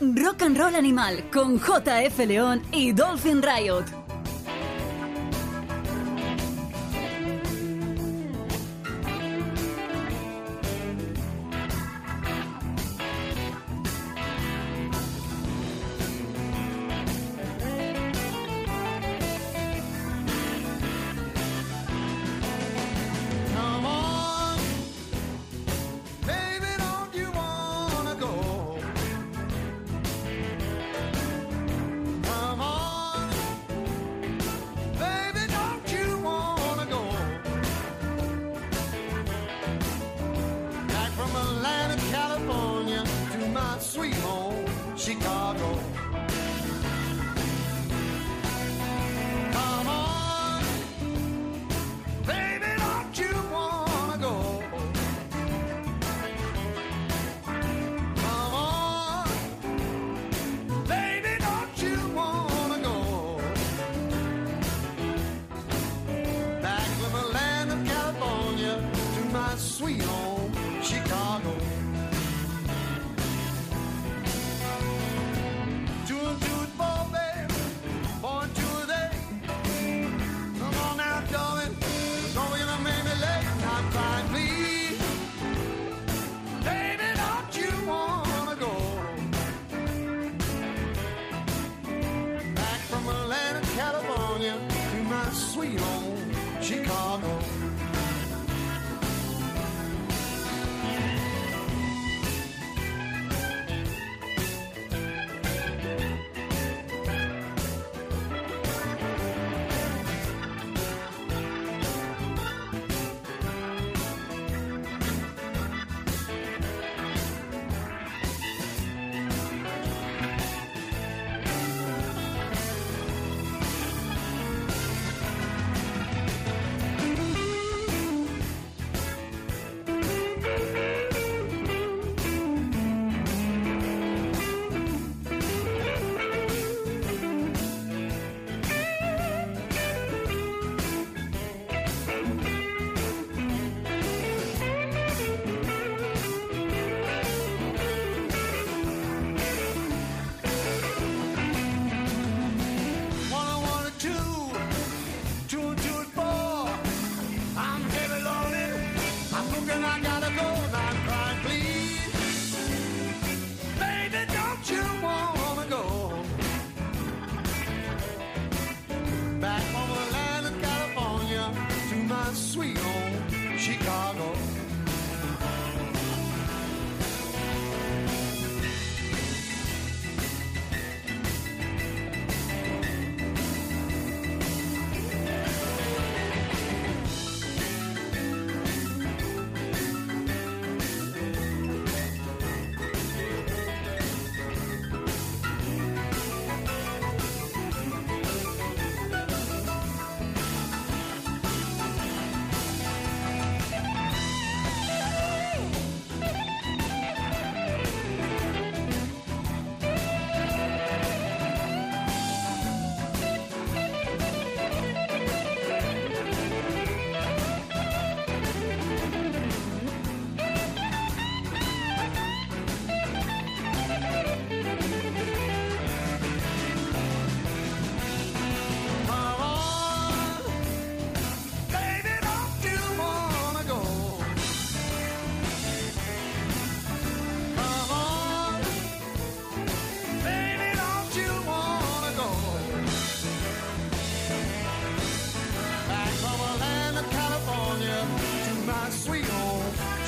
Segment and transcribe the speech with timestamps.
[0.00, 4.09] Rock and Roll Animal con JF León y Dolphin Riot.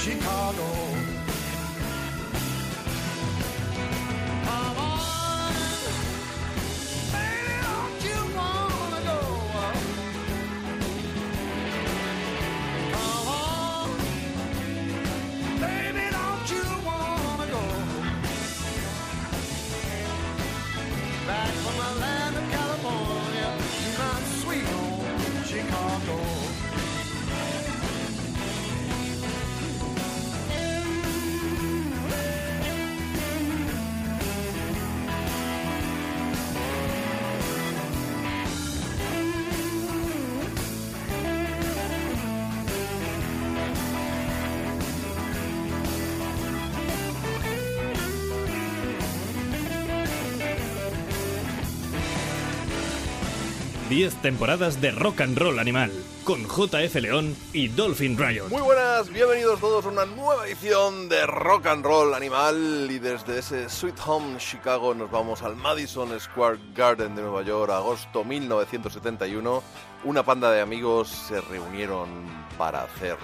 [0.03, 1.22] Chicago.
[53.93, 55.93] 10 temporadas de Rock and Roll Animal,
[56.25, 58.49] con JF León y Dolphin Riot.
[58.49, 63.41] Muy buenas, bienvenidos todos a una nueva edición de Rock and Roll Animal y desde
[63.41, 69.63] ese Sweet Home Chicago nos vamos al Madison Square Garden de Nueva York, agosto 1971.
[70.05, 72.09] Una panda de amigos se reunieron
[72.57, 73.19] para hacer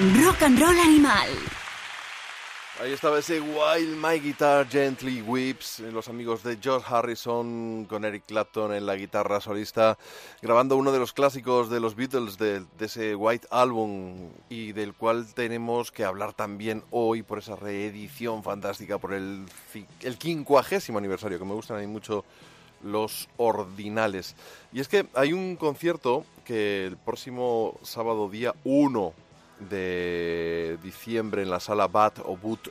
[0.00, 1.28] Rock and Roll Animal.
[2.80, 8.22] Ahí estaba ese While My Guitar Gently Weeps, los amigos de George Harrison con Eric
[8.26, 9.98] Clapton en la guitarra solista,
[10.40, 15.26] grabando uno de los clásicos de los Beatles de, ese White Album y del cual
[15.34, 19.44] tenemos que hablar también hoy por esa reedición fantástica, por el,
[20.00, 22.24] el quincuagésimo aniversario, que me gustan a mí mucho
[22.82, 24.34] los ordinales.
[24.72, 29.12] Y es que hay un concierto que el próximo sábado día 1
[29.68, 32.68] de diciembre en la sala BAT o BUT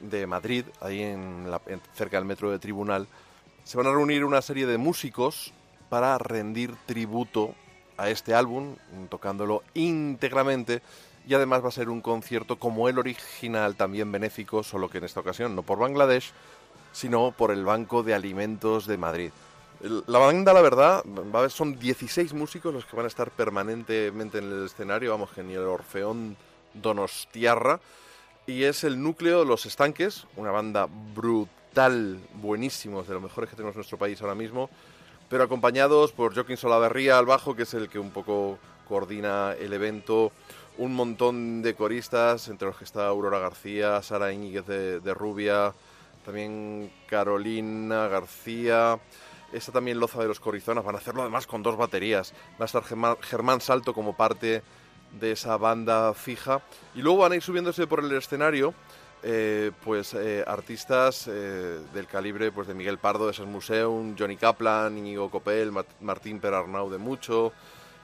[0.00, 1.60] de Madrid, ahí en, la,
[1.94, 3.06] cerca del metro de Tribunal,
[3.64, 5.52] se van a reunir una serie de músicos
[5.88, 7.54] para rendir tributo
[7.96, 8.76] a este álbum,
[9.10, 10.82] tocándolo íntegramente,
[11.26, 15.04] y además va a ser un concierto como el original, también benéfico, solo que en
[15.04, 16.32] esta ocasión no por Bangladesh,
[16.92, 19.30] sino por el Banco de Alimentos de Madrid.
[19.82, 21.02] La banda, la verdad,
[21.48, 25.54] son 16 músicos los que van a estar permanentemente en el escenario, vamos, que ni
[25.54, 26.36] el Orfeón
[26.74, 27.80] Donostiarra.
[28.46, 33.74] Y es el núcleo Los Estanques, una banda brutal, buenísimos, de los mejores que tenemos
[33.74, 34.68] en nuestro país ahora mismo,
[35.30, 39.72] pero acompañados por Joaquín Solaverría al bajo, que es el que un poco coordina el
[39.72, 40.30] evento,
[40.76, 45.72] un montón de coristas, entre los que está Aurora García, Sara Íñiguez de Rubia,
[46.24, 48.98] también Carolina García,
[49.52, 52.32] Está también Loza de los Corizonas, van a hacerlo además con dos baterías.
[52.60, 54.62] Va a estar Germán, Salto como parte
[55.18, 56.62] de esa banda fija.
[56.94, 58.74] Y luego van a ir subiéndose por el escenario
[59.22, 64.36] eh, pues eh, artistas eh, del calibre pues de Miguel Pardo de San Museum, Johnny
[64.36, 67.52] Kaplan, Íñigo Copel, Martín Perarnau de Mucho,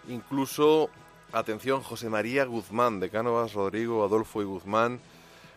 [0.09, 0.91] incluso,
[1.33, 5.01] atención, José María Guzmán de Cánovas, Rodrigo, Adolfo y Guzmán,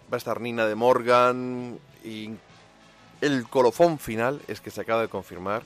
[0.10, 2.30] va a estar Nina de Morgan y
[3.20, 5.64] el colofón final es que se acaba de confirmar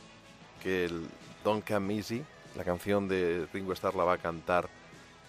[0.64, 1.08] que el
[1.44, 2.24] Don't Come Easy,
[2.56, 4.70] la canción de Ringo Starr, la va a cantar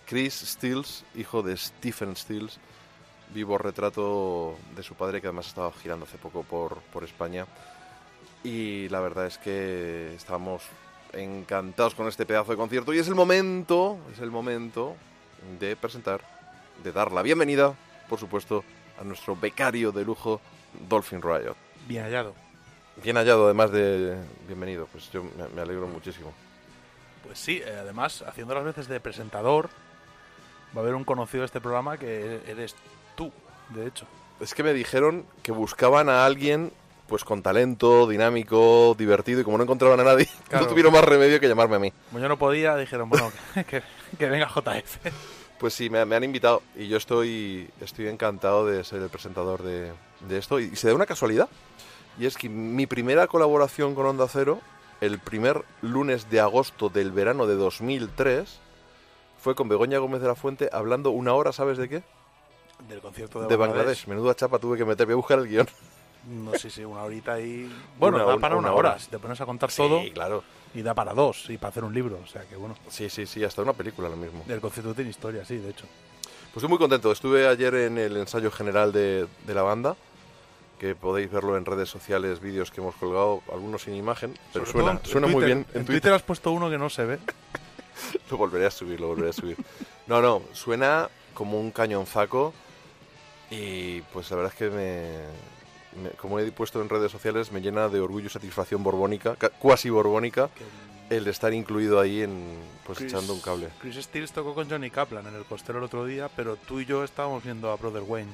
[0.06, 2.58] Chris Stills, hijo de Stephen Stills,
[3.34, 7.46] vivo retrato de su padre que además estaba girando hace poco por, por España.
[8.44, 10.62] Y la verdad es que estamos
[11.12, 14.94] encantados con este pedazo de concierto y es el momento, es el momento
[15.58, 16.20] de presentar,
[16.82, 17.74] de dar la bienvenida,
[18.08, 18.64] por supuesto,
[19.00, 20.40] a nuestro becario de lujo,
[20.88, 21.56] Dolphin Riot.
[21.88, 22.43] Bien hallado.
[23.02, 25.24] Bien hallado, además de bienvenido, pues yo
[25.54, 26.32] me, alegro muchísimo.
[27.24, 29.68] Pues sí, eh, además, haciendo las veces de presentador,
[30.74, 32.76] va a haber un conocido de este programa que eres
[33.16, 33.32] tú,
[33.70, 34.06] de hecho.
[34.40, 36.72] Es que me dijeron que buscaban a alguien
[37.08, 41.40] pues con talento, dinámico, divertido, y como no encontraban a nadie, no tuvieron más remedio
[41.40, 41.92] que llamarme a mí.
[42.08, 43.30] Como yo no podía, dijeron, bueno,
[43.68, 43.82] que,
[44.26, 44.98] venga JF.
[45.58, 49.92] Pues sí, me, han invitado y yo estoy, estoy encantado de ser el presentador de,
[50.28, 50.60] de esto.
[50.60, 51.48] Y, y se da una casualidad,
[52.18, 54.60] y es que mi primera colaboración con Onda Cero,
[55.00, 58.60] el primer lunes de agosto del verano de 2003,
[59.40, 62.02] fue con Begoña Gómez de la Fuente hablando una hora, ¿sabes de qué?
[62.88, 64.06] Del concierto de, de Bangladesh.
[64.06, 65.68] Menuda chapa tuve que meter, voy a buscar el guion.
[66.28, 67.70] No sé si una horita y...
[67.98, 68.98] Bueno, da para una, hora.
[68.98, 70.00] Si te pones a contar todo.
[70.00, 70.42] Sí, claro.
[70.74, 72.74] Y da para dos, y para hacer un libro, o sea que bueno.
[72.88, 74.44] Sí, sí, sí, hasta una película lo mismo.
[74.48, 75.86] El concierto tiene historia, sí, de hecho.
[76.22, 77.12] Pues estoy muy contento.
[77.12, 79.96] Estuve ayer en el ensayo general de, de la banda
[80.84, 85.00] que podéis verlo en redes sociales, vídeos que hemos colgado, algunos sin imagen, pero suena,
[85.02, 85.64] suena muy bien.
[85.72, 86.12] En, Twitter.
[86.12, 87.18] has puesto uno que no se ve.
[88.30, 89.56] lo volveré a subir, lo volveré a subir.
[90.06, 92.52] No, no, suena como un cañonzaco
[93.50, 94.68] y pues la verdad es que
[95.96, 99.88] me, como he puesto en redes sociales, me llena de orgullo y satisfacción borbónica, cuasi
[99.88, 100.50] borbónica,
[101.08, 103.70] el estar incluido ahí en pues echando un cable.
[103.80, 106.84] Chris Steele tocó con Johnny Kaplan en el costero el otro día, pero tú y
[106.84, 108.32] yo estábamos viendo a Brother Wayne.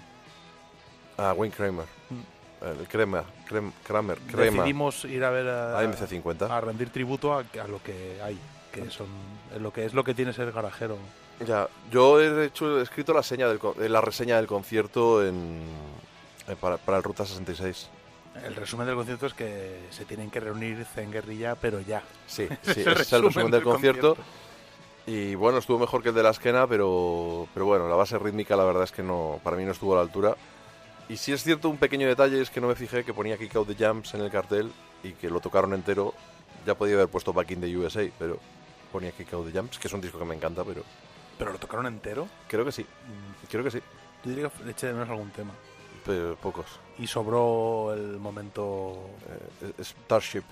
[1.17, 1.87] A Wayne Kramer.
[2.09, 2.40] Mm.
[2.61, 3.25] El Kramer,
[3.85, 6.51] Kramer, Decidimos ir a ver a, MC50.
[6.51, 8.39] A rendir tributo a, lo que hay,
[8.71, 9.09] que son
[9.59, 10.99] lo que es lo que tiene ser garajero.
[11.47, 13.59] Ya, yo he hecho he escrito la seña del,
[13.91, 15.63] la reseña del concierto en,
[16.49, 17.89] eh, para, para, el Ruta 66.
[18.45, 22.03] El resumen del concierto es que se tienen que reunir en guerrilla, pero ya.
[22.27, 24.19] Sí, sí, ese es el resumen del, concierto.
[25.07, 28.55] Y bueno, estuvo mejor que el de la esquena, pero, pero bueno, la base rítmica
[28.55, 30.37] la verdad es que no, para mí no estuvo a la altura.
[31.11, 33.57] Y si es cierto, un pequeño detalle es que no me fijé que ponía Kick
[33.57, 34.71] Out the Jams en el cartel
[35.03, 36.15] y que lo tocaron entero.
[36.65, 38.39] Ya podía haber puesto Back in the USA, pero
[38.93, 40.85] ponía Kick Out the Jams, que es un disco que me encanta, pero...
[41.37, 42.29] ¿Pero lo tocaron entero?
[42.47, 43.47] Creo que sí, mm.
[43.51, 43.81] creo que sí.
[44.23, 45.53] Yo diría que le eché de menos algún tema.
[46.07, 46.79] Pero pocos.
[46.97, 49.11] Y sobró el momento...
[49.63, 50.45] Eh, Starship,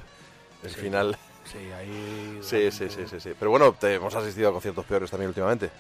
[0.65, 1.17] el final.
[1.45, 2.41] Sí, ahí...
[2.43, 3.31] Sí, sí, sí, sí, sí.
[3.39, 5.71] Pero bueno, hemos asistido a conciertos peores también últimamente.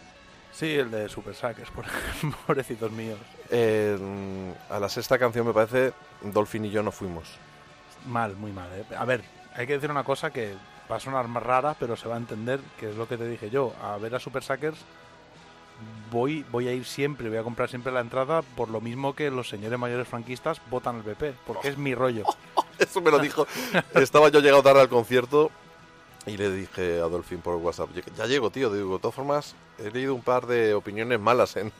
[0.52, 1.84] Sí, el de Super Sackers, por
[2.46, 3.18] pobrecitos míos.
[3.50, 7.28] A la sexta canción, me parece, Dolphin y yo no fuimos.
[8.06, 8.68] Mal, muy mal.
[8.74, 8.84] ¿eh?
[8.96, 9.22] A ver,
[9.54, 10.54] hay que decir una cosa que
[10.90, 13.28] va a sonar más rara, pero se va a entender, que es lo que te
[13.28, 13.74] dije yo.
[13.82, 14.78] A ver a Super Sackers
[16.10, 19.30] voy, voy a ir siempre, voy a comprar siempre la entrada por lo mismo que
[19.30, 22.24] los señores mayores franquistas votan al PP, porque es mi rollo.
[22.78, 23.46] Eso me lo dijo.
[23.94, 25.50] Estaba yo llegado tarde al concierto
[26.26, 28.72] y le dije a Adolfín por WhatsApp, ya llego, tío.
[28.72, 31.72] Digo, de todas formas, he leído un par de opiniones malas en,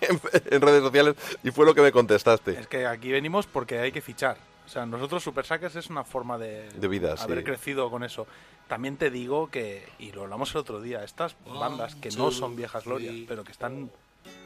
[0.00, 2.58] en, en redes sociales y fue lo que me contestaste.
[2.58, 4.36] Es que aquí venimos porque hay que fichar.
[4.66, 7.44] O sea, nosotros Super Sackers es una forma de, De vida, haber sí.
[7.44, 8.26] crecido con eso.
[8.66, 12.56] También te digo que, y lo hablamos el otro día, estas bandas que no son
[12.56, 13.90] viejas glorias, pero que están...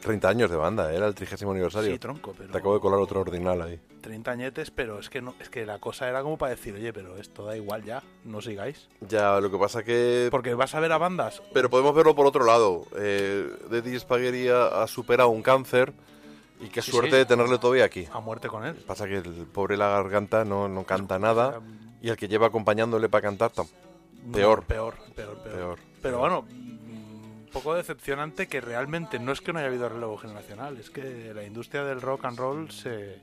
[0.01, 1.91] 30 años de banda, era el trigésimo aniversario.
[1.91, 2.51] Sí, tronco, pero...
[2.51, 3.79] Te acabo de colar otro ordinal ahí.
[4.01, 6.91] 30 añetes, pero es que no, es que la cosa era como para decir, oye,
[6.91, 8.89] pero esto da igual ya, no sigáis.
[9.01, 10.27] Ya, lo que pasa que...
[10.31, 11.41] Porque vas a ver a bandas.
[11.53, 12.85] Pero podemos verlo por otro lado.
[12.97, 15.93] Eh, Daddy Spaghetti ha ha superado un cáncer
[16.59, 17.17] y qué Sí, suerte sí.
[17.17, 18.07] de tenerle todavía aquí.
[18.11, 18.75] A muerte con él.
[18.87, 21.59] Pasa que el pobre la garganta no, no canta nada
[22.01, 23.69] y el que lleva acompañándole para cantar tam-
[24.25, 24.63] No, Peor.
[24.65, 25.55] peor, peor, peor.
[25.55, 25.79] peor.
[26.01, 26.45] Pero bueno,
[27.51, 31.43] poco decepcionante que realmente no es que no haya habido relevo generacional, es que la
[31.43, 33.19] industria del rock and roll se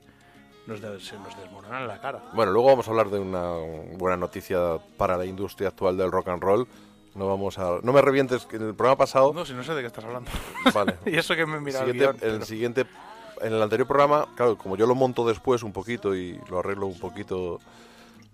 [0.67, 2.23] nos, de- se nos desmorona en la cara.
[2.33, 3.51] Bueno, luego vamos a hablar de una
[3.97, 6.67] buena noticia para la industria actual del rock and roll.
[7.15, 9.73] No vamos a, no me revientes que en el programa pasado, No, si no sé
[9.73, 10.29] de qué estás hablando.
[10.73, 10.95] vale.
[11.05, 12.85] y eso que me mira el siguiente- guion, el pero- siguiente,
[13.41, 16.85] en el anterior programa, claro, como yo lo monto después un poquito y lo arreglo
[16.87, 17.59] un poquito,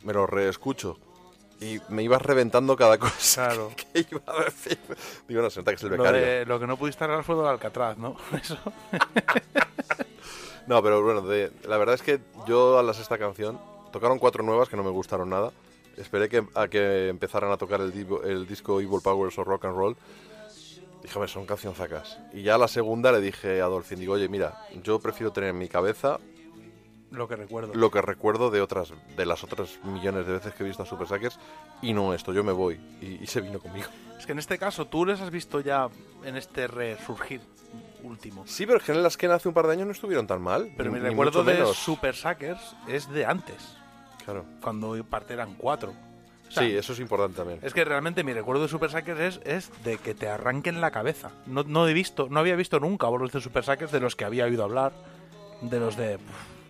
[0.04, 0.98] me lo reescucho
[1.62, 3.72] y me ibas reventando cada cosa Claro.
[3.94, 4.78] que iba a decir.
[5.28, 6.22] Digo, no, se nota que es el Lo, becario.
[6.22, 8.16] de- lo que no pudiste arreglar fue lo Alcatraz, ¿no?
[8.42, 8.58] Eso.
[10.68, 13.60] No, pero bueno, de- la verdad es que yo a la sexta canción
[13.92, 15.52] tocaron cuatro nuevas que no me gustaron nada.
[15.98, 17.92] Esperé que, a que empezaran a tocar el,
[18.48, 19.96] disco Evil Powers o Rock and Roll.
[21.02, 22.18] Dije, son cancionzacas.
[22.34, 25.52] Y ya a la segunda le dije a Dolphin, digo, oye, mira, yo prefiero tener
[25.52, 26.20] en mi cabeza
[27.16, 27.74] Lo que recuerdo.
[27.74, 30.86] lo que recuerdo de otras de las otras millones de veces que he visto a
[30.86, 31.40] Super Sackers
[31.82, 32.80] y no esto, yo me voy.
[33.02, 33.88] Y, y se vino conmigo.
[34.20, 35.88] Es que en este caso tú les has visto ya
[36.24, 37.42] en este resurgir
[38.04, 38.44] último.
[38.46, 40.42] Sí, pero es que en las que hace un par de años no estuvieron tan
[40.42, 40.72] mal.
[40.78, 41.76] Pero mi recuerdo de menos.
[41.78, 43.76] Super Sackers es de antes,
[44.24, 44.46] Claro.
[44.62, 45.94] cuando parte eran cuatro.
[46.48, 47.60] O sea, Sí, eso es importante también.
[47.64, 50.92] Es que realmente mi recuerdo de Super Sackers es, es de que te arranquen la
[50.92, 51.32] cabeza.
[51.48, 54.26] No, no he visto, no había visto nunca bolos de Super Sackers de los que
[54.26, 54.94] había oído hablar,
[55.62, 56.16] de los de...
[56.18, 56.22] uf,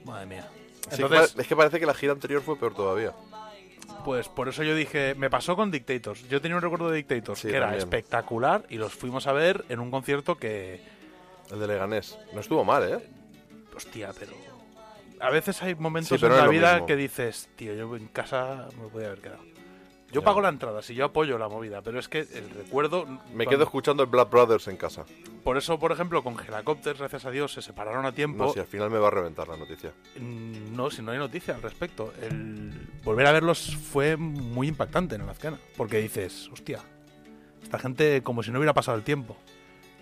[0.06, 0.48] madre mía.
[0.92, 3.12] Entonces, es que parece que la gira anterior fue peor todavía.
[4.04, 6.28] pues por eso yo dije, me pasó con Dictators.
[6.30, 9.66] Yo tenía un recuerdo de Dictators Sí, que era espectacular y los fuimos a ver
[9.70, 10.82] en un concierto que,
[11.52, 12.18] El de Leganés.
[12.34, 13.10] No estuvo mal, ¿eh?
[13.76, 14.32] hostia, pero...
[15.20, 16.86] A veces hay momentos Sí, pero en la vida mismo.
[16.88, 19.44] que dices, tío, yo en casa me podía haber quedado.
[20.12, 23.06] Yo pago la entrada, si yo apoyo la movida, pero es que el recuerdo...
[23.34, 25.04] Me quedo escuchando el Blood Brothers en casa.
[25.44, 28.46] Por eso, por ejemplo, con Helicopters, gracias a Dios, se separaron a tiempo.
[28.46, 29.92] No, si al final me va a reventar la noticia.
[30.18, 32.14] Mm, No, si no hay noticia al respecto.
[32.22, 32.72] El
[33.04, 35.60] volver a verlos fue muy impactante en el Azcana.
[35.76, 36.80] Porque dices, hostia,
[37.62, 39.36] esta gente como si no hubiera pasado el tiempo.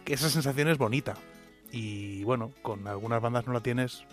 [0.06, 1.16] Que esa sensación es bonita.
[1.72, 4.04] Y bueno, con algunas bandas no la tienes.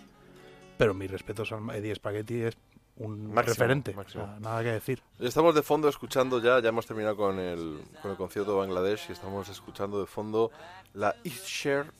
[0.77, 2.57] Pero mis respetos a Eddie Spaghetti es
[3.05, 3.93] un Máximo, referente.
[3.93, 4.23] máximo.
[4.23, 5.01] O sea, nada que decir.
[5.19, 9.05] Estamos de fondo escuchando ya, ya hemos terminado con el, con el concierto de Bangladesh
[9.09, 10.51] y estamos escuchando de fondo
[10.93, 11.91] la East Share,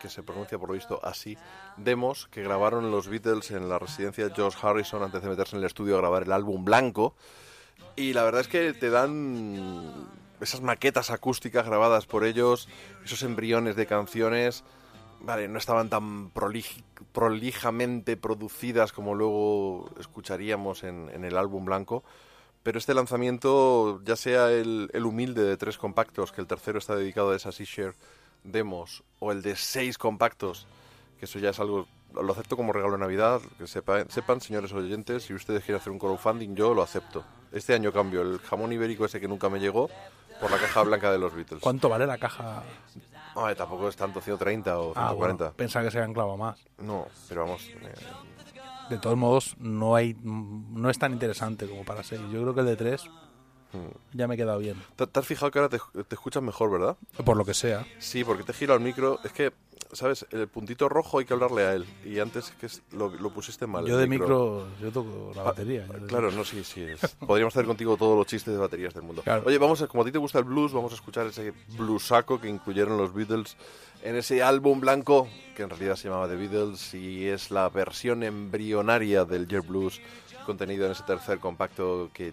[0.00, 1.36] que se pronuncia por lo visto así,
[1.76, 5.60] demos que grabaron los Beatles en la residencia de George Harrison antes de meterse en
[5.60, 7.14] el estudio a grabar el álbum blanco.
[7.96, 10.08] Y la verdad es que te dan
[10.40, 12.68] esas maquetas acústicas grabadas por ellos,
[13.04, 14.64] esos embriones de canciones.
[15.22, 22.02] Vale, no estaban tan prolij- prolijamente producidas como luego escucharíamos en, el álbum blanco,
[22.62, 26.96] pero este lanzamiento, ya sea el, el humilde de tres compactos, que el tercero está
[26.96, 27.94] dedicado a esas share
[28.44, 30.66] demos, o el de seis compactos,
[31.18, 34.72] que eso ya es algo, lo acepto como regalo de Navidad, que sepa- sepan, señores
[34.72, 37.24] oyentes, si ustedes quieren hacer un crowdfunding, yo lo acepto.
[37.52, 39.90] Este año cambio el jamón ibérico ese que nunca me llegó
[40.40, 41.60] por la caja blanca de los Beatles.
[41.60, 42.62] ¿Cuánto vale la caja?
[43.42, 45.44] Ay, tampoco es tanto 130 o Ah, 140.
[45.44, 46.62] bueno, pensaba que se habían clavado más.
[46.78, 47.94] No, pero vamos, eh,
[48.90, 52.20] De todos modos, no hay no es tan interesante como para 6.
[52.32, 53.29] Yo creo que el de 3 hmm.
[54.12, 54.76] Ya me he quedado bien.
[54.96, 56.96] ¿te, te has fijado que ahora te, te escuchas mejor, verdad?
[57.24, 57.86] Por lo que sea.
[57.98, 59.18] Sí, porque te giro al micro.
[59.24, 59.52] Es que,
[59.92, 60.26] ¿sabes?
[60.30, 61.86] El puntito rojo hay que hablarle a él.
[62.04, 63.86] Y antes que es- lo, lo pusiste mal.
[63.86, 65.86] yo de micro, yo toco la Ah, batería.
[66.08, 66.82] Claro, no, sí, sí.
[66.82, 69.22] es- Podríamos hacer contigo todos los chistes de baterías del mundo.
[69.22, 69.42] Claro.
[69.46, 72.40] Oye, vamos a, como a ti te gusta el blues, vamos a escuchar ese bluesaco
[72.40, 73.56] que incluyeron los Beatles
[74.02, 78.22] en ese álbum blanco que en realidad se llamaba The Beatles y es la versión
[78.22, 80.00] embrionaria del Year Blues
[80.46, 82.32] contenido en ese tercer compacto que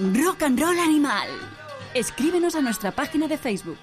[0.00, 1.28] Rock and Roll Animal.
[1.92, 3.76] Escríbenos a nuestra página de Facebook.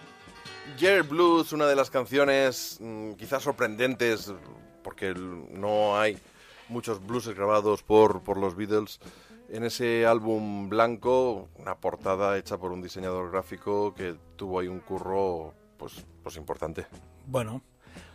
[0.78, 4.34] Jerry Blues, una de las canciones mm, quizás sorprendentes,
[4.84, 6.18] porque no hay
[6.70, 9.00] muchos blues grabados por, por los Beatles.
[9.50, 14.80] En ese álbum blanco, una portada hecha por un diseñador gráfico que tuvo ahí un
[14.80, 16.88] curro pues, pues importante.
[17.28, 17.62] Bueno,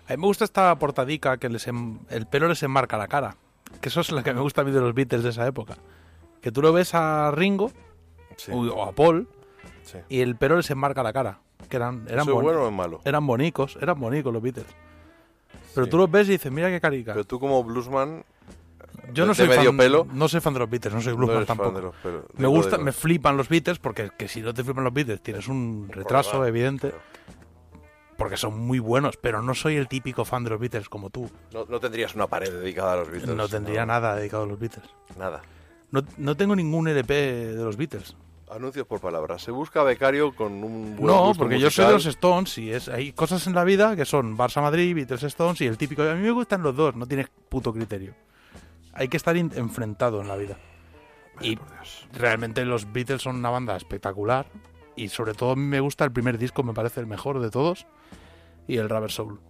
[0.08, 3.36] a mí me gusta esta portadica que les em- el pelo les enmarca la cara.
[3.80, 5.76] Que eso es lo que me gusta a mí de los Beatles de esa época.
[6.42, 7.70] Que tú lo ves a Ringo
[8.46, 9.28] Sí, o a Paul
[9.82, 9.98] sí.
[10.08, 11.38] y el pelo les enmarca la cara.
[11.68, 13.00] Que eran, eran, ¿Eso es bueno o es malo?
[13.04, 14.66] eran bonicos, eran bonicos los Beatles.
[15.74, 15.90] Pero Sí.
[15.90, 17.12] tú los ves y dices, mira qué carica.
[17.12, 18.24] Pero tú como bluesman
[19.14, 21.12] Yo no de soy medio fan, pelo, no soy fan de los Beatles, no soy
[21.14, 21.80] bluesman tampoco.
[21.80, 21.94] los.
[22.36, 25.48] Me gusta, me flipan los Beatles porque que si no te flipan los Beatles tienes
[25.48, 27.02] un retraso evidente Claro.
[28.18, 31.30] porque son muy buenos, pero no soy el típico fan de los Beatles como tú.
[31.54, 33.34] No, no tendrías una pared dedicada a los Beatles.
[33.36, 34.86] No tendría nada dedicado a los Beatles.
[35.18, 35.42] Nada.
[35.90, 38.16] No, no tengo ningún LP de los Beatles.
[38.54, 39.42] Anuncios por palabras.
[39.42, 42.06] Se busca becario con un buen No, gusto porque yo soy de los.
[42.06, 45.66] Stones y es, hay cosas en la vida que son Barça Madrid, Beatles Stones y
[45.66, 46.02] el típico.
[46.02, 48.14] A mí me gustan los dos, no tienes puto criterio.
[48.92, 50.58] Hay que estar enfrentado en la vida.
[51.40, 51.58] Y
[52.12, 54.46] realmente los Beatles son una banda espectacular
[54.96, 57.50] y sobre todo a mí me gusta el primer disco, me parece el mejor de
[57.50, 57.86] todos
[58.68, 59.40] y el Rubber Soul.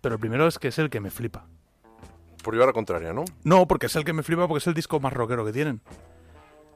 [0.00, 1.46] Pero el primero es que es el que me flipa.
[2.42, 3.24] Por llevar a la contraria, ¿no?
[3.44, 5.80] No, porque es el que me flipa porque es el disco más rockero que tienen.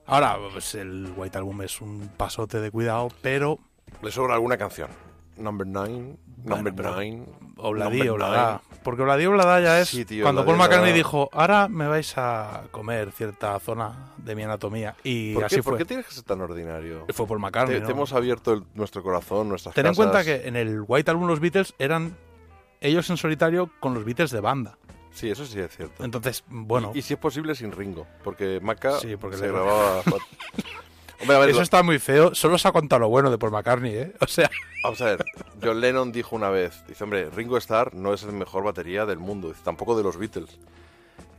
[0.06, 3.58] Ahora, pues el White Album es un pasote de cuidado, pero
[4.02, 4.88] Le sobra alguna canción.
[5.36, 7.24] Number Nine, Number pero- Nine.
[7.56, 8.62] Obladí, Number Oblada.
[8.82, 12.62] Porque Obladí, Oblada ya es Sí, tío, cuando Paul McCartney dijo, ahora me vais a
[12.72, 14.96] comer cierta zona de mi anatomía.
[15.04, 15.78] Y ¿Por así qué, por fue.
[15.78, 17.06] qué tienes que ser tan ordinario?
[17.14, 17.86] Fue Paul McCartney, Te, ¿no?
[17.86, 19.96] te hemos abierto el- nuestro corazón, nuestras Ten en casas.
[19.96, 22.16] cuenta que en el White Album los Beatles eran
[22.80, 24.76] ellos en solitario con los Beatles de banda.
[25.12, 26.04] Sí, eso sí es cierto.
[26.04, 29.52] Entonces, bueno, Y, y si es posible sin Ringo, porque Maca Sí, porque se le-
[29.52, 30.02] grababa...
[31.20, 32.34] Hombre, a ver, eso lo- está muy feo.
[32.34, 34.12] Solo se ha contado lo bueno de Paul McCartney, ¿eh?
[34.20, 34.50] O sea,
[34.82, 35.24] vamos a ver.
[35.62, 39.18] John Lennon dijo una vez, dice, hombre, Ringo Starr no es el mejor batería del
[39.18, 40.58] mundo, dice, tampoco de los Beatles.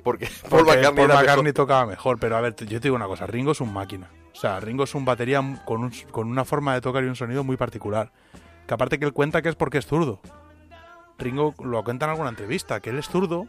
[0.03, 1.53] Porque Paul McCartney Paul McCartney mejor.
[1.53, 2.17] tocaba mejor.
[2.19, 4.09] Pero a ver, yo te digo una cosa, Ringo es un máquina.
[4.31, 7.15] O sea, Ringo es un batería con, un- con una forma de tocar y un
[7.17, 8.11] sonido muy particular.
[8.67, 10.21] Que aparte que él cuenta que es porque es zurdo.
[11.17, 13.47] Ringo lo cuenta en alguna entrevista, que él es zurdo,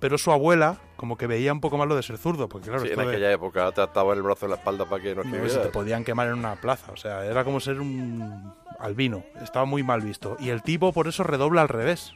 [0.00, 2.48] pero su abuela como que veía un poco mal lo de ser zurdo.
[2.48, 5.02] Porque claro, Sí, en de- aquella época te ataban el brazo en la espalda para
[5.02, 5.62] que no escribieras.
[5.62, 6.92] te podían quemar en una plaza.
[6.92, 9.24] O sea, era como ser un albino.
[9.42, 10.36] Estaba muy mal visto.
[10.40, 12.14] Y el tipo por eso redobla al revés.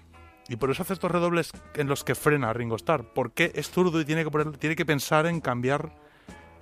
[0.49, 3.05] Y por eso hace estos redobles en los que frena a Ringo Starr.
[3.15, 5.93] Porque es zurdo y tiene que, poner- tiene que pensar en cambiar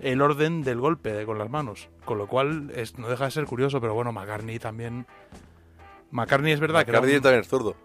[0.01, 1.89] el orden del golpe de- con las manos.
[2.05, 5.07] Con lo cual es- no deja de ser curioso, pero bueno, McCartney también...
[6.11, 7.77] McCartney es verdad que era McCartney un- también es zurdo.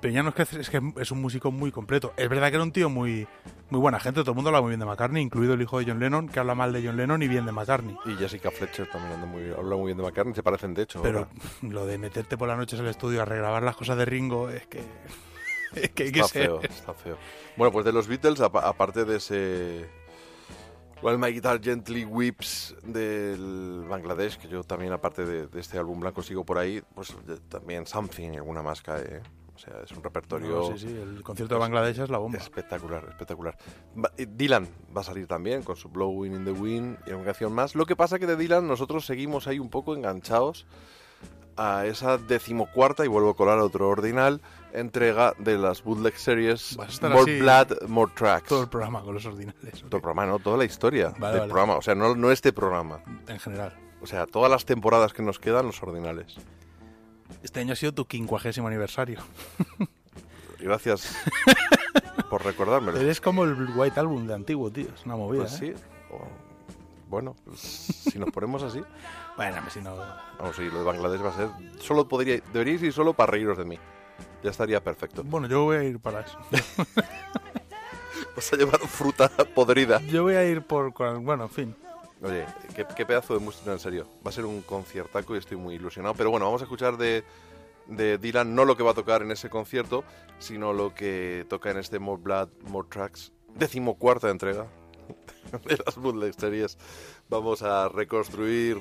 [0.00, 2.12] Pero ya no es que es que es un músico muy completo.
[2.16, 3.26] Es verdad que era un tío muy
[3.70, 5.84] muy buena gente, todo el mundo habla muy bien de McCartney, incluido el hijo de
[5.86, 7.96] John Lennon, que habla mal de John Lennon y bien de McCartney.
[8.06, 11.02] Y Jessica Fletcher también anda muy, habla muy bien de McCartney, se parecen de hecho.
[11.02, 11.30] Pero ahora.
[11.62, 14.66] lo de meterte por las noches al estudio a regrabar las cosas de Ringo es
[14.66, 14.80] que.
[15.74, 16.44] Es que hay que Está ser.
[16.46, 17.18] feo, está feo.
[17.54, 19.86] Bueno, pues de los Beatles, apa- aparte de ese...
[21.02, 26.00] While My Guitar Gently Weeps del Bangladesh, que yo también, aparte de, de este álbum
[26.00, 27.14] blanco, sigo por ahí, pues
[27.50, 29.16] también Something alguna más cae.
[29.18, 29.20] ¿eh?
[29.58, 32.38] O sea, es un repertorio No, sí, sí, el concierto de Bangladesh es la bomba.
[32.38, 33.58] espectacular, espectacular.
[34.16, 37.74] Dylan va a salir también con su Blowing in the Wind y una canción más.
[37.74, 40.64] Lo que pasa que de Dylan nosotros seguimos ahí un poco enganchados
[41.56, 44.40] a esa decimocuarta, y vuelvo a colar otro ordinal,
[44.72, 48.48] entrega de las bootleg series More así Blood, More Tracks.
[48.48, 49.80] Todo el programa con los ordinales.
[49.82, 51.52] Todo el programa, no, toda la historia Vale, del vale.
[51.52, 51.76] programa.
[51.76, 53.02] O sea, no, no este programa.
[53.26, 53.76] En general.
[54.00, 56.36] O sea, todas las temporadas que nos quedan, los ordinales.
[57.42, 59.20] Este año ha sido tu quincuagésimo aniversario.
[60.60, 61.14] Gracias
[62.28, 62.98] por recordármelo.
[62.98, 64.88] Eres como el White Album de antiguo, tío.
[64.94, 65.42] Es una movida.
[65.42, 65.74] Pues ¿eh?
[65.76, 65.82] sí.
[66.10, 66.26] o-
[67.08, 68.82] Bueno, pues, si nos ponemos así.
[69.36, 69.96] Bueno, si no.
[69.96, 71.48] Vamos, sí, lo de Bangladesh va a ser.
[71.80, 72.40] Solo podría.
[72.52, 73.78] Deberíais ir solo para reíros de mí.
[74.42, 75.22] Ya estaría perfecto.
[75.24, 76.38] Bueno, yo voy a ir para eso.
[78.36, 80.00] Vas a llevar fruta podrida.
[80.02, 80.92] Yo voy a ir por.
[81.22, 81.76] Bueno, en fin.
[82.22, 84.06] Oye, qué, qué pedazo de música, en serio.
[84.26, 86.14] Va a ser un conciertaco y estoy muy ilusionado.
[86.14, 87.24] Pero bueno, vamos a escuchar de,
[87.86, 90.04] Dylan no lo que va a tocar en ese concierto,
[90.38, 94.66] sino lo que toca en este More Blood, More Tracks, decimocuarta entrega
[95.64, 96.76] de las bootleg series.
[97.28, 98.78] Vamos a reconstruir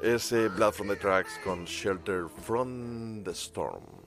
[0.00, 4.01] ese Blood from the Tracks con Shelter from the Storm.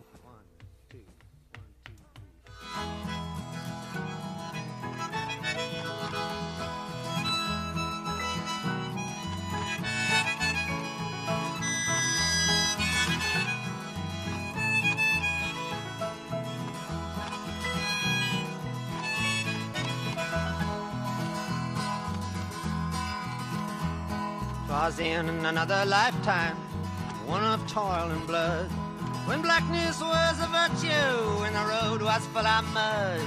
[24.78, 26.58] Cause in another lifetime,
[27.26, 28.70] one of toil and blood,
[29.26, 33.22] when blackness was a virtue and the road was full of mud,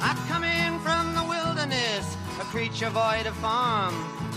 [0.00, 3.92] I'd come in from the wilderness, a creature void of form.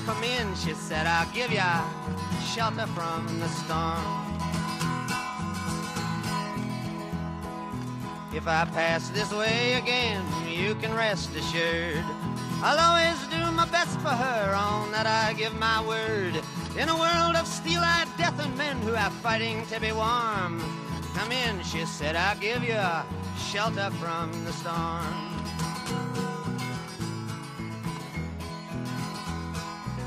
[0.08, 1.86] Come in, she said, I'll give ya
[2.52, 4.26] shelter from the storm.
[8.34, 12.04] If I pass this way again, you can rest assured.
[12.64, 16.42] I'll always do my best for her, on that I give my word.
[16.78, 20.60] In a world of steel-eyed death and men who are fighting to be warm.
[21.16, 22.82] Come in, she said, I'll give you
[23.38, 25.36] shelter from the storm.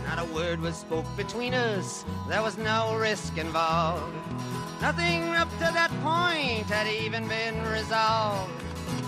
[0.04, 4.14] Not a word was spoke between us, there was no risk involved.
[4.82, 8.52] Nothing up to that point had even been resolved.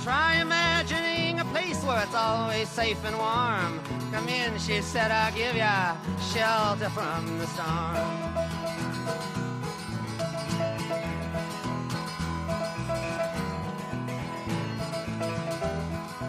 [0.03, 3.81] Try imagining a place where it's always safe and warm.
[4.11, 5.95] Come in, she said, I'll give ya
[6.33, 7.97] shelter from the storm.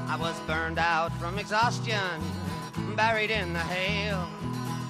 [0.10, 2.22] I was burned out from exhaustion,
[2.98, 4.28] buried in the hail,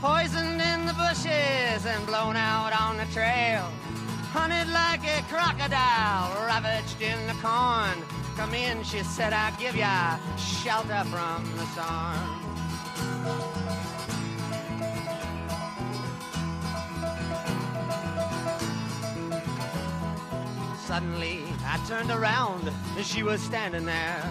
[0.02, 3.72] poisoned in the bushes and blown out on the trail.
[4.34, 8.21] Hunted like a crocodile, ravaged in the corn.
[8.36, 12.42] Come in, she said, I'll give ya shelter from the storm.
[20.86, 24.24] Suddenly, I turned around and she was standing there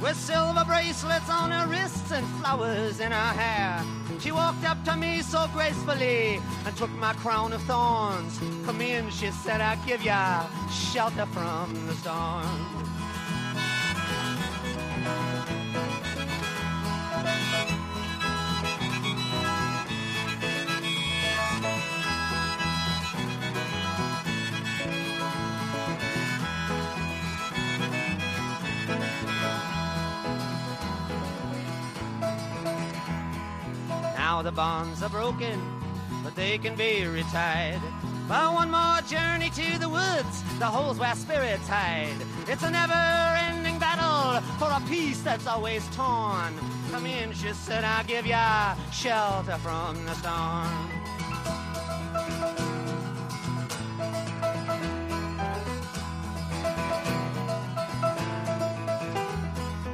[0.00, 3.84] with silver bracelets on her wrists and flowers in her hair.
[4.20, 8.38] She walked up to me so gracefully and took my crown of thorns.
[8.64, 12.99] Come in, she said, I'll give ya shelter from the storm.
[34.16, 35.60] Now the bonds are broken,
[36.24, 37.80] but they can be retied.
[38.26, 42.16] By one more journey to the woods, the holes where spirits hide.
[42.46, 46.54] It's a never-ending battle for a peace that's always torn.
[46.90, 50.68] Come in, she said, I'll give ya shelter from the storm.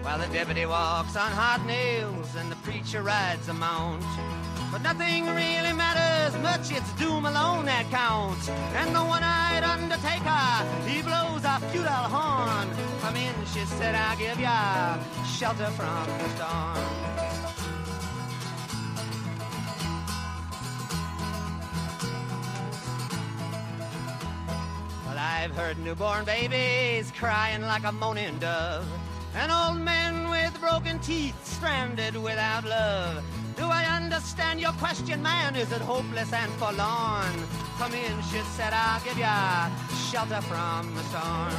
[0.03, 4.03] While the deputy walks on hot nails and the preacher rides a mount.
[4.77, 8.51] But nothing really matters much, it's doom alone that counts.
[8.75, 10.45] And the one-eyed undertaker,
[10.87, 12.69] he blows a futile horn.
[13.01, 16.77] Come in, she said, I'll give ya shelter from the storm.
[25.07, 28.87] Well, I've heard newborn babies crying like a moaning dove.
[29.37, 33.25] and old men with broken teeth, stranded without love.
[33.57, 35.57] Do I understand your question, man?
[35.57, 37.35] Is it hopeless and forlorn?
[37.79, 39.71] Come in, she said, I'll give ya
[40.11, 41.55] shelter from the storm.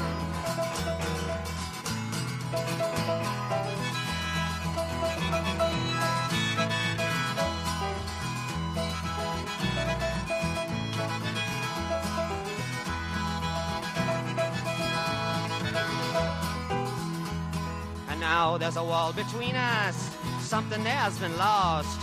[18.10, 20.16] And now there's a wall between us.
[20.48, 22.00] Something there's been lost.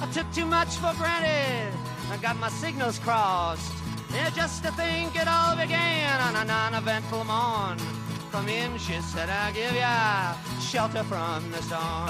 [0.00, 1.76] I took too much for granted.
[2.12, 3.72] I got my signals crossed.
[4.14, 7.76] Yeah, just to think it all began on a non-eventful morn.
[8.30, 12.08] Come in, she said, I'll give ya shelter from the storm.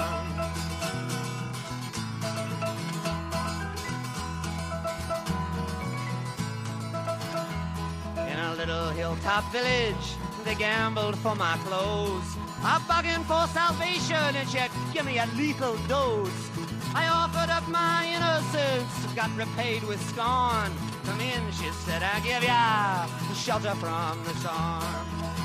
[8.29, 12.37] In a little hilltop village, they gambled for my clothes.
[12.63, 14.59] I'm begging for salvation and she
[14.93, 16.49] give me a lethal dose.
[16.93, 20.71] I offered up my innocence, got repaid with scorn.
[21.05, 25.38] Come in, she said, I give ya shelter from the storm.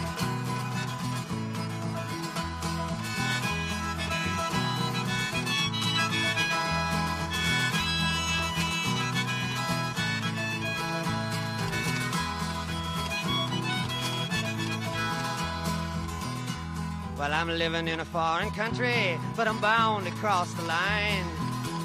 [17.25, 21.25] Well, I'm living in a foreign country, but I'm bound to cross the line.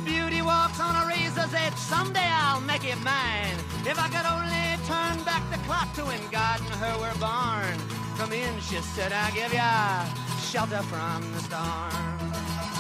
[0.04, 3.56] Beauty walks on a razor's edge, someday I'll make it mine.
[3.86, 7.80] If I could only turn back the clock to when God and her were born.
[8.18, 10.04] Come in, she said, I'll give ya
[10.42, 12.79] shelter from the storm.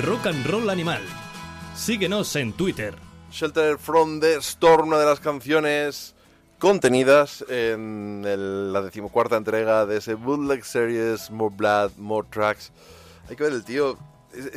[0.00, 1.00] Rock and Roll Animal.
[1.74, 2.94] Síguenos en Twitter.
[3.30, 6.14] Shelter from the Storm, una de las canciones
[6.58, 12.72] contenidas en el- la decimocuarta entrega de ese Bootleg Series, More Blood, More Tracks.
[13.28, 13.98] Hay que ver el tío.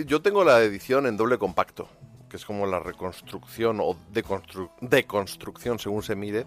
[0.05, 1.87] Yo tengo la edición en doble compacto,
[2.29, 6.45] que es como la reconstrucción o deconstru- deconstrucción, según se mire,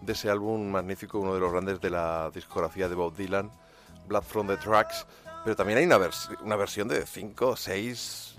[0.00, 3.50] de ese álbum magnífico, uno de los grandes de la discografía de Bob Dylan,
[4.08, 5.06] Blood from the Tracks.
[5.44, 8.36] Pero también hay una, vers- una versión de 5, 6.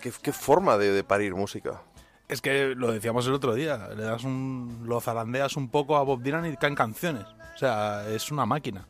[0.00, 1.82] ¿Qué, qué forma de, de parir música?
[2.28, 6.02] Es que lo decíamos el otro día, le das un, lo zarandeas un poco a
[6.02, 7.24] Bob Dylan y caen canciones.
[7.54, 8.86] O sea, es una máquina.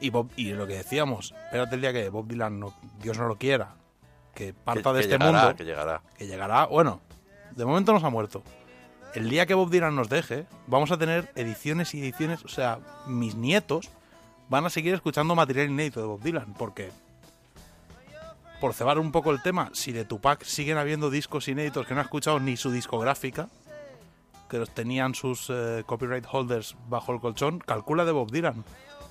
[0.00, 3.26] Y, Bob, y lo que decíamos, espérate el día que Bob Dylan, no, Dios no
[3.28, 3.74] lo quiera,
[4.34, 6.02] que parta Que- de que este llegará, mundo, Que llegará.
[6.18, 7.00] que llegará, bueno,
[7.52, 8.42] de momento nos ha muerto.
[9.14, 12.78] El día que Bob Dylan nos deje, vamos a tener ediciones y ediciones, o sea,
[13.06, 13.88] mis nietos
[14.48, 16.90] van a seguir escuchando material inédito de Bob Dylan, porque,
[18.60, 22.00] por cebar un poco el tema, si de Tupac siguen habiendo discos inéditos que no
[22.00, 23.48] ha escuchado ni su discográfica,
[24.48, 28.64] que los tenían sus eh, copyright holders bajo el colchón, calcula de Bob Dylan.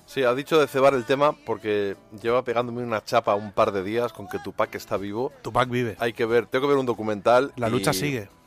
[0.06, 3.82] Sí, ha dicho de cebar el tema porque lleva pegándome una chapa un par de
[3.82, 5.32] días con que Tupac está vivo.
[5.42, 5.96] Tupac vive.
[5.98, 7.52] Hay que ver, tengo que ver un documental.
[7.56, 8.28] La y- lucha sigue.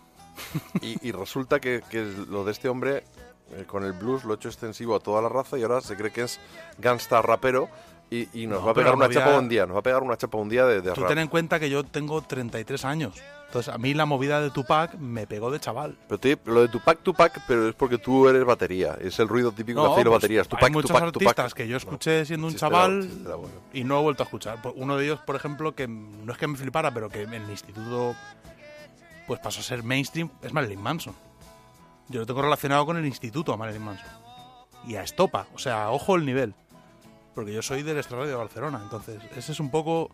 [0.82, 3.04] Y, y resulta que, que lo de este hombre
[3.56, 5.96] eh, con el blues lo ha hecho extensivo a toda la raza y ahora se
[5.96, 6.40] cree que es
[6.78, 7.70] gangsta rapero
[8.12, 10.02] y, y nos No, va a pegar una chapa un día, nos va a pegar
[10.02, 11.10] una chapa un día de, de Tú rap.
[11.10, 13.16] ten en cuenta que yo tengo 33 años.
[13.48, 15.98] Entonces, a mí la movida de Tupac me pegó de chaval.
[16.08, 18.96] Pero te- lo de Tupac, Tupac, pero es porque tú eres batería.
[19.02, 20.46] Es el ruido típico que hacen las pues, baterías.
[20.46, 21.54] hay Tupac, muchos Tupac, artistas Tupac.
[21.54, 23.54] que yo escuché siendo un chaval chiste era bueno.
[23.74, 24.62] y no he vuelto a escuchar.
[24.62, 27.34] Por- Uno de ellos, por ejemplo, que no es que me flipara, pero que en
[27.34, 28.16] el instituto
[29.28, 31.16] pues pasó a ser mainstream, es Marilyn Manson.
[32.10, 34.10] Yo lo tengo relacionado con el instituto a Marilyn Manson.
[34.88, 36.56] Y a Estopa, o sea, ojo el nivel.
[37.36, 40.10] Porque yo soy del Extraradio de Barcelona, entonces ese es un poco...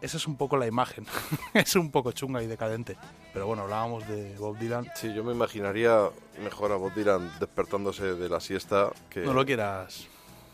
[0.00, 1.06] Esa es un poco la imagen.
[1.54, 2.96] es un poco chunga y decadente.
[3.32, 4.86] Pero bueno, hablábamos de Bob Dylan.
[4.94, 6.10] Sí, yo me imaginaría
[6.42, 9.20] mejor a Bob Dylan despertándose de la siesta que...
[9.20, 10.06] No lo quieras.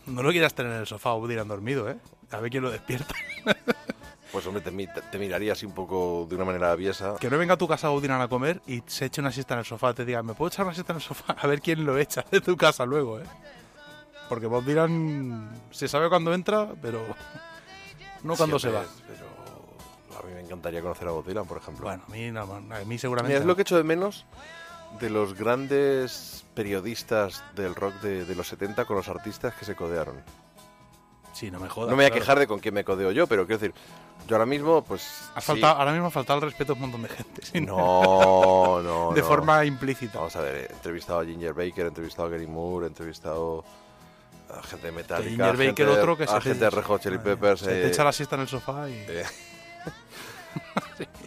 [0.07, 1.97] No lo quieras tener en el sofá o Dylan dormido, ¿eh?
[2.31, 3.13] A ver quién lo despierta.
[4.31, 4.71] Pues hombre, te,
[5.11, 7.15] te- miraría así un poco de una manera aviesa.
[7.19, 9.55] Que no venga a tu casa Bob Dylan a comer y se eche una siesta
[9.55, 9.93] en el sofá.
[9.93, 11.33] Te diga, ¿me puedo echar una siesta en el sofá?
[11.41, 13.25] A ver quién lo echa de tu casa luego, ¿eh?
[14.29, 17.05] Porque Bob Dylan se sabe cuándo entra, pero
[18.23, 18.85] no cuándo Sí, se va.
[19.07, 21.83] Pero a mí me encantaría conocer a Bob Dylan, por ejemplo.
[21.85, 23.33] Bueno, a mí, no, a mí seguramente.
[23.33, 23.51] Mira, es no.
[23.51, 24.25] lo que echo de menos
[25.01, 29.75] de los grandes periodistas del rock de, de los 70 con los artistas que se
[29.75, 30.21] codearon.
[31.33, 31.89] Sí, no me jodas.
[31.89, 32.21] no me voy a claro.
[32.21, 33.73] quejar de con quién me codeo yo, pero quiero decir,
[34.27, 35.01] yo ahora mismo, pues...
[35.41, 35.61] Sí.
[35.63, 37.41] ahora mismo ha faltado el respeto a un montón de gente.
[37.45, 37.61] sí.
[37.61, 39.27] No, no, de no.
[39.27, 40.19] forma implícita.
[40.19, 43.63] Vamos a ver, he entrevistado a Ginger Baker, he entrevistado a Gary Moore, he entrevistado
[44.57, 46.83] a gente de Metallica, Ginger a Baker otro que a se te- gente de Red
[46.83, 47.59] Hot Chili Peppers.
[47.61, 48.93] Se te eh, echa la siesta en el sofá y.
[49.07, 49.23] eh,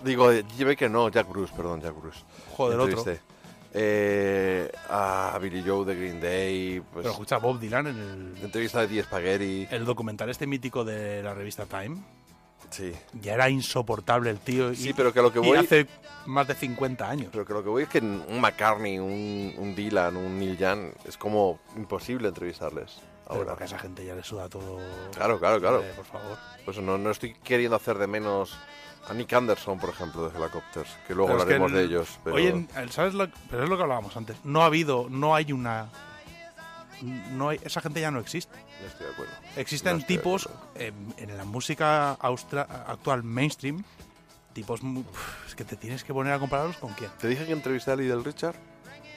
[0.05, 2.21] Digo, eh, Ginger Baker no, Jack Bruce, perdón, Jack Bruce.
[2.57, 3.05] Joder, otro.
[3.77, 7.99] Eh, a Billy Joe de Green Day, pues, Pero escucha, Bob Dylan en
[8.37, 9.67] el, entrevista de Die Spaghetti.
[9.69, 11.97] el documental este mítico de la revista Time.
[12.75, 14.73] Sí, Ya era insoportable el tío.
[14.73, 15.87] y- Sí, pero que lo que voy- hace
[16.27, 17.29] más de 50 años.
[17.31, 20.93] pero que lo que voy es que un McCartney, un, un Dylan, un Neil Young,
[21.05, 23.51] es como imposible entrevistarles Pero ahora.
[23.51, 24.79] porque a esa gente ya le suda todo.
[25.15, 25.77] Claro, claro, claro.
[25.79, 26.37] Hombre, por favor.
[26.65, 28.57] Pues no, no estoy queriendo hacer de menos
[29.09, 31.85] a Nick Anderson, por ejemplo, de Helicopters, que luego Pero es que hablaremos el- de
[31.85, 32.19] ellos.
[32.25, 32.37] Pero...
[32.37, 34.37] Oye, ¿sabes lo, pero es lo que hablábamos antes.
[34.45, 35.89] No ha habido, no hay una.
[37.33, 38.57] No hay, esa gente ya no existe.
[38.85, 39.33] No estoy de acuerdo.
[39.57, 41.15] Existen No tipos acuerdo.
[41.19, 43.83] en, la música austra- actual mainstream,
[44.53, 44.81] tipos
[45.47, 47.11] es que te tienes que poner a compararlos con quién.
[47.19, 48.55] Te dije que entrevisté a Lidl Richard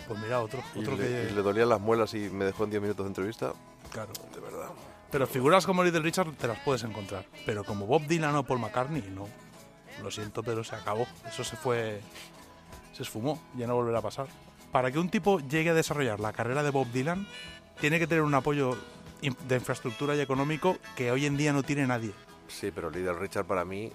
[0.07, 2.63] Pues mira, otro, y otro le, que y le dolían las muelas y me dejó
[2.63, 3.53] en 10 minutos de entrevista.
[3.91, 4.11] claro.
[4.33, 4.69] De verdad.
[5.11, 7.25] Pero figuras como Little Richard te las puedes encontrar.
[7.45, 9.27] Pero como Bob Dylan o Paul McCartney, no.
[10.03, 11.07] Lo siento, pero se acabó.
[11.27, 12.01] Eso se fue.
[12.93, 13.41] Se esfumó.
[13.55, 14.27] Ya no volverá a pasar.
[14.71, 17.25] Para que un tipo llegue a desarrollar la carrera de Bob Dylan,
[17.79, 18.75] tiene que tener un apoyo
[19.21, 22.11] de infraestructura y económico que hoy en día no tiene nadie.
[22.47, 23.91] Sí, pero Lidl Richard para mí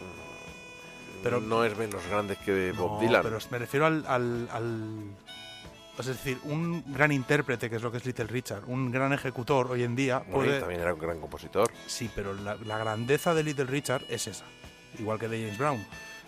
[0.00, 3.22] mm, Pero- no es menos grande que Bob No, Dylan.
[3.22, 5.16] Pero me refiero al, al- al-
[5.98, 9.70] Es decir, un gran intérprete, que es lo que es Little Richard, un gran ejecutor
[9.70, 10.18] hoy en día.
[10.18, 11.70] Bueno, puede- también era un gran compositor.
[11.86, 14.44] Sí, pero la, la grandeza de Little Richard es esa.
[14.98, 15.84] Igual que de James Brown.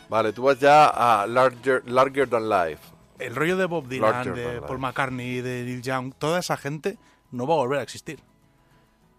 [0.09, 2.81] Vale, tú vas ya a Larger, Larger Than Life.
[3.19, 4.79] el rollo de Bob Dylan, Larger de Paul life.
[4.79, 6.97] McCartney, de Neil Young, toda esa gente
[7.31, 8.21] no va a volver a existir.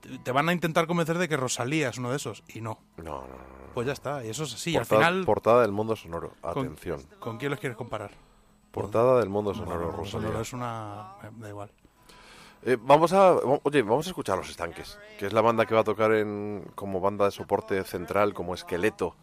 [0.02, 2.80] Te- Te van a intentar convencer de que Rosalía es uno de esos y no.
[2.98, 3.74] No, no, no.
[3.74, 4.76] Pues ya está, y eso es así.
[4.76, 6.34] Al final, portada del mundo sonoro.
[6.42, 7.02] Atención.
[7.20, 8.12] ¿con quién los quieres comparar?
[8.72, 10.28] Portada del mundo sonoro, no, Rosalía.
[10.28, 11.14] sonoro es una...
[11.24, 11.72] eh, Da igual.
[12.64, 13.34] Eh, vamos a,
[13.64, 16.12] oye, vamos a escuchar a Los Estanques, que es la banda que va a tocar
[16.14, 19.16] en, como banda de soporte central, como esqueleto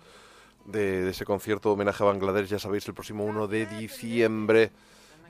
[0.65, 4.71] de, de ese concierto homenaje a Bangladesh, ya sabéis, el próximo 1 de diciembre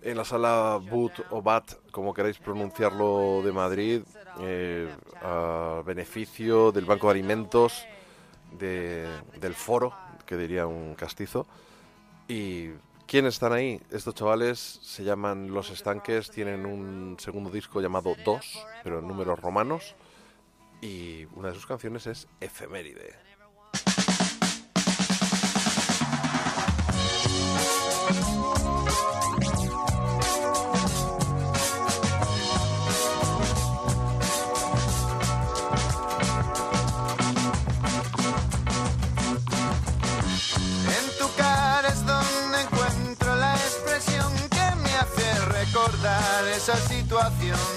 [0.05, 4.03] en la sala Boot o Bat, como queráis pronunciarlo, de Madrid,
[4.41, 4.89] eh,
[5.23, 7.87] a beneficio del Banco de Alimentos,
[8.59, 9.09] de-
[9.41, 9.95] del Foro,
[10.27, 11.47] que diría un castizo.
[12.29, 12.71] ¿Y
[13.07, 13.81] quiénes están ahí?
[13.91, 19.39] Estos chavales se llaman Los Estanques, tienen un segundo disco llamado Dos, pero en números
[19.41, 19.95] romanos,
[20.81, 23.24] y una de sus canciones es Efeméride.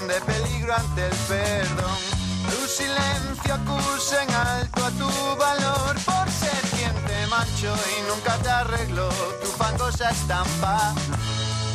[0.08, 1.98] De peligro ante el perdón.
[2.48, 8.36] Tu silencio acusa en alto a tu valor por ser quien te manchó y nunca
[8.38, 9.08] te arregló
[9.42, 10.94] tu fangosa estampa.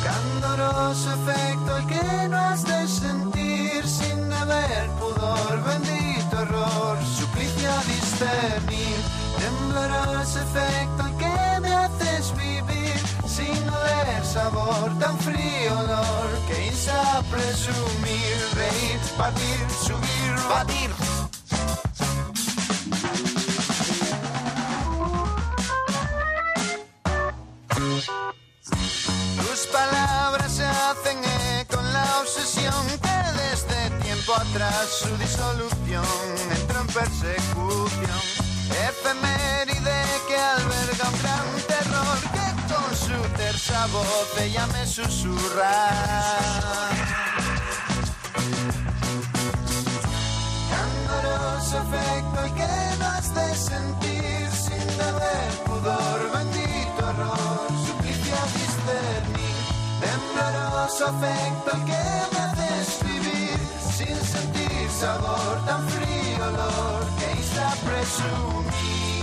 [0.02, 8.96] Candoroso efecto el que no has de sentir sin haber pudor, bendito error, suplicio discernir.
[9.38, 12.73] Tembloroso efecto el que me haces vivir
[13.36, 20.90] sin oler sabor, tan frío olor que insta presumir, reír, partir, subir, batir.
[29.40, 31.18] Tus palabras se hacen
[31.58, 36.06] eco en la obsesión que desde tiempo atrás su disolución
[36.56, 38.20] entró en persecución.
[38.88, 41.73] Efeméride que alberga un gran
[43.14, 45.74] su tersa voz ella me susurra.
[50.72, 58.46] Candoroso efecto el que no has de sentir sin deber pudor, bendito error, suplicio a
[58.58, 59.58] discernir.
[60.04, 63.58] Tembloroso afecto el que me haces vivir
[63.96, 69.13] sin sentir sabor, tan frío olor que a presumir.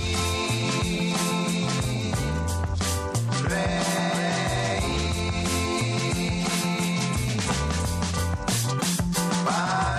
[3.61, 3.91] Reír.
[9.45, 9.90] Partir.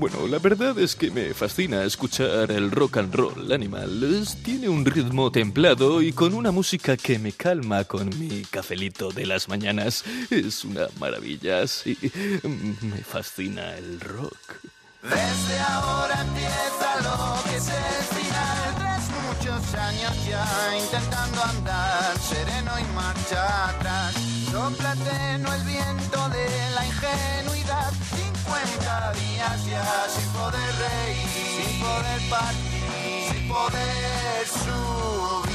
[0.00, 4.26] Bueno, la verdad es que me fascina escuchar el rock and roll animal.
[4.42, 9.26] Tiene un ritmo templado y con una música que me calma con mi cafelito de
[9.26, 10.02] las mañanas.
[10.30, 11.98] Es una maravilla, sí.
[12.42, 14.54] Me fascina el rock.
[15.02, 18.74] Desde ahora empieza lo que es el final.
[18.78, 24.14] Tras muchos años ya intentando andar sereno y marcha atrás.
[24.50, 28.29] Sopla el viento de la ingenuidad.
[28.50, 35.50] 50 días ya sin poder reír, sin poder partir, sin poder subir.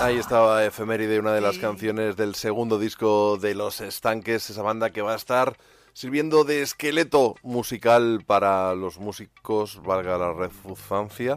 [0.00, 4.90] Ahí estaba Efeméride, una de las canciones del segundo disco de Los Estanques, esa banda
[4.90, 5.56] que va a estar
[5.94, 11.36] sirviendo de esqueleto musical para los músicos, valga la redundancia,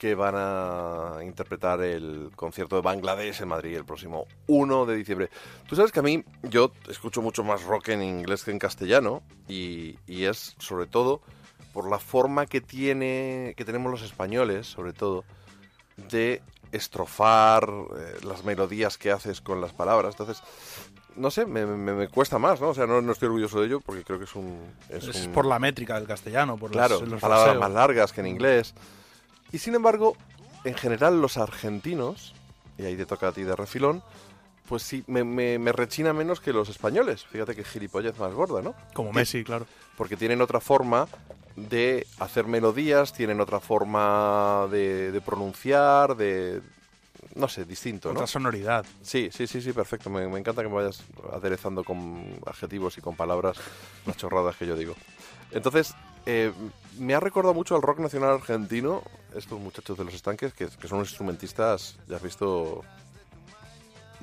[0.00, 5.28] que van a interpretar el concierto de Bangladesh en Madrid el próximo 1 de diciembre.
[5.68, 9.22] Tú sabes que a mí, yo escucho mucho más rock en inglés que en castellano,
[9.46, 11.20] y, y es sobre todo
[11.74, 15.22] por la forma que tiene, que tenemos los españoles, sobre todo,
[16.08, 16.40] de
[16.72, 20.14] estrofar eh, las melodías que haces con las palabras.
[20.18, 20.42] Entonces,
[21.14, 22.70] no sé, me, me- me cuesta más, ¿no?
[22.70, 24.62] O sea, no, no estoy orgulloso de ello porque creo que es un...
[24.88, 27.60] Es, Es un- por la métrica del castellano, por Claro, los palabras fraseos.
[27.60, 28.74] más largas que en inglés.
[29.52, 30.16] Y sin embargo,
[30.64, 32.34] en general los argentinos,
[32.78, 34.02] y ahí te toca a ti de refilón,
[34.68, 37.24] pues sí, me, me, me rechina menos que los españoles.
[37.26, 38.74] Fíjate que gilipollez más gorda, ¿no?
[38.94, 39.66] Como Messi, claro.
[39.96, 41.08] porque tienen otra forma
[41.56, 46.62] de hacer melodías, tienen otra forma de, de pronunciar, de...
[47.34, 48.14] No sé, distinto, ¿no?
[48.14, 48.86] Otra sonoridad.
[49.02, 50.08] Sí, sí, sí, sí, perfecto.
[50.08, 53.56] Me, me encanta que me vayas aderezando con adjetivos y con palabras
[54.06, 54.94] las chorradas que yo digo.
[55.50, 55.94] Entonces,
[56.26, 56.52] eh,
[56.98, 59.02] me ha recordado mucho al rock nacional argentino,
[59.34, 62.82] estos muchachos de los estanques, que, que son instrumentistas, ya has visto...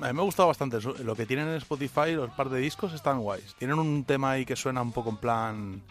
[0.00, 0.78] A mí me ha gustado bastante.
[0.80, 3.56] Lo que tienen en Spotify, los par de discos, están guays.
[3.58, 5.82] Tienen un tema ahí que suena un poco en plan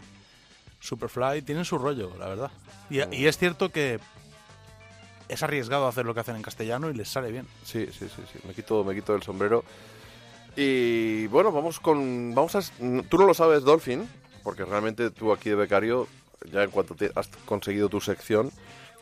[0.79, 1.41] Superfly.
[1.41, 2.51] Tienen su rollo, la verdad.
[2.89, 3.99] Y, y es cierto que
[5.27, 7.47] es arriesgado hacer lo que hacen en castellano y les sale bien.
[7.65, 8.39] Sí, sí, sí, sí.
[8.47, 9.65] Me quito, me quito el sombrero.
[10.55, 12.33] Y bueno, vamos con.
[12.33, 12.61] Vamos a.
[13.09, 14.09] Tú no lo sabes, Dolphin,
[14.41, 16.07] porque realmente tú aquí de becario,
[16.45, 18.51] ya en cuanto te has conseguido tu sección,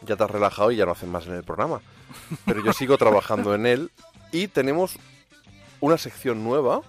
[0.02, 1.82] ya te has relajado y ya no haces más en el programa.
[2.46, 3.92] Pero yo sigo trabajando en él
[4.32, 4.98] y tenemos
[5.80, 6.82] una sección nueva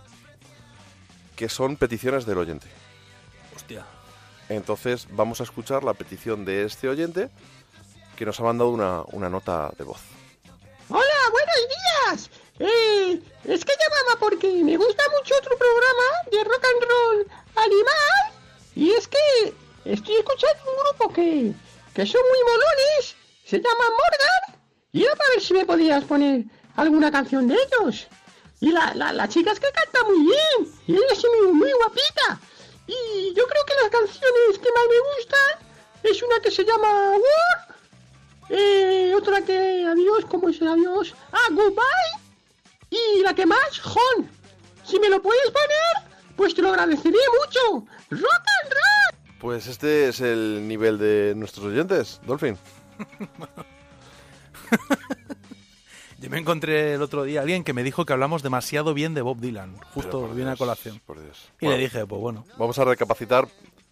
[1.35, 2.67] que son peticiones del oyente.
[3.55, 3.85] Hostia.
[4.49, 7.31] Entonces vamos a escuchar la petición de este oyente
[8.17, 10.01] que nos ha mandado una, una nota de voz.
[10.89, 12.31] Hola, buenos días.
[12.59, 17.27] Eh, es que llamaba porque me gusta mucho otro programa de rock and roll
[17.57, 18.33] animal.
[18.75, 19.55] Y es que
[19.93, 21.53] estoy escuchando un grupo que,
[21.95, 23.17] que son muy molones.
[23.45, 24.61] Se llama Morgan.
[24.93, 26.45] Y era para ver si me podías poner
[26.77, 28.07] alguna canción de ellos.
[28.61, 30.73] Y la, la, la chica es que canta muy bien.
[30.87, 32.41] Y ella es muy, muy guapita.
[32.87, 35.69] Y yo creo que las canciones que más me gustan
[36.03, 37.77] es una que se llama War.
[38.49, 41.15] Eh, otra que adiós, ¿cómo es el adiós?
[41.33, 42.21] Ah, goodbye.
[42.91, 44.31] Y la que más, Hon.
[44.85, 47.87] Si me lo puedes poner, pues te lo agradeceré mucho.
[48.11, 48.77] Rock and.
[49.47, 52.57] Pues este es el nivel de nuestros oyentes, Dolphin.
[56.19, 59.23] Yo me encontré el otro día alguien que me dijo que hablamos demasiado bien de
[59.23, 59.77] Bob Dylan.
[59.95, 61.01] Justo viene a colación.
[61.07, 61.49] Por Dios.
[61.61, 62.45] Y Bueno, le dije, pues bueno.
[62.59, 63.47] Vamos a recapacitar,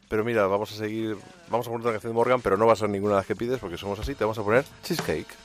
[0.09, 1.17] pero mira, vamos a seguir.
[1.49, 3.27] Vamos a poner una canción de Morgan, pero no va a ser ninguna de las
[3.27, 4.17] que pides porque somos así.
[4.17, 5.37] Te vamos a poner Cheesecake.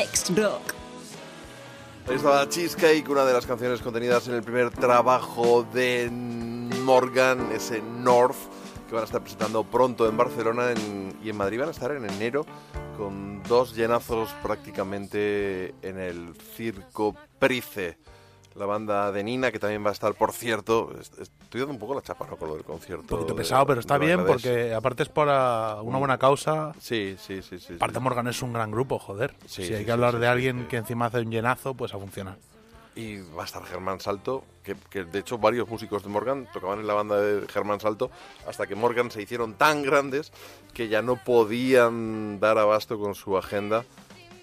[0.00, 0.72] Lex Rock.
[2.08, 7.82] Ahí estaba Cheesecake, una de las canciones contenidas en el primer trabajo de Morgan, ese
[7.82, 8.38] North,
[8.88, 10.72] que van a estar presentando pronto en Barcelona
[11.22, 12.46] y en Madrid van a estar en enero
[12.96, 17.98] con dos llenazos prácticamente en el circo Price.
[18.54, 21.78] La banda de Nina, que también va a estar, por cierto, est- estoy dando un
[21.78, 22.36] poco la chapa ¿no?
[22.36, 23.02] con lo del concierto.
[23.02, 26.72] Un poquito de- pesado, pero está bien porque aparte es para una buena causa.
[26.80, 27.74] Sí, sí, sí, sí.
[27.74, 28.02] Aparte sí.
[28.02, 29.34] Morgan es un gran grupo, joder.
[29.46, 32.36] Sí, si hay que hablar de alguien que encima hace un llenazo, pues a funcionar.
[32.96, 36.80] Y va a estar Germán Salto, que, que de hecho varios músicos de Morgan tocaban
[36.80, 38.10] en la banda de Germán Salto,
[38.48, 40.32] hasta que Morgan se hicieron tan grandes
[40.74, 43.84] que ya no podían dar abasto con su agenda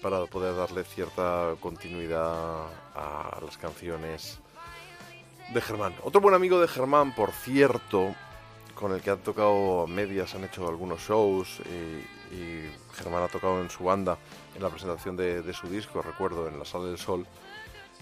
[0.00, 2.64] para poder darle cierta continuidad
[2.98, 4.40] a las canciones
[5.54, 5.94] de Germán.
[6.02, 8.14] Otro buen amigo de Germán, por cierto,
[8.74, 13.60] con el que han tocado medias, han hecho algunos shows y, y Germán ha tocado
[13.62, 14.18] en su banda
[14.54, 17.26] en la presentación de, de su disco, recuerdo, en la Sala del Sol,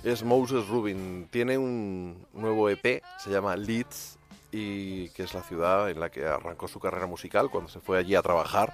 [0.03, 1.29] es Moses Rubin.
[1.31, 4.19] Tiene un nuevo EP, se llama Leeds,
[4.53, 7.99] y que es la ciudad en la que arrancó su carrera musical cuando se fue
[7.99, 8.73] allí a trabajar.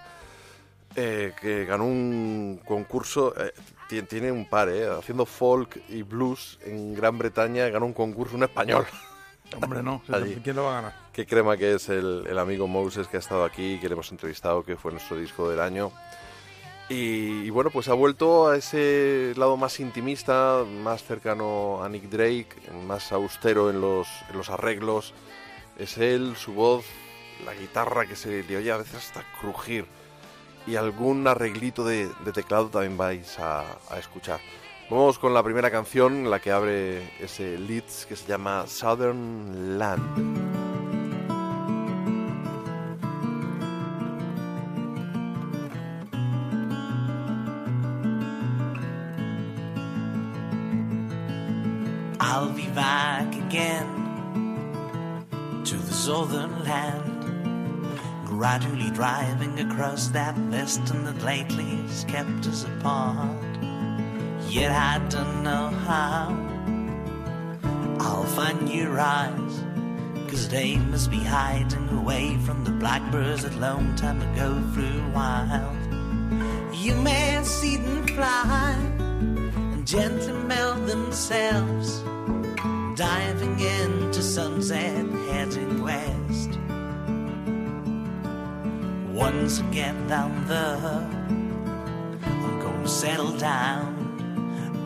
[0.96, 3.52] eh, que ganó un concurso, eh,
[4.00, 8.36] ti- tiene un par, eh, haciendo folk y blues en Gran Bretaña, ganó un concurso
[8.36, 8.86] un español.
[9.62, 10.00] Hombre, no.
[10.10, 10.36] Allí.
[10.42, 10.96] ¿Quién lo va a ganar?
[11.12, 14.10] Qué crema que es el, el amigo Moses que ha estado aquí, que le hemos
[14.10, 15.92] entrevistado, que fue nuestro disco del año.
[16.88, 22.04] Y, y bueno, pues ha vuelto a ese lado más intimista, más cercano a Nick
[22.04, 22.48] Drake,
[22.86, 25.12] más austero en los, en los arreglos.
[25.78, 26.84] Es él, su voz,
[27.44, 29.84] la guitarra que se le oye a veces hasta crujir.
[30.66, 34.40] Y algún arreglito de, teclado también vais a, a escuchar.
[34.90, 40.52] Vamos con la primera canción, la que abre ese Leeds que se llama Southern Land.
[52.20, 54.02] I'll be back again
[55.64, 57.11] to the southern land,
[58.42, 63.38] gradually driving across that western that lately has kept us apart.
[64.48, 66.36] Yet I don't know how
[68.00, 69.64] I'll find your eyes,
[70.26, 75.76] cause they must be hiding away from the blackbirds that long time ago flew wild.
[76.74, 78.74] You may see them fly
[79.06, 82.00] and gently melt themselves,
[82.96, 86.58] diving into sunset heading west.
[89.22, 91.06] Once again down there,
[92.24, 93.86] I'm gonna settle down.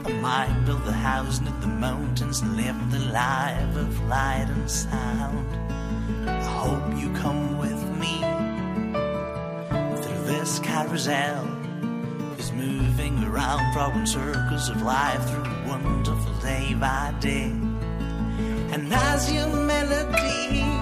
[0.04, 4.70] I might build a house near the mountains and live the life of light and
[4.70, 5.48] sound.
[6.28, 8.14] I hope you come with me
[10.02, 11.46] through this carousel
[12.38, 17.52] is moving around, drawing circles of life through wonderful day by day.
[18.74, 20.75] And as your melody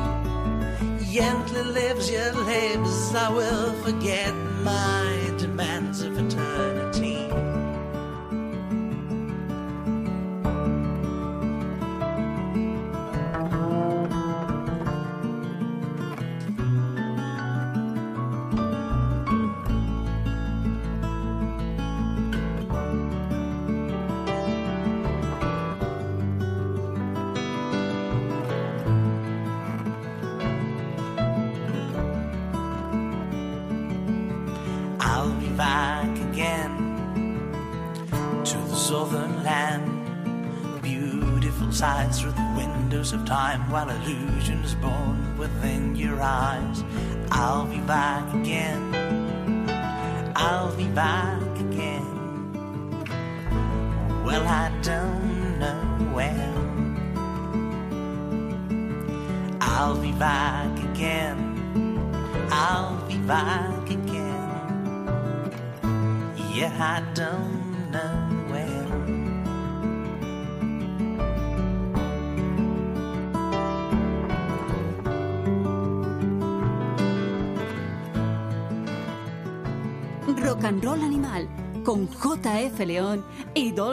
[1.14, 4.34] gently lives your lips, I will forget
[4.64, 6.34] my demands of eternity.
[6.34, 6.73] I'll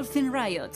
[0.01, 0.71] Dolphin Riot.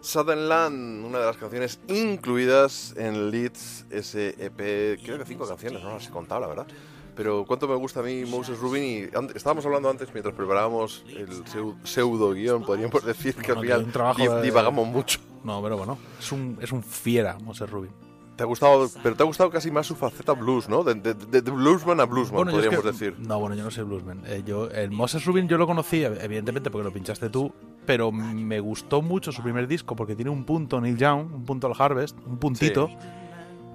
[0.00, 5.80] Southern Land, una de las canciones incluidas en Leeds, ese EP, creo que cinco canciones,
[5.84, 6.66] no las he contado, la verdad.
[7.14, 11.04] Pero cuánto me gusta a mí Moses Rubin y ante- estábamos hablando antes mientras preparábamos
[11.10, 14.88] el seu- pseudo guion, podríamos decir que al Bueno, final un trabajo div- de- divagamos
[14.88, 15.20] mucho.
[15.44, 17.92] No, pero bueno, es un, es un fiera, Moses Rubin.
[18.36, 20.82] Te ha gustado, pero te ha gustado casi más su faceta blues, ¿no?
[20.82, 23.20] De, de- de- de bluesman a bluesman, Bueno, yo es podríamos que- decir.
[23.28, 24.22] No, bueno, yo no soy bluesman.
[24.26, 27.52] Eh, yo, el Moses Rubin yo lo conocí, evidentemente, porque lo pinchaste tú,
[27.90, 31.66] pero me gustó mucho su primer disco porque tiene un punto Neil Young, un punto
[31.66, 32.88] al Harvest, un puntito,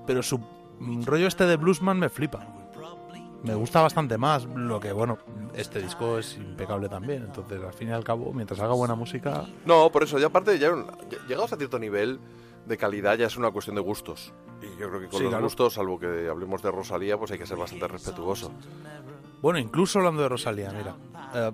[0.07, 0.39] pero su
[1.05, 2.47] rollo este de bluesman me flipa.
[3.43, 4.45] me gusta bastante más.
[4.45, 5.17] Lo que, bueno,
[5.53, 7.23] este disco es impecable también.
[7.23, 10.57] Entonces, al fin y al cabo, mientras haga buena música, No, por eso, ya aparte,
[10.59, 10.71] ya
[11.27, 12.17] llegados a cierto nivel
[12.65, 14.31] de calidad ya es una cuestión de gustos.
[14.61, 15.43] Y yo creo que con Sí, los claro.
[15.43, 18.51] gustos, salvo que hablemos de Rosalía, pues hay que ser bastante respetuoso.
[19.41, 20.95] Bueno, incluso hablando de Rosalía, mira,
[21.35, 21.51] eh,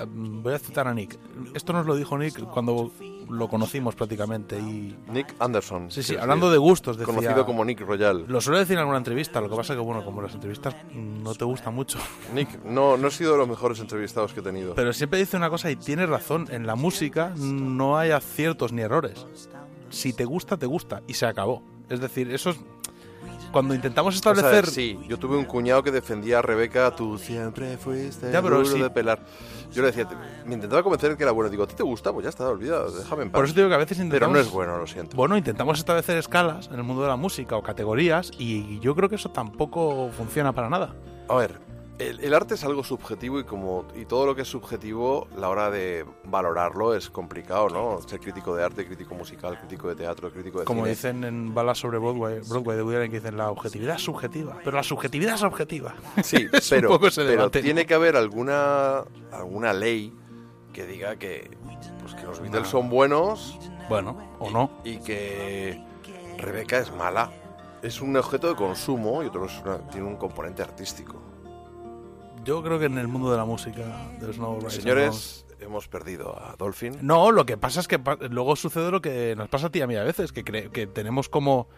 [0.00, 1.18] eh, voy a citar a Nick.
[1.54, 2.92] Esto nos lo dijo Nick cuando
[3.28, 5.90] lo conocimos prácticamente y Nick Anderson.
[5.90, 8.24] Sí, sí, hablando de gustos, decía- Conocido como Nick Royal.
[8.28, 9.40] lo suele decir en alguna entrevista.
[9.40, 11.98] Lo que pasa que bueno, como las entrevistas no te gustan mucho,
[12.34, 14.74] Nick, no, no he sido de los mejores entrevistados que he tenido.
[14.74, 16.46] pero siempre dice una cosa y tiene razón.
[16.50, 19.26] En la música no hay aciertos ni errores.
[19.90, 21.62] Si te gusta, te gusta y se acabó.
[21.88, 22.60] Es decir, eso es
[23.52, 27.18] cuando intentamos O sea, establecer sí, yo tuve un cuñado que defendía a Rebeca, tú
[27.18, 28.80] siempre fuiste Ya, pero sí.
[28.80, 29.20] de pelar.
[29.70, 30.06] Yo le decía,
[30.44, 31.48] me intentaba convencer que era bueno.
[31.50, 32.12] Digo, ¿a ti te gusta?
[32.12, 33.38] Pues ya está, olvida, déjame en paz.
[33.38, 34.34] Por eso digo que a veces Pero intentamos...
[34.34, 35.16] no es bueno, lo siento.
[35.16, 39.08] Bueno, intentamos establecer escalas en el mundo de la música o categorías y yo creo
[39.08, 40.94] que eso tampoco funciona para nada.
[41.28, 41.58] A ver,
[41.98, 45.48] el, el arte es algo subjetivo y como y todo lo que es subjetivo, la
[45.50, 48.00] hora de valorarlo es complicado, ¿no?
[48.08, 50.90] Ser crítico de arte, crítico musical, crítico de teatro, crítico de Como cine.
[50.90, 54.58] dicen en balas sobre Broadway, Broadway de Woody Allen, que dicen la objetividad es subjetiva,
[54.64, 55.94] pero la subjetividad es objetiva.
[56.24, 57.62] Sí, Es pero, un poco ese pero debate.
[57.62, 60.12] tiene que haber alguna alguna ley
[60.72, 61.50] que diga que,
[62.00, 64.70] pues que los Beatles son buenos Bueno, o no.
[64.84, 65.84] y que
[66.38, 67.30] Rebeca es mala.
[67.82, 71.20] Es un objeto de consumo y otro es una- tiene un componente artístico.
[72.44, 73.82] Yo creo que en el mundo de la música,
[74.20, 76.98] right and Señores, hemos perdido a Dolphin.
[77.02, 79.78] No, lo que pasa es que pa- luego sucede lo que nos pasa a ti
[79.78, 81.68] y a mí a veces, que, cre- que tenemos como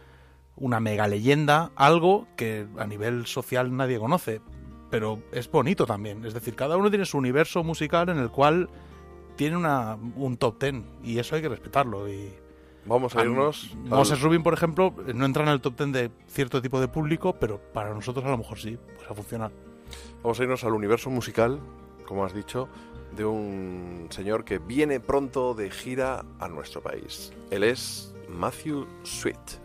[0.57, 4.41] una mega leyenda, algo que a nivel social nadie conoce,
[4.91, 6.25] pero es bonito también.
[6.25, 8.71] Es decir, cada uno tiene su universo musical en el cual
[9.37, 12.09] tiene una, un top ten y eso hay que respetarlo.
[12.09, 12.33] Y
[12.87, 13.71] Vamos a irnos.
[13.85, 16.89] al- Moses Rubin, por ejemplo, no entra en el top ten de cierto tipo de
[16.89, 19.51] público, pero para nosotros a lo mejor sí, pues a funcionar.
[20.25, 21.61] Vamos a irnos al universo musical,
[22.07, 22.67] como has dicho,
[23.15, 27.31] de un señor que viene pronto de gira a nuestro país.
[27.51, 29.64] Él es Matthew Sweet.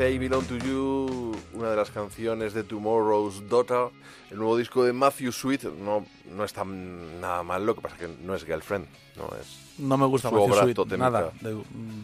[0.00, 3.88] I Belong to You, una de las canciones de Tomorrow's Daughter,
[4.30, 5.64] el nuevo disco de Matthew Sweet.
[5.64, 8.86] No, no está nada mal, lo que pasa es que no es Girlfriend,
[9.16, 9.58] no es.
[9.78, 11.10] No me gusta Matthew Sweet, totémica.
[11.10, 11.56] nada de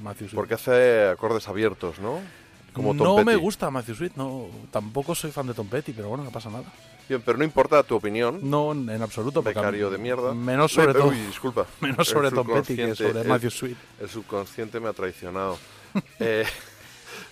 [0.03, 0.35] Matthew Sweet.
[0.35, 2.21] Porque hace acordes abiertos, ¿no?
[2.73, 3.41] Como Tom no me Petty.
[3.41, 6.65] gusta Matthew Sweet, no, tampoco soy fan de Tom Petty, pero bueno, no pasa nada.
[7.09, 8.41] Bien, pero no importa tu opinión.
[8.43, 9.41] No, en absoluto.
[9.43, 10.35] Becario de mierda.
[10.35, 11.07] Menos sobre todo.
[11.09, 11.65] uy, disculpa.
[11.81, 13.77] Menos El sobre Tom Petty que sobre el- Matthew Sweet.
[14.01, 15.57] El subconsciente me ha traicionado.
[16.19, 16.45] Eh,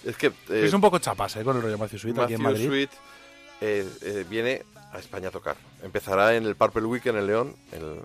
[0.05, 0.27] es que.
[0.29, 1.45] eh, es un poco chapas, ¿eh?
[1.45, 2.69] Con el rollo Matthew Sweet aquí en Matthew Madrid.
[2.69, 2.91] Sweet
[3.61, 5.57] eh, eh, viene a España a tocar.
[5.83, 7.57] Empezará en el Purple Weekend en León.
[7.73, 8.01] el-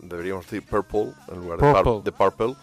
[0.00, 2.02] deberíamos decir Purple en lugar Purple.
[2.04, 2.54] de Purple.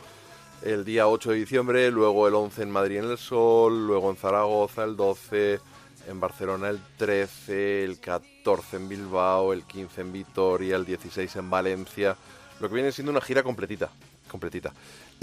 [0.64, 4.16] El día 8 de diciembre, luego el 11 en Madrid en el Sol, luego en
[4.18, 5.60] Zaragoza el 12,
[6.08, 11.50] en Barcelona el 13, el 14 en Bilbao, el 15 en Vitoria, el 16 en
[11.50, 12.16] Valencia.
[12.60, 13.90] Lo que viene siendo una gira completita.
[14.30, 14.72] completita.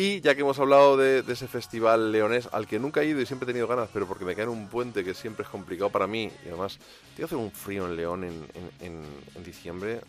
[0.01, 3.21] Y ya que hemos hablado de, de ese festival leonés, al que nunca he ido
[3.21, 5.49] y siempre he tenido ganas, pero porque me cae en un puente que siempre es
[5.49, 6.79] complicado para mí, y además,
[7.17, 10.01] que hacer un frío en León en, en- en- en diciembre,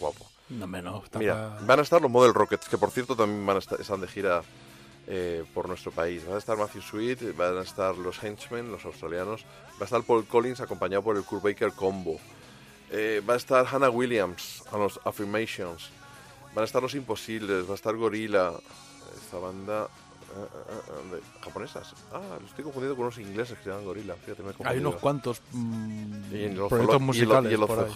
[0.00, 0.26] guapo.
[0.48, 1.04] No, menos.
[1.20, 4.00] Mira, van a estar los Model Rockets, que por cierto también van a estar, están
[4.00, 4.42] de gira
[5.06, 6.26] eh, por nuestro país.
[6.26, 10.02] Van a estar Matthew Sweet, van a estar los Henchmen, los australianos, va a estar
[10.02, 12.18] Paul Collins acompañado por el Kurt Baker Combo.
[12.90, 15.90] Eh, va a estar Hannah Williams a los Affirmations.
[16.54, 18.50] Van a estar Los Imposibles, va a estar Gorilla,
[19.16, 21.94] esta banda eh, eh, eh, de- japonesas.
[22.12, 24.14] Ah, lo estoy confundiendo con unos ingleses que se llaman Gorilla.
[24.14, 27.68] Fíjate, me he Hay unos cuantos mm, Y en los, proyectos musicales y en los
[27.70, 27.88] por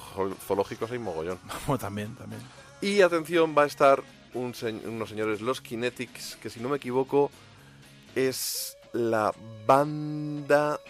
[0.46, 1.38] zoológicos hay mogollón.
[1.66, 2.40] Bueno, también, también.
[2.80, 4.02] Y atención, va a estar
[4.34, 7.30] un se- unos señores, los Kinetics, que si no me equivoco
[8.14, 9.32] es la
[9.66, 10.80] banda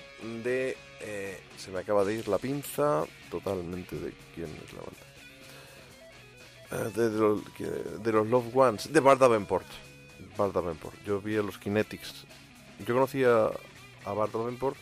[0.44, 0.76] de...
[1.00, 6.88] eh, se me acaba de ir la pinza totalmente de quién es la banda.
[6.88, 7.40] Eh, de, de los,
[8.02, 9.66] de los Love Ones, de Bart Davenport.
[10.36, 10.94] Bart Davenport.
[11.04, 12.24] Yo vi a los Kinetics.
[12.86, 13.46] Yo conocía
[14.04, 14.76] a Bart Davenport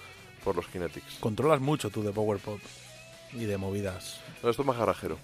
[0.45, 1.17] por los Kinetics.
[1.21, 2.61] Controlas mucho tú de Power Pop
[3.33, 4.21] y de movidas.
[4.43, 5.19] No, esto es más garajero.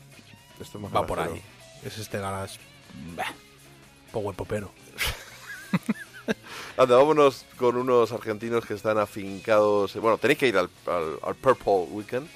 [0.60, 1.40] Esto es más Va por ahí.
[1.84, 2.58] Es este garage.
[3.16, 3.32] bah,
[4.12, 4.70] Power Popero.
[6.76, 9.94] Anda, vámonos con unos argentinos que están afincados.
[9.96, 12.28] Bueno, tenéis que ir al, al- al Purple Weekend,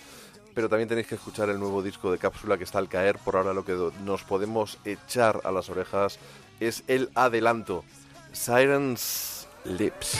[0.54, 3.18] pero también tenéis que escuchar el nuevo disco de Cápsula que está al caer.
[3.18, 3.74] Por ahora lo que
[4.04, 6.18] nos podemos echar a las orejas
[6.60, 7.84] es el adelanto.
[8.32, 10.18] Sirens Lips.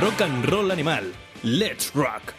[0.00, 1.12] Rock and Roll Animal.
[1.42, 2.32] Let's Rock.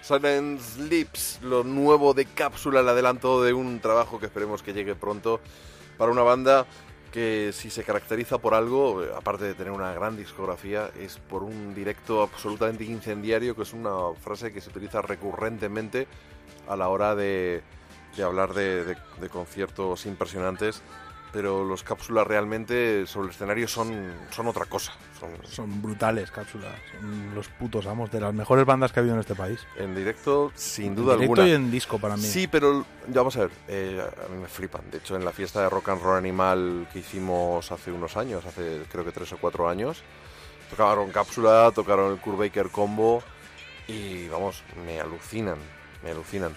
[0.00, 4.94] Silent Lips, lo nuevo de Cápsula, el adelanto de un trabajo que esperemos que llegue
[4.94, 5.38] pronto
[5.98, 6.64] para una banda
[7.12, 11.42] que si se caracteriza por algo, eh, aparte de tener una gran discografía, es por
[11.42, 16.06] un directo absolutamente incendiario, que es una frase que se utiliza recurrentemente
[16.66, 17.62] a la hora de,
[18.16, 18.96] de hablar de
[19.30, 20.82] conciertos impresionantes,
[21.34, 24.92] pero los cápsulas realmente sobre el escenario son, son otra cosa.
[25.18, 26.72] Son, Son brutales, cápsulas.
[26.92, 29.58] Son los putos amos de las mejores bandas que ha habido en este país.
[29.76, 31.48] en directo, sin En duda directo alguna.
[31.48, 32.22] y en disco para mí.
[32.22, 34.88] Sí, pero ya vamos a ver, eh, a mí me flipan.
[34.92, 38.44] De hecho, en la fiesta de Rock and Roll Animal que hicimos hace unos años,
[38.46, 40.04] hace creo que tres o cuatro años,
[40.70, 43.24] tocaron Cápsula, tocaron el Kurt Baker Combo
[43.88, 45.58] y vamos, me alucinan,
[46.04, 46.52] me alucinan.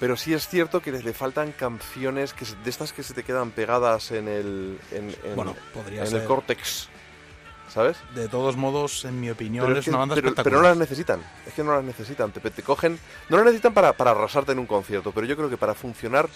[0.00, 3.50] Pero sí es cierto que le, faltan canciones que de estas que se te quedan
[3.50, 6.22] pegadas en el en, en- Bueno, podría en ser.
[6.22, 6.88] el córtex,
[7.68, 7.98] ¿sabes?
[8.14, 10.52] De todos modos, en mi opinión, Pero, es, es que- una banda pero- espectacular.
[10.52, 11.20] pero no las necesitan.
[11.46, 12.32] Es que no las necesitan.
[12.32, 12.98] Te, te cogen.
[13.28, 15.12] No las necesitan para, para arrasarte en un concierto.
[15.12, 16.28] Pero yo creo que para funcionar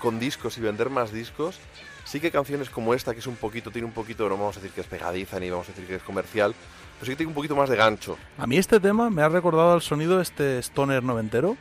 [0.00, 1.58] con discos y vender más discos,
[2.04, 4.60] sí que canciones como esta, que es un poquito, tiene un poquito, no vamos a
[4.60, 6.54] decir que es pegadiza ni vamos a decir que es comercial,
[6.98, 8.18] pero sí que tiene un poquito más de gancho.
[8.36, 11.56] A mí este tema me ha recordado al sonido este stoner noventero.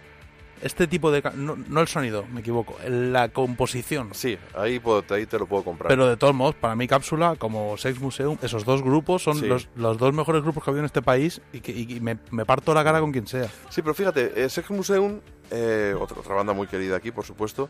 [0.61, 1.21] Este tipo de...
[1.35, 2.75] No, no el sonido, me equivoco.
[2.87, 4.09] La composición.
[4.13, 5.89] Sí, ahí, puedo- ahí te lo puedo comprar.
[5.89, 9.45] Pero de todos modos, para mí Cápsula, como Sex Museum, esos dos grupos son Sí.
[9.47, 12.17] los, los dos mejores grupos que ha habido en este país y que y me,
[12.31, 13.47] me parto la cara con quien sea.
[13.69, 15.19] Sí, pero fíjate, eh, Sex Museum,
[15.51, 17.69] eh, otra, otra banda muy querida aquí, por supuesto,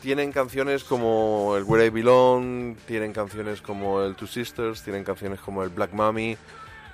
[0.00, 5.40] tienen canciones como el Where I Belong, tienen canciones como el Two Sisters, tienen canciones
[5.40, 6.36] como el Black Mummy,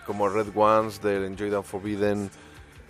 [0.07, 2.31] como Red Ones del Enjoy the Forbidden,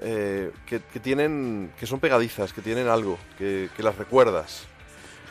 [0.01, 4.65] eh, que, que tienen, que son pegadizas, que tienen algo, que, que las recuerdas,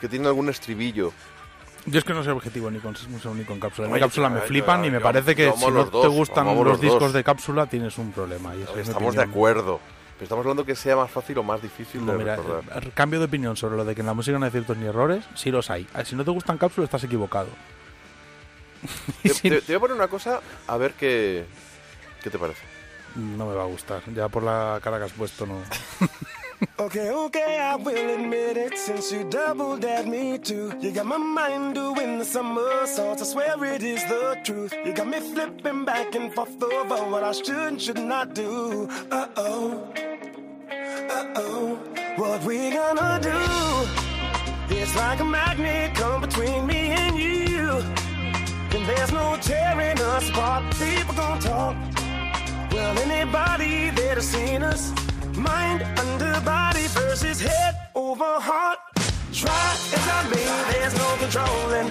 [0.01, 1.11] que tienen algún estribillo.
[1.85, 2.93] Yo es que no soy objetivo ni con
[3.35, 3.87] ni con Cápsula.
[3.87, 7.23] Oye, Cápsula me flipan y me parece que si no te gustan los, discos de
[7.23, 8.53] Cápsula tienes un problema.
[8.55, 9.79] Y es mi Estamos de acuerdo,
[10.15, 12.83] pero estamos hablando que sea más fácil o más difícil No, de mira, recordar.
[12.83, 14.85] eh, cambio de opinión sobre lo de que en la música no hay ciertos ni
[14.85, 15.87] errores, sí los hay.
[15.93, 17.47] Ah, Si no te gustan Cápsula estás equivocado.
[19.23, 21.45] Te, te- te voy a poner una cosa a ver qué,
[22.21, 22.63] qué te parece.
[23.15, 24.01] No me va a gustar.
[24.13, 25.61] Ya por la cara que has puesto no.
[26.79, 30.73] Okay, okay, I will admit it since you doubled at me too.
[30.79, 33.21] You got my mind doing the somersaults.
[33.21, 34.73] I swear it is the truth.
[34.83, 38.89] You got me flipping back and forth over what I should and should not do.
[39.11, 39.93] Uh oh,
[40.71, 41.79] uh oh,
[42.15, 44.75] what we gonna do?
[44.75, 47.69] It's like a magnet come between me and you.
[47.69, 50.73] And there's no tearing us apart.
[50.75, 51.75] People gonna talk.
[52.71, 54.91] Well, anybody that has seen us,
[55.35, 58.79] mind under body versus head over heart.
[59.33, 61.87] Try as I may, there's no controlling.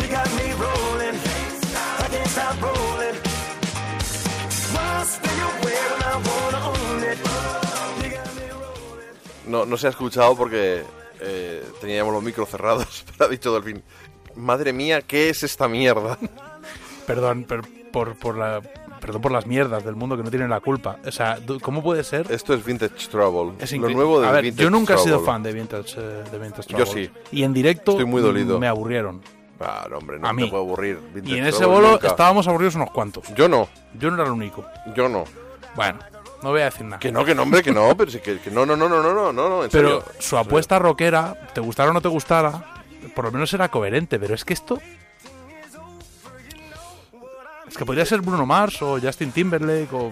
[0.00, 1.16] You got me rolling,
[2.04, 3.16] I can't stop rolling.
[4.74, 7.18] Must stay away when I wanna own it.
[8.02, 9.14] You got me rolling.
[9.46, 10.84] No, no se ha escuchado porque
[11.20, 13.82] eh, teníamos los micros cerrados, pero ha dicho Dolphin,
[14.34, 16.18] madre mía, ¿qué es esta mierda?
[17.06, 18.60] Perdón, per- por, por la,
[19.00, 20.98] perdón por las mierdas del mundo que no tienen la culpa.
[21.06, 22.30] O sea, ¿cómo puede ser?
[22.30, 23.54] Esto es Vintage Trouble.
[23.58, 26.68] Es lo nuevo de A yo nunca he sido fan de Vintage, eh, de vintage
[26.68, 26.84] Trouble.
[26.84, 27.10] Yo sí.
[27.32, 28.58] Y en directo Estoy muy dolido.
[28.58, 29.22] me aburrieron.
[29.60, 30.48] Ah, no, hombre, no a mí.
[30.48, 31.00] puedo aburrir.
[31.24, 33.32] Y en ese bolo estábamos aburridos unos cuantos.
[33.34, 33.68] Yo no.
[33.98, 34.64] Yo no era el único.
[34.94, 35.24] Yo no.
[35.74, 35.98] Bueno,
[36.42, 36.98] no voy a decir nada.
[36.98, 39.32] Que no, que no, hombre, que no, pero que, que no, no, no, no, no,
[39.32, 42.62] no, no, Pero su apuesta rockera, te gustara o no te gustara,
[43.14, 44.80] por lo menos era coherente, pero es que esto
[47.76, 50.10] es que podría ser Bruno Mars o Justin Timberlake o.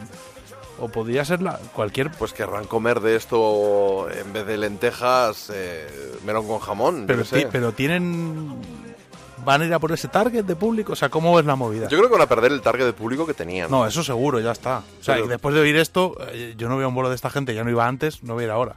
[0.81, 2.11] O podría ser la, cualquier.
[2.11, 5.89] Pues querrán comer de esto en vez de lentejas, eh,
[6.27, 7.05] melón con jamón.
[7.07, 7.49] Pero, sé.
[7.75, 8.61] tienen.
[9.47, 10.93] ¿Van a ir a por ese target de público?
[10.93, 11.89] O sea, ¿cómo es la movida?
[11.89, 13.71] Yo creo que van a perder el target de público que tenían.
[13.71, 14.83] No, eso seguro, ya está.
[15.01, 17.15] O sea, Pero- y después de oír esto, eh, yo no veo un bolo de
[17.15, 18.77] esta gente, ya no iba antes, no voy a ir ahora.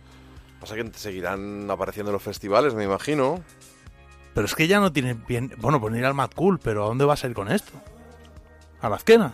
[0.62, 3.42] Pasa que seguirán apareciendo en los festivales, me imagino.
[4.34, 5.54] Pero es que ya no tiene bien.
[5.58, 7.74] Bueno, pues ir al Mad Cool, pero ¿a dónde vas a ir con esto?
[8.82, 9.34] ¿A la esquena?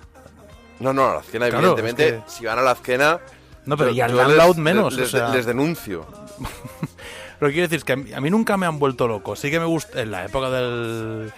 [0.80, 3.20] No, no, a la Azquena, Claro, evidentemente, es que- si van a la Azquena...
[3.66, 6.06] No, pero yo- y al les- menos, Les, o sea- les denuncio.
[7.40, 9.36] Lo que quiero decir es que a mí, a mí nunca me han vuelto loco.
[9.36, 10.02] Sí que me gusta.
[10.02, 11.32] En la época del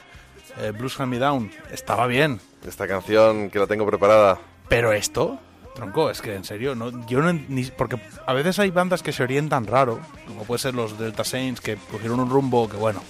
[0.60, 2.40] eh, Blues Hand Me Down estaba bien.
[2.68, 4.40] Esta canción que la tengo preparada.
[4.70, 5.40] Pero esto,
[5.76, 7.34] tronco, es que en serio, no, yo no.
[7.34, 11.24] Ni, porque a veces hay bandas que se orientan raro, como puede ser los Delta
[11.24, 13.02] Saints, que cogieron un rumbo que bueno.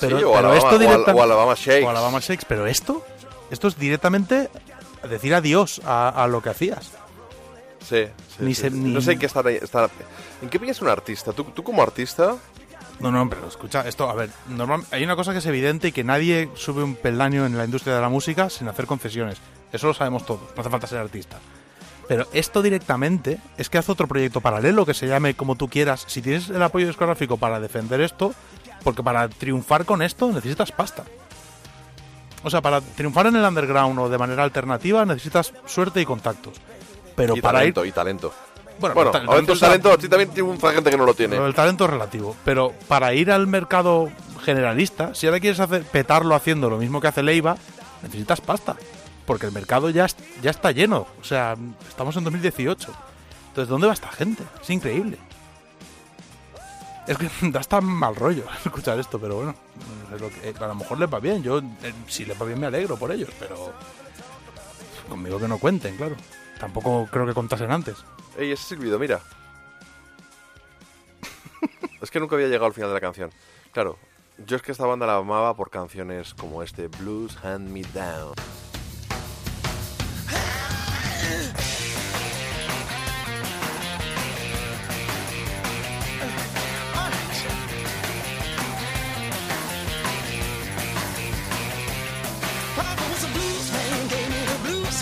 [0.00, 1.84] Pero, Sí, o pero Alabama- esto o Al- directa- o Alabama Shakes.
[1.86, 3.04] o Alabama Shakes, pero esto,
[3.52, 4.50] esto es directamente
[5.08, 6.90] decir adiós a, a lo que hacías.
[7.80, 8.76] Sí, sí, Ni sí, se- sí.
[8.76, 9.90] ni- No sé en qué estar, estar-
[10.40, 11.32] ¿En qué pillas un artista?
[11.32, 12.36] ¿Tú, tú como artista...
[13.00, 15.92] No, no, pero escucha, esto, a ver, normal, hay una cosa que es evidente y
[15.92, 19.38] que nadie sube un peldaño en la industria de la música sin hacer concesiones.
[19.72, 21.38] Eso lo sabemos todos, no hace falta ser artista.
[22.06, 26.04] Pero esto directamente es que haz otro proyecto paralelo que se llame como tú quieras.
[26.06, 28.34] Si tienes el apoyo discográfico para defender esto,
[28.84, 31.02] porque para triunfar con esto necesitas pasta.
[32.44, 36.54] O sea, para triunfar en el underground o de manera alternativa necesitas suerte y contactos.
[37.14, 37.90] Pero y para talento, ir.
[37.90, 38.32] y talento.
[38.80, 41.36] Bueno, Bueno, ta- a veces talento sí también tiene mucha gente que no lo tiene.
[41.36, 42.34] Pero el talento es relativo.
[42.44, 44.10] Pero para ir al mercado
[44.44, 47.56] generalista, si ahora quieres hacer, petarlo haciendo lo mismo que hace Leiva,
[48.02, 48.74] necesitas pasta.
[49.26, 50.06] Porque el mercado ya,
[50.42, 51.06] ya está lleno.
[51.20, 51.54] O sea,
[51.88, 52.92] estamos en 2018.
[53.48, 54.42] Entonces, ¿dónde va esta gente?
[54.60, 55.18] Es increíble.
[57.06, 59.54] Es que da hasta mal rollo escuchar esto, pero bueno,
[60.60, 61.42] a lo mejor les va bien.
[61.42, 63.72] Yo, eh, si les va bien, me alegro por ellos, pero
[65.08, 66.16] conmigo que no cuenten, claro.
[66.58, 67.96] Tampoco creo que contasen antes.
[68.38, 69.20] Ey, ese silbido, mira.
[72.00, 73.30] es que nunca había llegado al final de la canción.
[73.72, 73.98] Claro,
[74.46, 78.34] yo es que esta banda la amaba por canciones como este Blues Hand Me Down.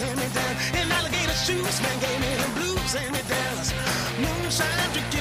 [0.01, 0.55] Hand me down.
[0.81, 3.69] And alligator shoes man gave me the blues hand me downs.
[4.23, 5.20] Moonshine drinking,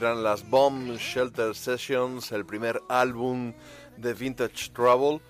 [0.00, 3.52] Eran las Bomb Shelter Sessions, el primer álbum
[3.98, 5.20] de Vintage Trouble.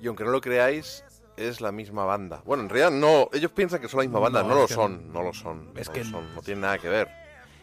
[0.00, 1.04] Y aunque no lo creáis,
[1.36, 2.40] es la misma banda.
[2.44, 4.74] Bueno, en realidad no, ellos piensan que son la misma banda, No, no, lo que
[4.74, 5.72] son, no lo son.
[5.76, 7.08] es no que- lo son, no tiene nada que ver.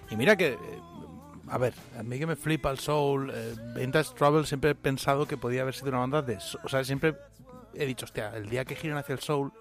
[0.09, 0.57] Y mira que, eh,
[1.49, 5.25] a ver, a mí que me flipa el soul, eh, Vintage Trouble siempre he pensado
[5.25, 6.37] que podía haber sido una banda de...
[6.63, 7.15] O sea, siempre
[7.75, 9.51] he dicho, hostia, el día que giren hacia el soul,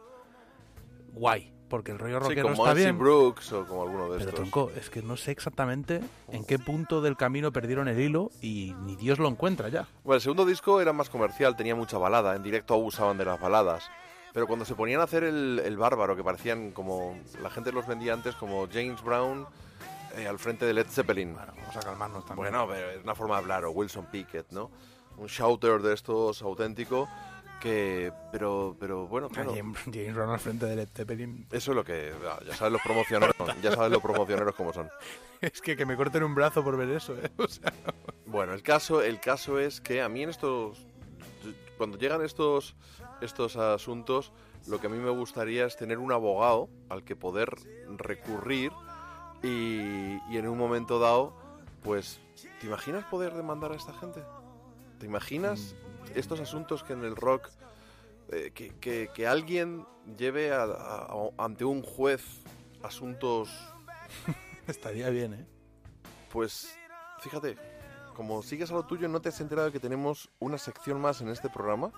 [1.13, 2.99] guay, porque el rollo Sí, rockero como está Nancy bien.
[2.99, 4.35] Brooks o como alguno de Pero estos.
[4.35, 8.75] tronco, es que no sé exactamente en qué punto del camino perdieron el hilo y
[8.81, 9.87] ni Dios lo encuentra ya.
[10.05, 13.41] Bueno, el segundo disco era más comercial, tenía mucha balada, en directo abusaban de las
[13.41, 13.89] baladas.
[14.33, 17.19] Pero cuando se ponían a hacer el, el bárbaro, que parecían como.
[17.43, 19.47] La gente los vendía antes como James Brown
[20.15, 21.33] eh, al frente de Led Zeppelin.
[21.33, 22.51] Bueno, vamos a calmarnos también.
[22.53, 24.71] Bueno, pero es una forma de hablar, o Wilson Pickett, ¿no?
[25.17, 27.09] Un shouter de estos auténtico
[27.61, 28.13] que.
[28.33, 29.53] Pero, pero bueno, claro.
[29.55, 29.79] James,
[30.15, 31.47] Brown al frente de Led Zeppelin.
[31.51, 32.13] Eso es lo que.
[32.27, 34.89] ah, Ya sabes los promocioneros, ya sabes los promocioneros cómo son.
[35.41, 37.31] Es que que me corten un brazo por ver eso, ¿eh?
[37.39, 37.73] O sea,
[38.27, 40.87] Bueno, el caso, el caso es que a mí en estos.
[41.77, 42.75] Cuando llegan estos,
[43.21, 44.33] estos asuntos,
[44.67, 47.51] lo que a mí me gustaría es tener un abogado al que poder
[47.99, 48.73] recurrir
[49.43, 51.35] y, y en un momento dado,
[51.83, 52.21] pues.
[52.61, 54.23] ¿Te imaginas poder demandar a esta gente?
[54.99, 55.75] ¿Te imaginas
[56.15, 57.49] estos asuntos que en el rock.
[58.33, 59.87] eh, que, que- que alguien
[60.19, 62.25] lleve a- a- a- ante un juez
[62.83, 63.49] asuntos
[64.67, 65.47] estaría bien, ¿eh?
[66.33, 66.77] pues
[67.21, 67.57] fíjate,
[68.17, 71.21] como sigues a lo tuyo, no te has enterado de que tenemos una sección más
[71.21, 71.93] en este programa.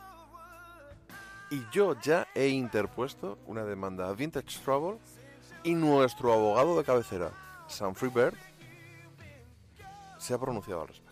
[1.50, 4.98] Y yo ya he interpuesto una demanda a Vintage Trouble
[5.62, 7.30] y nuestro abogado de cabecera,
[7.68, 8.34] Sam Freebird,
[10.18, 11.07] se ha pronunciado al respecto.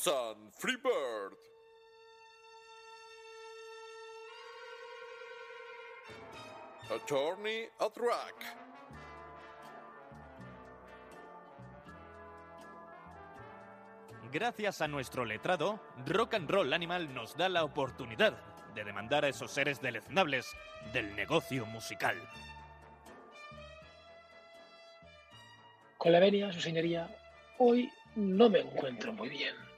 [0.00, 1.36] Sam Freebird.
[6.90, 8.34] Attorney at Rack.
[14.32, 18.32] Gracias a nuestro letrado, Rock and Roll Animal nos da la oportunidad
[18.74, 20.46] de demandar a esos seres deleznables
[20.94, 22.16] del negocio musical.
[25.98, 27.14] Con la venia, su señoría,
[27.58, 29.69] hoy no me encuentro muy bien.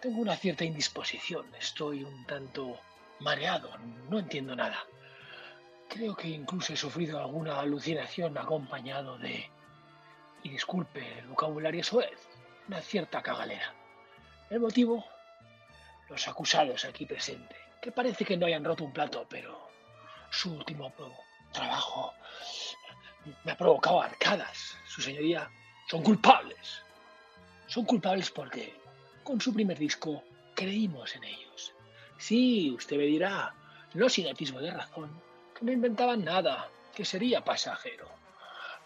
[0.00, 2.78] Tengo una cierta indisposición, estoy un tanto
[3.18, 3.76] mareado,
[4.08, 4.86] no entiendo nada.
[5.88, 9.50] Creo que incluso he sufrido alguna alucinación acompañado de,
[10.44, 12.28] y disculpe el vocabulario soez,
[12.68, 13.74] una cierta cagalera.
[14.50, 15.04] El motivo,
[16.08, 19.68] los acusados aquí presentes, que parece que no hayan roto un plato, pero
[20.30, 20.92] su último
[21.50, 22.14] trabajo
[23.42, 24.76] me ha provocado arcadas.
[24.86, 25.50] Su señoría
[25.90, 26.84] son culpables.
[27.66, 28.78] Son culpables porque
[29.28, 30.24] con su primer disco
[30.54, 31.74] creímos en ellos.
[32.16, 33.54] Sí, usted me dirá,
[33.92, 35.20] no sin atisbo de razón,
[35.54, 38.08] que no inventaban nada, que sería pasajero.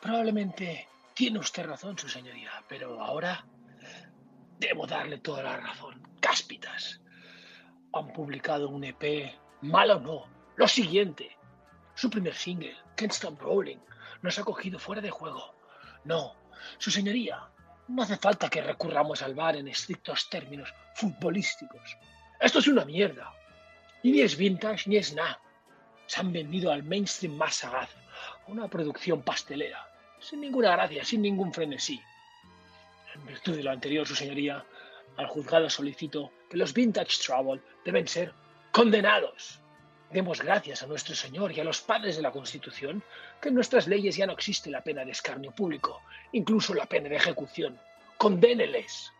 [0.00, 3.46] Probablemente tiene usted razón, su señoría, pero ahora
[4.58, 6.02] debo darle toda la razón.
[6.18, 7.00] Cáspitas.
[7.92, 10.24] Han publicado un EP, malo o no,
[10.56, 11.36] lo siguiente.
[11.94, 13.78] Su primer single, Can't Stop Rolling,
[14.22, 15.54] nos ha cogido fuera de juego.
[16.02, 16.34] No,
[16.78, 17.48] su señoría,
[17.88, 21.96] no hace falta que recurramos al bar en estrictos términos futbolísticos.
[22.40, 23.32] Esto es una mierda.
[24.02, 25.40] Y ni es vintage ni es nada.
[26.06, 27.90] Se han vendido al mainstream más sagaz,
[28.46, 29.88] a una producción pastelera,
[30.20, 32.00] sin ninguna gracia, sin ningún frenesí.
[33.14, 34.64] En virtud de lo anterior, su señoría,
[35.16, 38.32] al juzgado solicito que los Vintage Trouble deben ser
[38.72, 39.61] condenados.
[40.12, 43.02] Demos gracias a nuestro Señor y a los padres de la Constitución
[43.40, 46.02] que en nuestras leyes ya no existe la pena de escarnio público,
[46.32, 47.78] incluso la pena de ejecución.
[48.18, 49.10] Condéneles.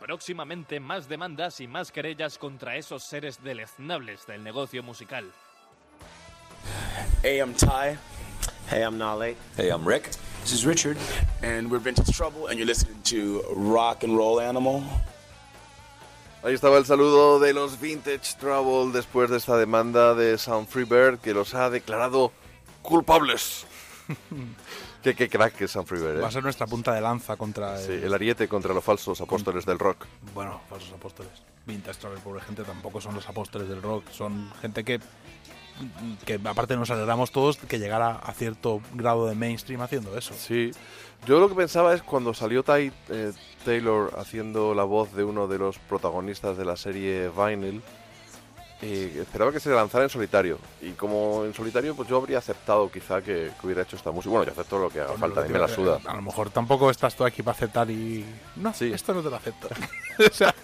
[0.00, 5.32] Próximamente más demandas y más querellas contra esos seres deleznables del negocio musical.
[7.22, 7.96] Hey, I'm Ty.
[8.68, 9.36] Hey, I'm Nale.
[9.56, 10.10] Hey, I'm Rick.
[10.42, 10.96] This is Richard.
[11.42, 14.82] And we're Vintage Trouble, and you're listening to Rock and Roll Animal.
[16.42, 21.18] Ahí estaba el saludo de los Vintage Trouble después de esta demanda de Sam Freebird
[21.18, 22.30] que los ha declarado
[22.82, 23.66] culpables.
[25.02, 26.20] qué, qué crack que es Sam Freebird, ¿eh?
[26.20, 29.20] Va a ser nuestra punta de lanza contra Sí, el- el ariete contra los falsos
[29.20, 30.04] apóstoles del rock.
[30.34, 31.32] Bueno, falsos apóstoles.
[31.66, 34.04] Vintage Travel, pobre gente, tampoco son los apóstoles del rock.
[34.12, 35.00] Son gente que,
[36.24, 40.32] que aparte nos alegramos todos que llegara a cierto grado de mainstream haciendo eso.
[40.32, 40.70] Sí.
[41.26, 43.32] Yo lo que pensaba es cuando salió Ty eh,
[43.66, 47.82] Taylor haciendo la voz de uno de los protagonistas de la serie Vinyl,
[48.80, 50.60] esperaba que se lanzara en solitario.
[50.80, 54.30] Y como en solitario, pues yo habría aceptado quizá que, que hubiera hecho esta música.
[54.30, 55.98] Bueno, yo acepto lo que haga falta, me la suda.
[56.06, 58.24] A lo mejor tampoco estás tú aquí para aceptar y...
[58.54, 58.92] No, Sí.
[58.92, 59.68] esto no te lo acepto.
[60.30, 60.54] o sea,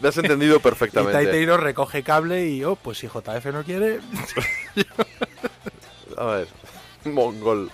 [0.00, 1.26] Me has entendido y perfectamente.
[1.26, 4.00] Taylor recoge cable y, oh, pues si JF no quiere...
[6.16, 6.48] A ver,
[7.04, 7.70] mongol.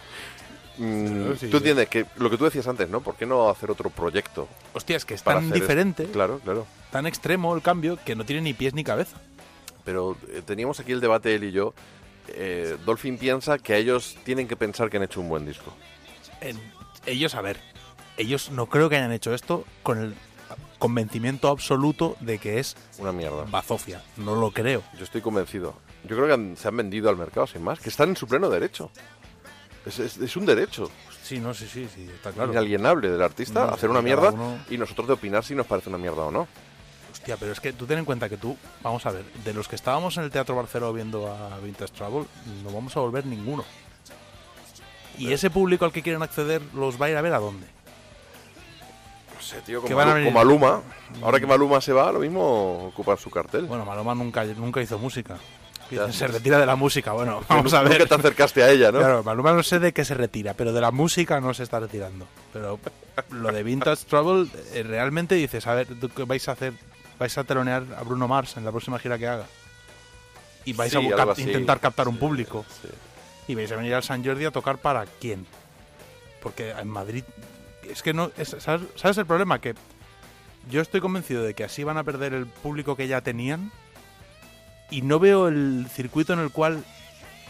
[0.79, 1.57] Mm, Sí, tú sí.
[1.57, 3.01] entiendes que lo que tú decías antes, ¿no?
[3.01, 4.49] ¿Por qué no hacer otro proyecto?
[4.75, 6.13] Hostia, es que es tan diferente, esto?
[6.13, 6.67] Claro, claro.
[6.91, 9.17] tan extremo el cambio, que no tiene ni pies ni cabeza.
[9.85, 11.75] Pero eh, teníamos aquí el debate él y yo.
[12.29, 15.73] Eh, Dolphin piensa que a ellos tienen que pensar que han hecho un buen disco.
[16.41, 16.61] En-
[17.07, 17.59] ellos, a ver,
[18.17, 20.15] ellos no creo que hayan hecho esto con el
[20.79, 23.45] convencimiento absoluto de que es Una mierda.
[23.45, 24.03] bazofia.
[24.17, 24.83] No lo creo.
[24.99, 25.75] Yo estoy convencido.
[26.05, 28.27] Yo creo que han- se han vendido al mercado sin más, que están en su
[28.27, 28.91] pleno derecho.
[29.87, 30.91] Es, es- es un derecho
[31.23, 32.53] Sí, no, sí, sí, sí, está claro.
[32.53, 35.89] inalienable del artista No, hacer una mierda uno- y nosotros de opinar si nos parece
[35.89, 36.47] una mierda o no.
[37.13, 39.67] Hostia, pero es que tú ten en cuenta que tú, vamos a ver, de los
[39.69, 42.27] que estábamos en el Teatro Barceló viendo a Vintage Travel,
[42.63, 43.65] no vamos a volver ninguno.
[45.19, 47.67] ¿Y ese público al que quieren acceder los va a ir a ver a dónde?
[49.35, 50.83] No sé, tío, como, van a Malu- venir- como Maluma.
[51.23, 53.65] Ahora que Maluma se va, lo mismo ocupar su cartel.
[53.67, 55.39] Bueno, Maloma nunca, nunca hizo música.
[56.11, 58.09] Se retira de la música, bueno, vamos a Nunca ver.
[58.09, 58.99] te acercaste a ella, ¿no?
[58.99, 61.79] Claro, Maluma no sé de qué se retira, pero de la música no se está
[61.81, 62.27] retirando.
[62.53, 62.79] Pero
[63.31, 66.73] lo de Vintage Trouble, eh, realmente dices, a ver, ¿tú qué vais a hacer?
[67.19, 69.47] ¿Vais a telonear a Bruno Mars en la próxima gira que haga?
[70.65, 72.65] Y vais Sí, a intentar captar un público.
[72.83, 72.89] Sí.
[73.49, 75.47] Y vais a venir al San Jordi a tocar para quién.
[76.43, 77.23] Porque en Madrid.
[77.89, 78.33] Es que no.
[78.37, 79.61] es- ¿sabes, ¿Sabes el problema?
[79.61, 79.75] Que
[80.69, 83.71] yo estoy convencido de que así van a perder el público que ya tenían.
[84.91, 86.85] Y no veo el circuito en el cual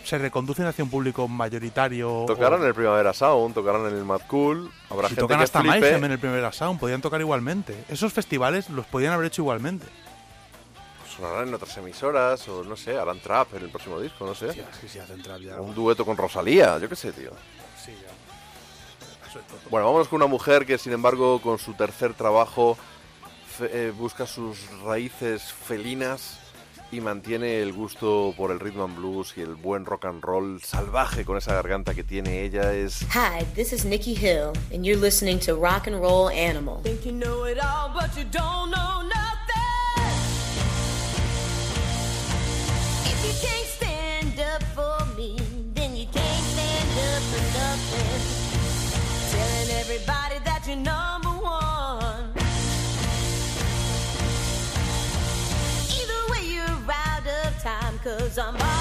[0.04, 2.24] se reconducen hacia un público mayoritario.
[2.26, 4.70] Tocarán o- en el Primavera Sound, tocarán en el Mad Cool.
[4.88, 5.90] Habrá si gente tocan que hasta flipe.
[5.96, 7.84] En el primer Sound, podían tocar igualmente.
[7.88, 9.86] Esos festivales los podían haber hecho igualmente.
[11.16, 14.52] Sonarán en otras emisoras o no sé, harán trap en el próximo disco, no sé.
[14.52, 15.60] Sí, si hacen trap ya.
[15.60, 17.30] Un dueto con Rosalía, yo qué sé, tío.
[17.82, 19.28] Sí, ya.
[19.28, 19.58] Eso es todo.
[19.70, 22.76] Bueno, vámonos con una mujer que, sin embargo, con su tercer trabajo
[23.60, 26.38] eh, busca sus raíces felinas
[26.96, 30.62] y mantiene el gusto por el rhythm and blues y el buen rock and roll
[30.62, 32.72] salvaje con esa garganta que tiene ella.
[32.72, 36.80] Es Hi, this is Nikki Hill, and you're listening to Rock and Roll Animal.
[36.82, 39.12] Think you know it all, but you don't know nothing.
[43.04, 45.36] If you can't stand up for me,
[45.74, 48.20] then you can't stand up for nothing.
[49.32, 50.25] Telling everybody
[58.06, 58.75] cause I'm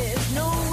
[0.00, 0.69] There's no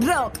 [0.00, 0.34] Rock.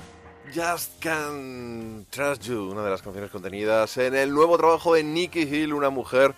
[0.54, 5.42] Just Can Trust You, una de las canciones contenidas en el nuevo trabajo de Nicky
[5.42, 6.34] Hill, una mujer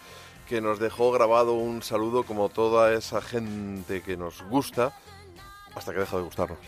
[0.48, 4.96] que nos dejó grabado un saludo como toda esa gente que nos gusta
[5.74, 6.58] hasta que deja de gustarnos.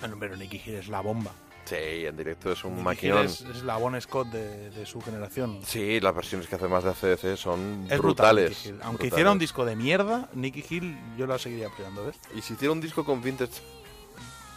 [0.00, 1.30] Bueno, pero Nicky Hill es la bomba.
[1.64, 2.84] Sí, en directo es un Nicky Hill
[3.14, 3.26] maquinón.
[3.26, 5.60] es, es la Bon Scott de, de su generación.
[5.64, 8.66] Sí, las versiones que hace más de ACDC son Es brutal, brutales.
[8.66, 9.12] Aunque brutales.
[9.12, 12.16] hiciera un disco de mierda, Nicky Hill yo la seguiría apoyando, ¿ves?
[12.34, 13.62] Y si hiciera un disco con vintage,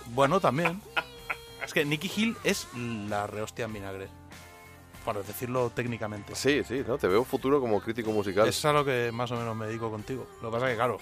[0.08, 0.82] Bueno, también.
[1.68, 4.08] Es que Nicky Hill es la rehostia en vinagre.
[5.06, 6.36] Para decirlo técnicamente.
[6.36, 6.98] sí, sí, ¿no?
[6.98, 8.46] Te veo futuro como crítico musical.
[8.48, 10.28] Es a lo que más o menos me dedico contigo.
[10.42, 10.98] Lo que pasa es que, claro,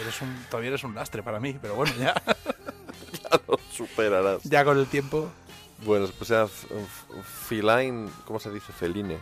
[0.00, 2.14] eres un, todavía eres un lastre para mí, pero bueno, ya,
[3.22, 4.42] Ya lo superarás.
[4.44, 5.28] ya con el tiempo.
[5.84, 6.46] Bueno, pues sea
[7.48, 8.72] feline, ¿cómo se dice?
[8.72, 9.12] Feline.
[9.14, 9.18] eh,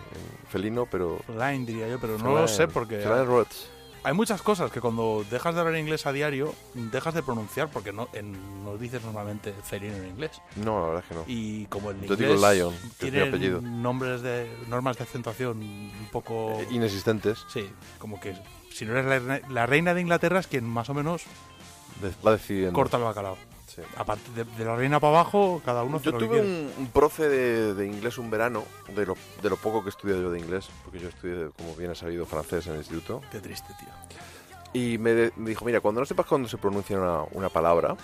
[0.48, 1.20] Felino, pero...
[1.28, 2.40] Line diría yo, pero no Feline.
[2.42, 3.68] lo sé porque Feline Roots.
[4.02, 7.92] Hay muchas cosas que cuando dejas de hablar inglés a diario, dejas de pronunciar porque
[7.92, 10.40] no, en, no dices normalmente felino en inglés.
[10.56, 11.24] No, la verdad es que no.
[11.26, 13.60] Y como el Yo inglés digo Lion, que es mi apellido.
[13.60, 17.44] nombres de normas de acentuación un poco Eh, Inexistentes.
[17.52, 17.68] sí,
[17.98, 18.34] como que
[18.72, 21.22] si no eres la, la reina de Inglaterra es quien más o menos
[22.26, 22.72] Va decidiendo.
[22.72, 23.36] corta el bacalao.
[23.82, 23.94] Sí.
[23.96, 27.74] Aparte de, de la reina para abajo, cada uno Yo tuve un, un profe de,
[27.74, 30.98] de inglés un verano, de lo, de lo poco que estudié yo de inglés, porque
[31.00, 33.20] yo estudié, como bien he sabido, francés en el instituto.
[33.30, 33.88] Qué triste, tío.
[34.72, 37.96] Y me, de- me dijo, mira, cuando no sepas cuándo se pronuncia una, una palabra,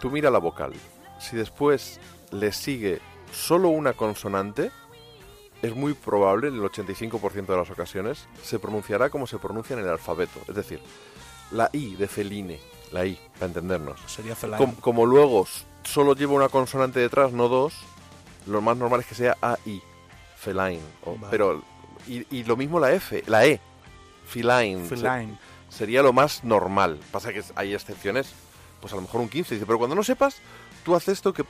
[0.00, 0.72] tú mira la vocal.
[1.18, 2.00] Si después
[2.30, 3.00] le sigue
[3.32, 4.70] solo una consonante,
[5.62, 9.80] es muy probable, en el 85% de las ocasiones, se pronunciará como se pronuncia en
[9.82, 10.40] el alfabeto.
[10.48, 10.80] Es decir,
[11.50, 12.58] la I de feline,
[12.92, 14.00] la I, para entendernos.
[14.06, 14.58] Sería feline.
[14.58, 15.46] Com- como luego
[15.84, 17.74] solo lleva una consonante detrás, no dos,
[18.46, 19.82] lo más normal es que sea AI,
[20.36, 20.80] feline.
[21.04, 21.26] o- Vale.
[21.30, 21.62] Pero,
[22.06, 23.60] y, y lo mismo la F, la E,
[24.26, 24.88] feline.
[24.88, 25.38] se- Feline.
[25.68, 26.98] sería lo más normal.
[27.12, 28.32] Pasa que hay excepciones,
[28.80, 29.54] pues a lo mejor un 15.
[29.54, 30.36] Dice, pero cuando no sepas,
[30.84, 31.44] tú haces esto que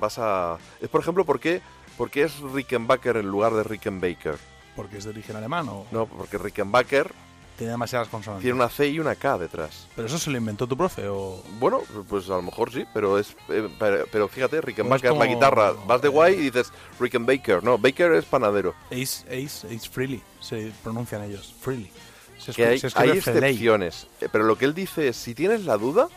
[0.00, 0.58] vas a...
[0.80, 1.60] Es por ejemplo, ¿por qué,
[1.96, 4.36] por qué es Rickenbacker en lugar de Rickenbacker?
[4.76, 7.12] Porque es de origen alemán o No, porque Rickenbacker
[7.56, 8.42] tiene demasiadas consonantes.
[8.42, 9.86] tiene una C y una K detrás.
[9.94, 13.18] Pero eso se lo inventó tu profe o Bueno, pues a lo mejor sí, pero
[13.18, 17.62] es eh, pero, pero fíjate, Rickenbacker, como- la guitarra, vas de guay y dices Rickenbacker.
[17.62, 18.74] No, Baker es panadero.
[18.90, 21.54] Ace, Ace, Ace Freely se pronuncian ellos.
[21.60, 21.90] Freely.
[22.38, 24.06] Se Que escri- hay, se hay excepciones.
[24.20, 26.08] Eh, Pero lo que él dice es, si tienes la duda,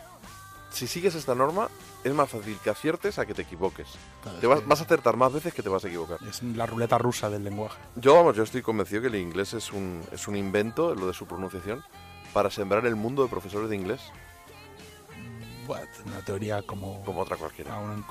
[0.72, 1.70] si sigues esta norma,
[2.04, 3.88] es más fácil que aciertes a que te equivoques.
[4.24, 6.18] Claro, Te vas, vas a acertar más veces que te vas a equivocar.
[6.30, 7.78] Es la ruleta rusa del lenguaje.
[7.96, 11.14] Yo, vamos, yo estoy convencido que el inglés es un, es un invento, lo de
[11.14, 11.84] su pronunciación,
[12.34, 14.02] para sembrar el mundo de profesores de inglés
[15.66, 17.76] Bueno, una teoría como, como otra cualquiera.
[17.76, 18.06] aún,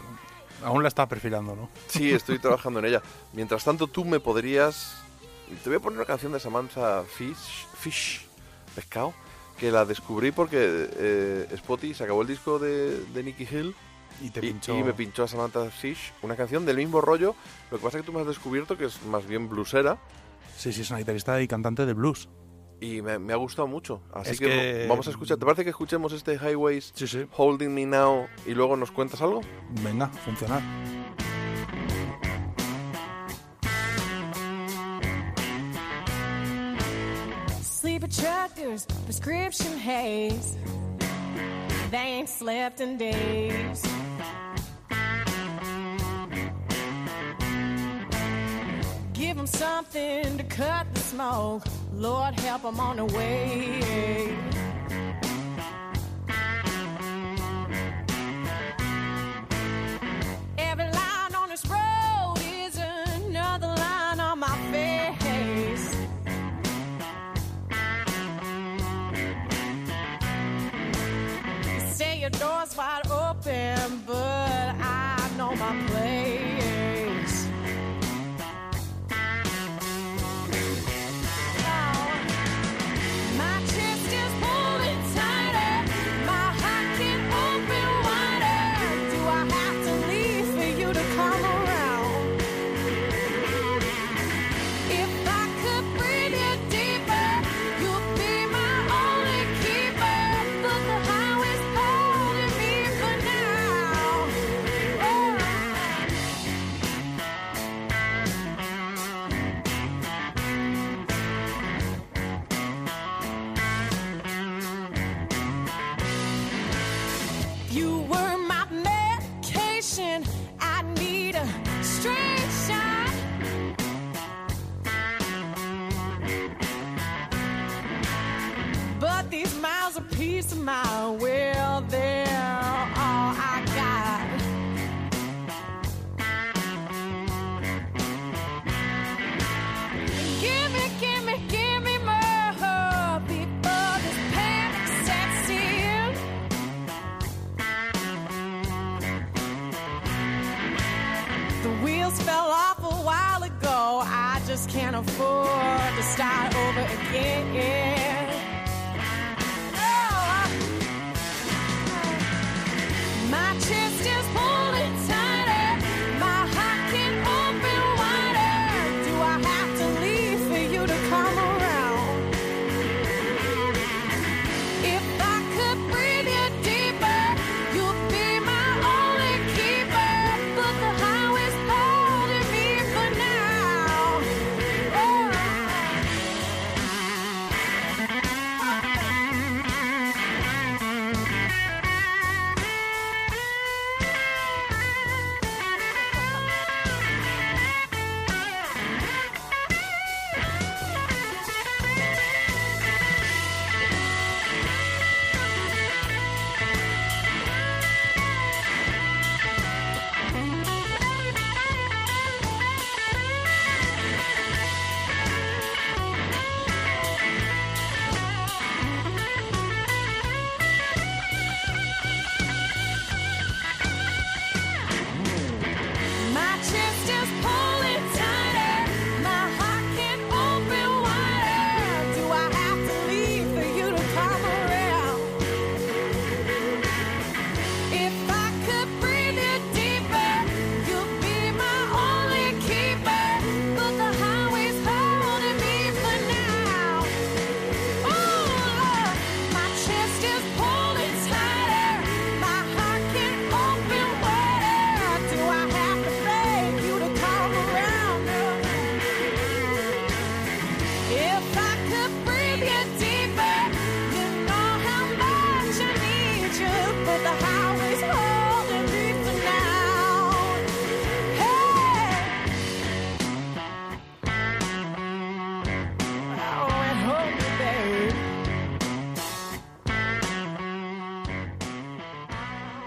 [0.62, 1.68] aún la está perfilando, ¿no?
[1.88, 3.02] Sí, estoy trabajando en ella.
[3.32, 4.96] Mientras tanto, tú me podrías...
[5.62, 8.26] Te voy a poner una canción de Samantha Fish, Fish
[8.74, 9.14] Pescado,
[9.58, 13.74] que la descubrí porque eh, Spotty se acabó el disco de, de Nicky Hill
[14.22, 17.34] Y te y, y me pinchó a Samantha Fish, una canción del mismo rollo.
[17.70, 19.98] Lo que pasa es que tú me has descubierto que es más bien bluesera
[20.56, 22.28] Sí, sí, es una guitarrista y cantante de blues.
[22.80, 24.02] y me, me ha gustado mucho.
[24.12, 25.36] Así Es que, que- vamos a escuchar.
[25.38, 27.26] ¿Te parece que escuchemos este Highways Sí, sí.
[27.36, 29.40] Holding Me Now y luego nos cuentas algo?
[29.82, 30.60] Venga, funcionar.
[38.06, 40.56] Sleepy truckers, prescription haze.
[41.90, 43.82] They ain't slept in days.
[49.12, 51.64] Give 'em something to cut the smoke.
[51.92, 54.36] Lord help 'em on the way.
[72.46, 74.55] Door's wide open, but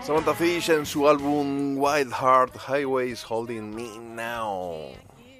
[0.10, 4.88] Samantha Fish en su álbum Wild Heart Highways Holding Me Now.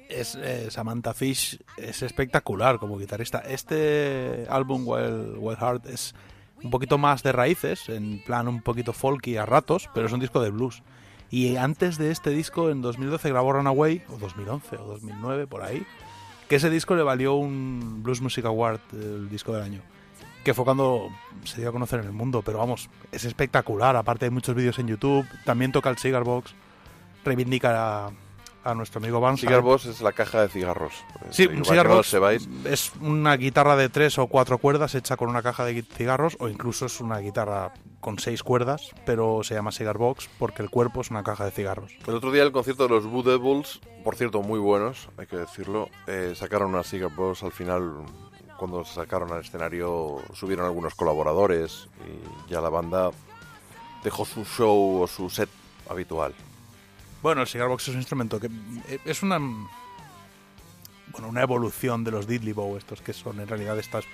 [0.08, 3.40] Es, eh, Samantha Fish es espectacular como guitarrista.
[3.40, 6.14] Este álbum Wild, Wild Heart es
[6.62, 10.20] un poquito más de raíces, en plan un poquito folky a ratos, pero es un
[10.20, 10.84] disco de blues.
[11.30, 15.84] Y antes de este disco, en 2012 grabó Runaway, o 2011 o 2009, por ahí,
[16.48, 19.82] que ese disco le valió un Blues Music Award, el disco del año.
[20.44, 21.10] Que fue cuando
[21.44, 23.96] se dio a conocer en el mundo, pero vamos, es espectacular.
[23.96, 26.54] Aparte hay muchos vídeos en YouTube, también toca el Cigar Box,
[27.24, 28.10] reivindica a,
[28.64, 30.92] a nuestro amigo Van Cigar Box es la caja de cigarros.
[31.30, 32.16] Sí, Igual un cigar box
[32.64, 36.48] es una guitarra de tres o cuatro cuerdas hecha con una caja de cigarros o
[36.48, 41.00] incluso es una guitarra con seis cuerdas, pero se llama cigar box porque el cuerpo
[41.00, 41.92] es una caja de cigarros.
[42.06, 45.36] El otro día el concierto de los Blue Devils, por cierto, muy buenos, hay que
[45.36, 47.92] decirlo, eh, sacaron una Cigar Box al final,
[48.60, 53.10] cuando se sacaron al escenario, subieron algunos colaboradores y ya la banda
[54.04, 55.48] dejó su show o su set
[55.88, 56.34] habitual.
[57.22, 58.48] Bueno, el cigar box es un instrumento que
[58.88, 63.78] eh, es una bueno, una evolución de los diddley bow estos que son en realidad
[63.78, 64.04] estos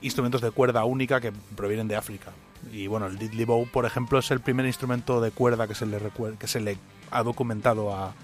[0.00, 2.30] instrumentos de cuerda única que provienen de África.
[2.72, 5.86] Y bueno, el diddley bow, por ejemplo, es el primer instrumento de cuerda que se
[5.86, 5.98] le
[6.38, 6.78] que se le
[7.10, 8.14] ha documentado a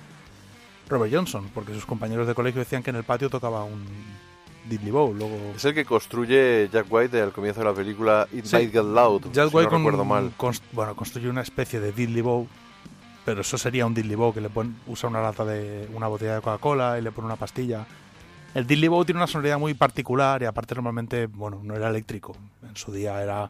[0.88, 3.84] Robert Johnson, porque sus compañeros de colegio decían que en el patio tocaba un
[4.68, 5.14] diddley bow.
[5.14, 8.56] Luego Es el que construye Jack White al comienzo de la película It Sí.
[8.56, 10.32] Might Get Loud, Jack si White no con- recuerdo mal.
[10.36, 12.46] const- bueno, construye una especie de diddley bow,
[13.24, 16.34] pero eso sería un diddley bow que le pone, usa una lata de una botella
[16.36, 17.86] de Coca-Cola y le pone una pastilla.
[18.54, 22.36] El diddley bow tiene una sonoridad muy particular y aparte normalmente, bueno, no era eléctrico.
[22.68, 23.48] En su día era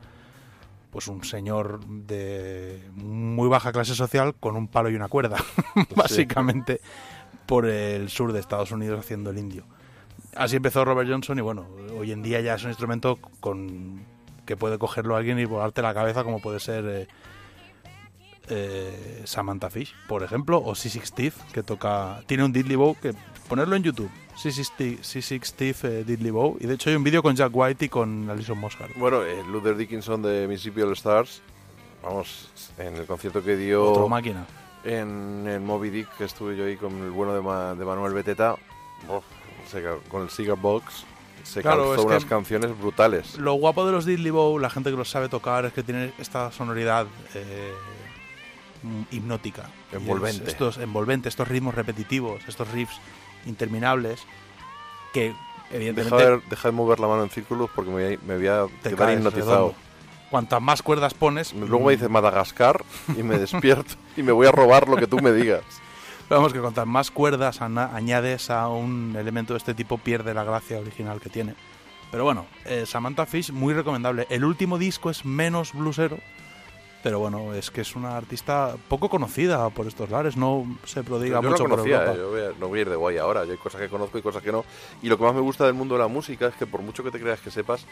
[0.91, 5.37] pues un señor de muy baja clase social con un palo y una cuerda,
[5.97, 6.81] básicamente
[7.47, 9.65] por el sur de Estados Unidos haciendo el indio.
[10.37, 11.67] Así empezó Robert Johnson y bueno,
[11.99, 14.05] hoy en día ya es un instrumento con
[14.47, 17.09] que puede cogerlo alguien y volarte la cabeza como puede ser eh,
[18.49, 23.15] eh, Samantha Fish, por ejemplo, o Sissy Steve, que toca tiene un diddley bow que
[23.49, 24.99] ponerlo en YouTube, Sissy Steve,
[25.45, 28.29] Steve eh, diddley bow y de hecho hay un vídeo con Jack White y con
[28.31, 28.97] Alison Mosshart.
[28.97, 31.43] Bueno, eh, Luther Dickinson de Mississippi All Stars,
[32.03, 34.47] vamos, en el concierto que dio Otro máquina.
[34.85, 38.15] en el Moby Dick, que estuve yo ahí con el bueno de, Ma- de Manuel
[38.15, 38.57] Beteta,
[39.71, 41.05] se con el Cigar Box,
[41.45, 43.37] se Claro, calzó unas canciones brutales.
[43.39, 46.13] Lo guapo de los diddley bow, la gente que los sabe tocar, es que tiene
[46.19, 47.73] esta sonoridad eh,
[48.83, 49.71] mm, hipnótica.
[49.91, 50.51] Es- Envolvente.
[50.51, 53.01] Estos envolventes, estos ritmos repetitivos, estos riffs
[53.47, 54.23] interminables
[55.13, 55.35] que
[55.73, 58.37] evidentemente Deja de, deja de mover la mano en círculos porque me, voy a- me
[58.37, 59.51] voy a te quedar hipnotizado.
[59.69, 59.75] redondo.
[60.31, 62.85] Cuantas más cuerdas pones, Luego me dices Madagascar
[63.19, 65.63] y me despierto y me voy a robar lo que tú me digas.
[66.31, 70.79] Vamos que contar más cuerdas añades a un elemento de este tipo pierde la gracia
[70.79, 71.55] original que tiene.
[72.13, 74.27] Pero bueno, eh, Samantha Fish muy recomendable.
[74.31, 76.19] El último disco es menos bluesero,
[77.03, 81.37] pero bueno, es que es una artista poco conocida por estos lares, no se prodiga
[81.39, 82.13] Yo no mucho por conocía, Europa.
[82.15, 83.45] eh, yo voy a- no voy a ir de guay ahora.
[83.45, 84.65] Yo hay cosas que conozco y cosas que no.
[85.03, 87.03] Y lo que más me gusta del mundo de la música es que por mucho
[87.03, 87.87] que te creas que sepas,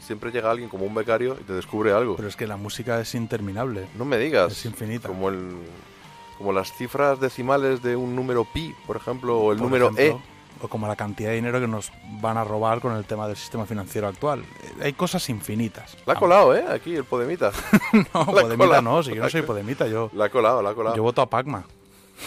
[0.00, 2.16] siempre llega alguien como un becario y te descubre algo.
[2.16, 3.86] Pero es que la música es interminable.
[3.98, 4.52] No me digas.
[4.52, 5.08] Es infinita.
[5.08, 5.50] Como el
[6.42, 10.18] como las cifras decimales de un número pi, por ejemplo, o el por número ejemplo,
[10.18, 10.32] e.
[10.64, 11.90] O como la cantidad de dinero que nos
[12.20, 14.40] van a robar con el tema del sistema financiero actual.
[14.62, 15.96] Eh, Hay cosas infinitas.
[16.06, 16.64] La ha colado, ¿eh?
[16.68, 17.50] Aquí el Podemita.
[18.14, 20.70] No, La Podemita no, si yo La no soy Podemita, yo, La ha colado, la
[20.70, 20.94] ha colado.
[20.96, 21.64] yo voto a Pacma.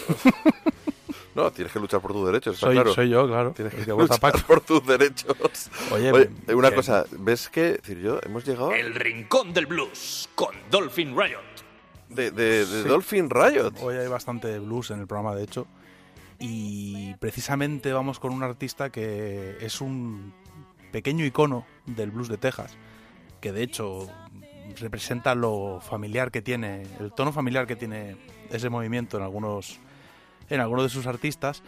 [1.35, 2.93] No, tienes que luchar por tus derechos, está Soy, claro.
[2.93, 3.51] soy yo, claro.
[3.51, 5.35] Tienes que que luchar por tus derechos.
[5.91, 6.09] Oye,
[6.53, 11.13] una que- cosa, ¿ves que, decir yo, hemos llegado El Rincón del Blues con Dolphin
[11.13, 11.41] Riot.
[12.15, 12.87] De, de, de Sí.
[12.87, 13.73] Dolphin Riot?
[13.81, 15.67] Hoy hay bastante blues en el programa, de hecho.
[16.39, 20.33] Y precisamente vamos con un artista que es un
[20.91, 22.77] pequeño icono del blues de Texas,
[23.41, 24.07] que de hecho
[24.79, 28.17] representa lo familiar que tiene, el tono familiar que tiene
[28.49, 29.79] ese movimiento en algunos,
[30.49, 31.63] en algunos de sus artistas,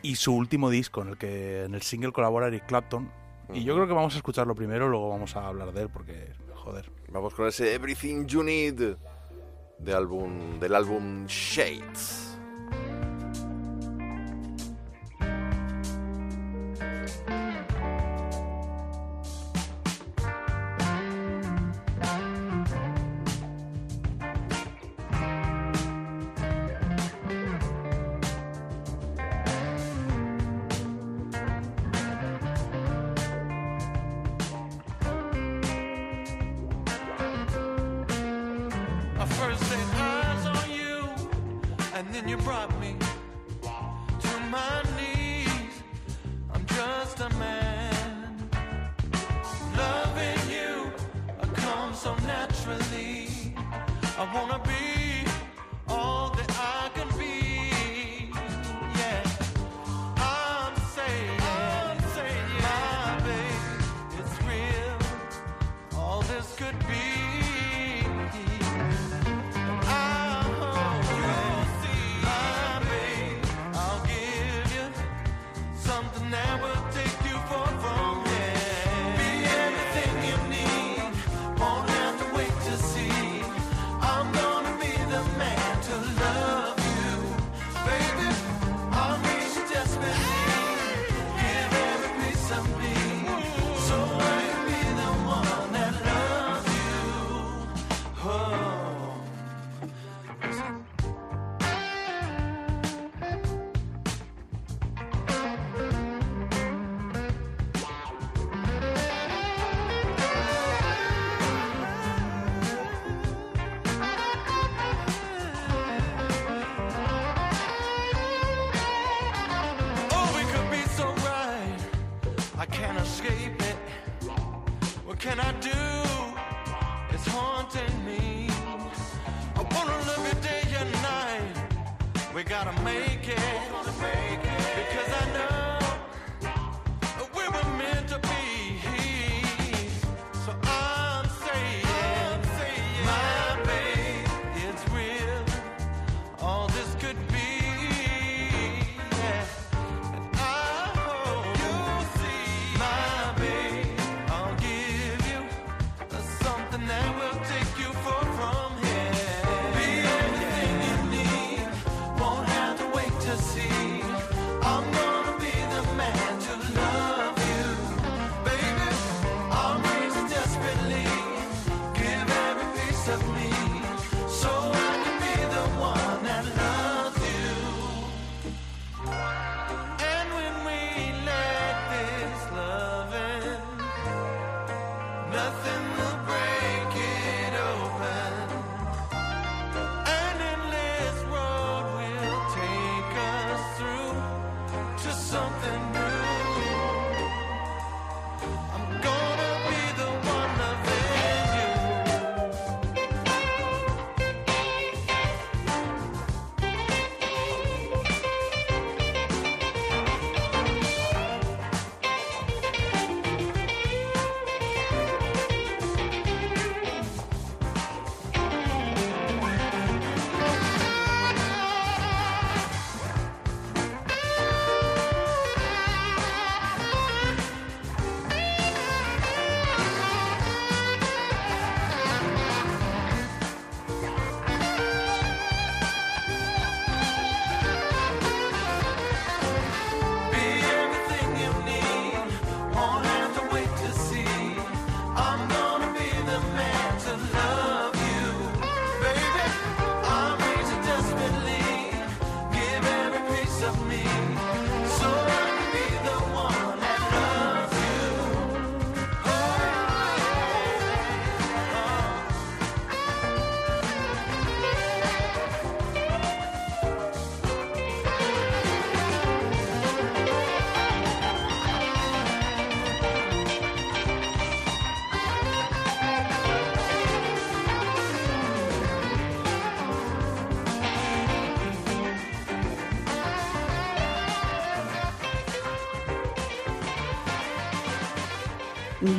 [0.00, 3.10] y su último disco, en el que en el single colabora Eric Clapton.
[3.52, 6.32] Y yo creo que vamos a escucharlo primero, luego vamos a hablar de él, porque,
[6.54, 6.90] joder.
[7.10, 8.96] Vamos con ese Everything You Need
[9.78, 12.28] de álbum, del álbum Shades.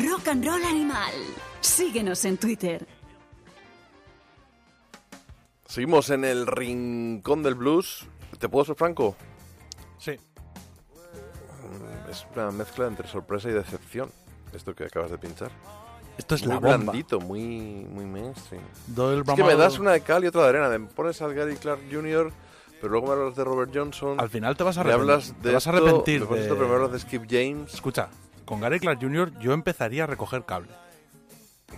[0.09, 1.11] Rock and Roll Animal.
[1.61, 2.87] Síguenos en Twitter.
[5.67, 8.07] Seguimos en el rincón del blues.
[8.39, 9.15] ¿Te puedo ser franco?
[9.97, 10.11] Sí.
[11.63, 14.09] Mm, Es una mezcla entre sorpresa y decepción.
[14.53, 15.51] Esto que acabas de pinchar.
[16.17, 16.77] Esto es muy la bomba.
[16.77, 18.63] blandito, muy, muy mainstream.
[18.87, 20.69] Doyle Es que me das una de cal y otra de arena.
[20.69, 22.31] Me pones al Gary Clark Jr.,
[22.81, 24.19] pero luego me hablas de Robert Johnson.
[24.19, 25.11] Al final te vas a me arrepentir.
[25.13, 26.99] hablas de te vas a esto, arrepentir me pones de- esto, pero me hablas de
[26.99, 27.73] Skip James.
[27.73, 28.09] Escucha,
[28.49, 29.37] con Gary Clark Jr.
[29.39, 30.71] yo empezaría a recoger cable.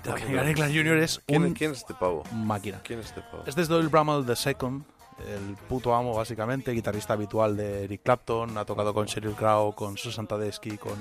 [0.06, 0.98] Porque Gary Clark Jr.
[1.00, 2.24] es ¿Quién, un quién es este pavo?
[2.34, 2.80] máquina.
[2.82, 3.44] ¿Quién es este pavo?
[3.46, 4.82] Este es Doyle Bramall II,
[5.28, 9.98] el puto amo básicamente, guitarrista habitual de Eric Clapton, ha tocado con Sheryl Crow, con
[9.98, 10.94] Susan Tedeschi, con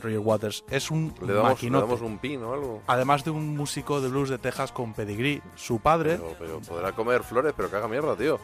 [0.00, 0.64] Roger Waters.
[0.70, 2.82] Es un ¿Le damos, le damos un pin o algo?
[2.86, 6.92] Además de un músico de blues de Texas con pedigree, su padre, Pero, pero podrá
[6.92, 8.38] comer flores, pero que haga mierda, tío.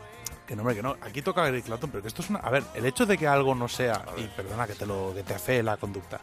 [0.49, 2.41] que no, hombre, que no, aquí toca Eric Clapton, pero que esto es una...
[2.41, 5.23] A ver, el hecho de que algo no sea, y perdona que te lo que
[5.23, 6.21] te afee la conducta,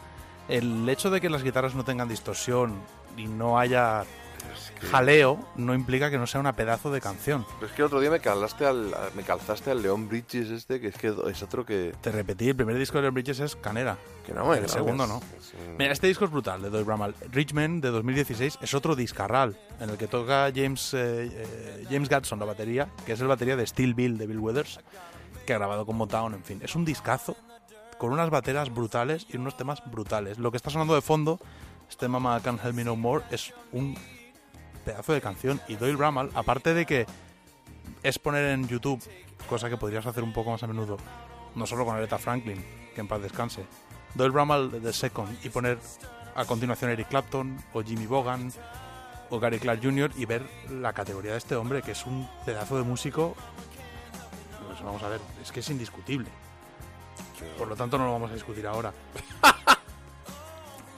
[0.50, 2.76] el hecho de que las guitarras no tengan distorsión
[3.18, 4.04] y no haya
[4.92, 7.46] jaleo, no implica que no sea una pedazo de canción.
[7.56, 10.80] Pero es que el otro día me calzaste al, me calzaste al León Bridges este,
[10.80, 11.94] que es que es otro que...
[12.02, 13.98] Te repetí, el primer disco de Leon Bridges es Canera.
[14.26, 15.18] Que no, el que no, segundo es- no.
[15.38, 17.16] es un- Mira, este disco es brutal, de Doyle Bramall.
[17.32, 22.40] Richmond, de 2016, es otro discarral, en el que toca James, eh, eh, James Gatson
[22.40, 24.80] la batería, que es el batería de Steel Bill, de Bill Weathers,
[25.46, 26.60] que ha grabado con Motown, en fin.
[26.64, 27.36] Es un discazo,
[27.98, 30.38] con unas bateras brutales y unos temas brutales.
[30.38, 31.40] Lo que está sonando de fondo,
[31.90, 33.98] este Mama Can't Help Me No More, es un
[34.86, 35.60] pedazo de canción.
[35.68, 37.06] Y Doyle Bramall, aparte de que
[38.04, 39.04] es poner en YouTube,
[39.50, 40.98] cosa que podrías hacer un poco más a menudo,
[41.56, 42.64] no solo con Aretha Franklin,
[42.94, 43.66] que en paz descanse,
[44.16, 45.80] Doyle Bramall The Second y poner
[46.36, 48.52] a continuación Eric Clapton o Jimmy Bogan
[49.30, 50.12] o Gary Clark Jr.
[50.16, 53.36] y ver la categoría de este hombre, que es un pedazo de músico,
[54.68, 56.30] pues vamos a ver, es que es indiscutible.
[57.58, 58.94] Por lo tanto no lo vamos a discutir ahora.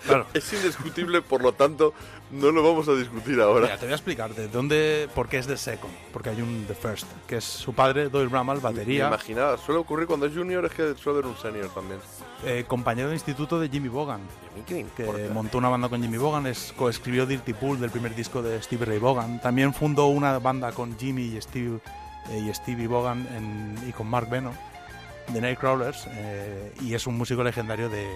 [0.05, 0.25] Claro.
[0.33, 1.93] Es indiscutible, por lo tanto,
[2.31, 3.65] no lo vamos a discutir ahora.
[3.65, 6.65] Mira, te voy a explicar de dónde, por qué es The Second, porque hay un
[6.67, 10.33] The First, que es su padre, Doyle Bramall, Me batería, imaginaba, suele ocurrir cuando es
[10.33, 11.99] junior, es que suele haber un senior también.
[12.45, 14.21] eh, compañero de instituto de Jimmy Bogan,
[14.65, 18.41] ¿Qué que montó una banda con Jimmy Bogan, es, coescribió Dirty Pool del primer disco
[18.41, 21.81] de Stevie Ray Vaughan, también fundó una banda con Jimmy y Steve
[22.31, 24.53] eh, y Stevie Vaughan en- y con Mark Beno,
[25.33, 28.07] The Nightcrawlers, eh, y es un músico legendario de,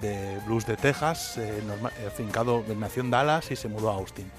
[0.00, 3.94] de blues de Texas, eh, norma- eh, afincado, nació en Dallas y se mudó a
[3.94, 4.30] Austin.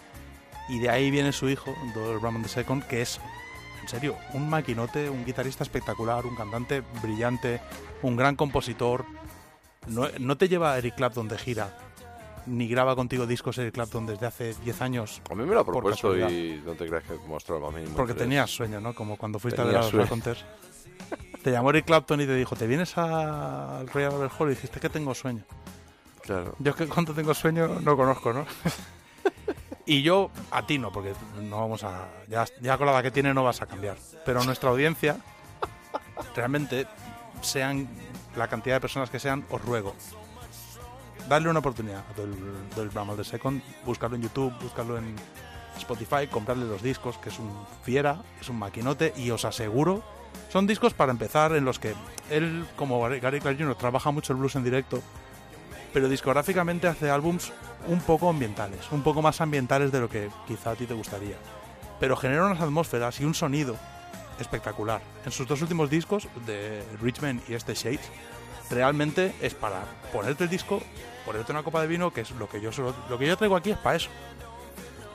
[0.69, 3.19] Y de ahí viene su hijo, Doyle Bramall II, que es,
[3.81, 7.61] en serio, un maquinote, un guitarrista espectacular, un cantante brillante,
[8.01, 9.05] un gran compositor.
[9.87, 11.77] No, no te lleva Eric Clapton de gira,
[12.45, 15.21] ni graba contigo discos Eric Clapton desde hace 10 años.
[15.31, 17.95] A mí me lo ha propuesto y no te creas que mostró lo mínimo.
[17.95, 18.93] Porque tenías sueño, ¿no?
[18.93, 20.03] Como cuando fuiste Tenía a ver a los.
[20.03, 20.43] Raconteurs.
[21.47, 24.47] Te llamó Eric Clapton y te dijo, ¿te vienes al Royal Albert Hall?
[24.47, 25.45] Y dijiste que tengo sueño.
[26.21, 26.53] Claro.
[26.59, 28.45] Yo es que cuando tengo sueño no conozco, ¿no?
[29.85, 32.09] y yo a ti no, porque no vamos a...
[32.27, 33.95] Ya, ya con la edad que tiene no vas a cambiar.
[34.25, 35.21] Pero nuestra audiencia,
[36.35, 36.85] realmente,
[37.39, 37.87] sean
[38.35, 39.95] la cantidad de personas que sean, os ruego.
[41.29, 42.35] Darle una oportunidad a Doyle,
[42.75, 45.15] Doyle Bramall de Second, buscarlo en YouTube, buscarlo en
[45.77, 47.49] Spotify, comprarle los discos, que es un
[47.83, 50.03] fiera, es un maquinote, y os aseguro,
[50.57, 51.93] son discos para empezar en los que
[52.31, 55.03] él, como Gary Clark Jr., trabaja mucho el blues en directo,
[55.93, 57.53] pero discográficamente hace álbums
[57.85, 61.35] un poco ambientales, un poco más ambientales de lo que quizá a ti te gustaría.
[61.99, 63.75] Pero genera unas atmósferas y un sonido
[64.39, 64.99] espectacular.
[65.25, 68.09] En sus dos últimos discos, de Richmond y este Shades,
[68.71, 70.81] realmente es para ponerte el disco,
[71.23, 73.57] ponerte una copa de vino, que es lo que yo solo, lo que yo traigo
[73.57, 74.09] aquí es para eso.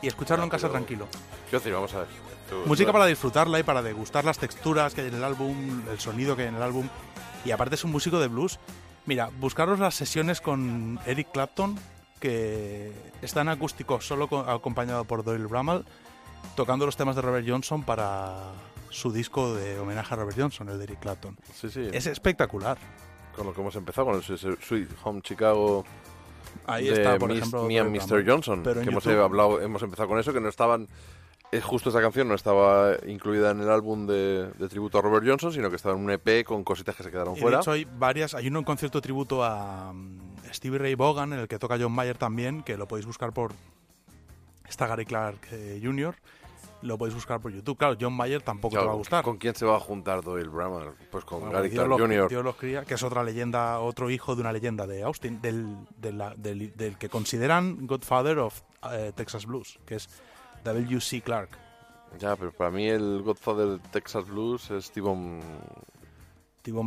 [0.02, 1.09] Y escucharlo en casa tranquilo.
[1.47, 2.32] Quiero decir, vamos a ver.
[2.62, 5.99] Tú- Música para disfrutarla y para degustar las texturas que hay en el álbum, el
[5.99, 6.89] sonido que hay en el álbum.
[7.45, 8.59] Y aparte es un músico de blues.
[9.07, 11.77] Mira, buscaros las sesiones con Eric Clapton,
[12.20, 15.85] que está en acústico solo co- acompañado por Doyle Bramall,
[16.55, 18.53] tocando los temas de Robert Johnson para
[18.91, 21.37] su disco de homenaje a Robert Johnson, el de Eric Clapton.
[21.55, 21.89] Sí, sí.
[21.93, 22.79] Es espectacular.
[23.35, 25.85] Con lo que hemos empezado, con el Sweet Home Chicago.
[26.66, 28.24] Ahí de está, por Miss- ejemplo, Me and Mr.
[28.29, 28.62] Johnson.
[28.62, 30.87] Pero que hemos, hablado, hemos empezado con eso, que no estaban.
[31.53, 35.24] Es justo esa canción no estaba incluida en el álbum de, de tributo a Robert
[35.27, 37.59] Johnson, sino que estaba en un EP con cositas que se quedaron Y fuera.
[37.59, 40.19] de hecho hay varias, hay uno en concierto tributo a mm,
[40.53, 43.53] Stevie Ray Vaughan, en el que toca John Mayer también, que lo podéis buscar por
[44.66, 46.15] está Gary Clark eh, Jr.,
[46.81, 47.77] lo podéis buscar por YouTube.
[47.79, 49.23] Claro, John Mayer tampoco Claro, te va a gustar.
[49.23, 50.95] ¿Con quién se va a juntar Doyle Bramall?
[51.12, 52.29] Pues con Bueno, Gary Clark los- Jr.
[52.29, 55.77] Dios los cría, que es otra leyenda, otro hijo de una leyenda de Austin, del,
[55.99, 60.09] de la- del, del que consideran Godfather of eh, Texas Blues, que es
[60.64, 61.20] W.C.
[61.22, 61.51] Clark.
[62.18, 65.40] Ya, pero para mí el Godfather de Texas Blues es T-Bone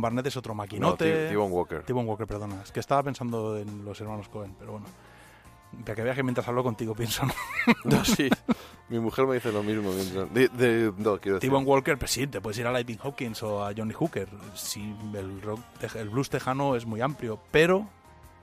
[0.00, 1.04] Barnett es otro maquinote.
[1.04, 1.82] T- T-Bone Walker.
[1.82, 2.62] T-Bone Walker, perdona.
[2.62, 4.86] Es que estaba pensando en los hermanos Cohen, pero bueno.
[5.84, 7.32] Para que veas que mientras hablo contigo pienso, ¿no?
[7.84, 8.30] No, sí.
[8.88, 9.90] Mi mujer me dice lo mismo.
[9.92, 11.50] mientras- de- de- no, quiero decir.
[11.50, 14.28] T-Bone Walker, pues sí, te puedes ir a Lightning Hopkins o a Johnny Hooker.
[14.54, 15.60] Sí, el, rock,
[15.96, 17.88] el blues tejano es muy amplio, pero,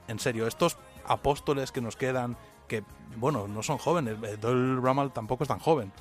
[0.06, 2.36] en serio, estos apóstoles que nos quedan,
[2.68, 2.82] que,
[3.16, 5.92] bueno, no son jóvenes, eh, Doyle Rummel tampoco es tan joven,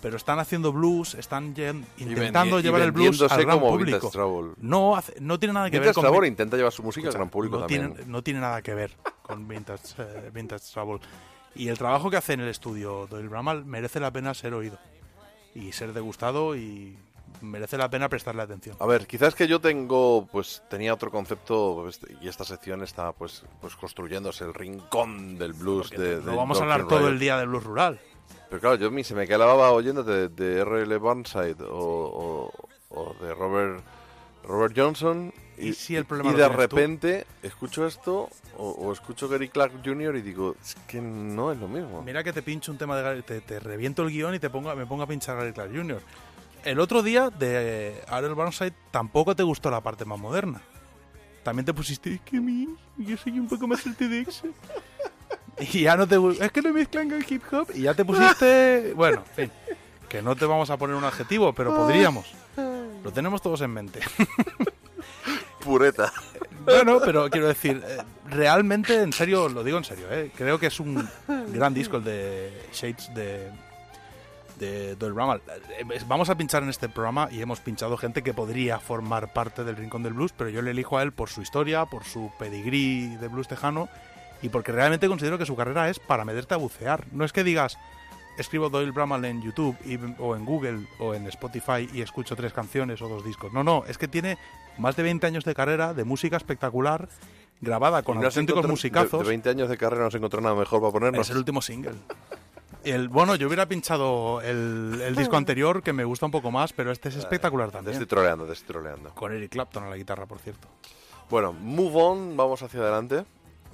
[0.00, 1.54] pero están haciendo blues, están
[1.98, 4.10] intentando y llevar el blues al gran público.
[4.58, 6.04] No, hace- no tiene nada que Vintage ver con...
[6.04, 7.94] Trouble intenta llevar su música al gran público no también.
[7.94, 11.00] Tiene, no tiene nada que ver con Vintage, eh, Vintage Trouble.
[11.54, 14.78] Y el trabajo que hace en el estudio Doyle Bramall merece la pena ser oído
[15.54, 16.96] y ser degustado y
[17.40, 18.76] merece la pena prestarle atención.
[18.80, 23.12] A ver, quizás que yo tengo, pues tenía otro concepto pues, y esta sección está
[23.12, 27.18] pues, pues construyéndose el rincón del blues de, No de vamos a hablar todo el
[27.18, 28.00] día de blues rural.
[28.48, 30.96] Pero claro, yo a mí se me quedaba oyéndote de, de R.L.
[30.98, 32.52] Burnside o, o-
[32.92, 33.80] o de Robert,
[34.42, 36.52] Robert Johnson y, ¿Y si el problema y de tú?
[36.56, 40.16] repente escucho esto o, o escucho Gary Clark Jr.
[40.16, 42.02] y digo, es que no es lo mismo.
[42.02, 44.50] Mira que te pincho un tema de Gary- te, te reviento el guion y te
[44.50, 46.00] pongo, me pongo a pinchar Gary Clark Jr.
[46.64, 50.60] El otro día de Ariel Burnside tampoco te gustó la parte más moderna.
[51.42, 52.68] También te pusiste, es que mi,
[52.98, 54.42] yo soy un poco más el TEDx.
[55.72, 58.92] Y ya no te es que lo mezclan con hip hop y ya te pusiste,
[58.96, 59.76] bueno, en fin,
[60.08, 62.26] que no te vamos a poner un adjetivo, pero podríamos.
[63.02, 64.00] Lo tenemos todos en mente.
[65.64, 66.12] Pureta.
[66.64, 70.66] Bueno, pero quiero decir, eh, realmente, en serio, lo digo en serio, eh, creo que
[70.66, 71.06] es un
[71.48, 73.50] gran disco el de Shades de,
[74.60, 75.42] de Doyle Bramall.
[75.80, 79.64] Eh, Vamos a pinchar en este programa y hemos pinchado gente que podría formar parte
[79.64, 82.30] del Rincón del Blues, pero yo le elijo a él por su historia, por su
[82.38, 83.88] pedigrí de blues tejano
[84.42, 87.04] y porque realmente considero que su carrera es para meterte a bucear.
[87.12, 87.76] No es que digas,
[88.38, 92.52] escribo Doyle Bramall en YouTube y- o en Google o en Spotify y escucho tres
[92.52, 93.52] canciones o dos discos.
[93.52, 94.38] No, no, es que tiene
[94.78, 97.08] más de 20 años de carrera, de música espectacular,
[97.60, 99.20] grabada con no auténticos musicazos.
[99.20, 101.26] De, de 20 años de carrera no has encontrado nada mejor para ponernos.
[101.26, 101.94] Es el último single.
[102.84, 106.72] El, bueno, yo hubiera pinchado el, el disco anterior que me gusta un poco más,
[106.72, 107.92] pero este es espectacular Te también.
[107.92, 109.10] estoy troleando, te estoy troleando.
[109.14, 110.68] Con Eric Clapton a la guitarra, por cierto.
[111.28, 113.24] Bueno, move on, vamos hacia adelante.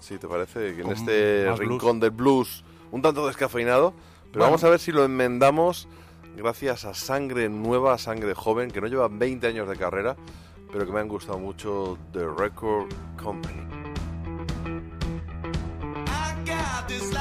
[0.01, 3.93] Si te parece, que en Con este rincón del blues un tanto descafeinado.
[3.93, 4.45] Pero Bueno.
[4.47, 5.89] vamos a ver si lo enmendamos
[6.37, 10.17] gracias a sangre nueva, sangre joven, que no lleva 20 años de carrera,
[10.71, 12.93] pero que me han gustado mucho The Record
[13.23, 13.63] Company.
[16.09, 17.13] I got this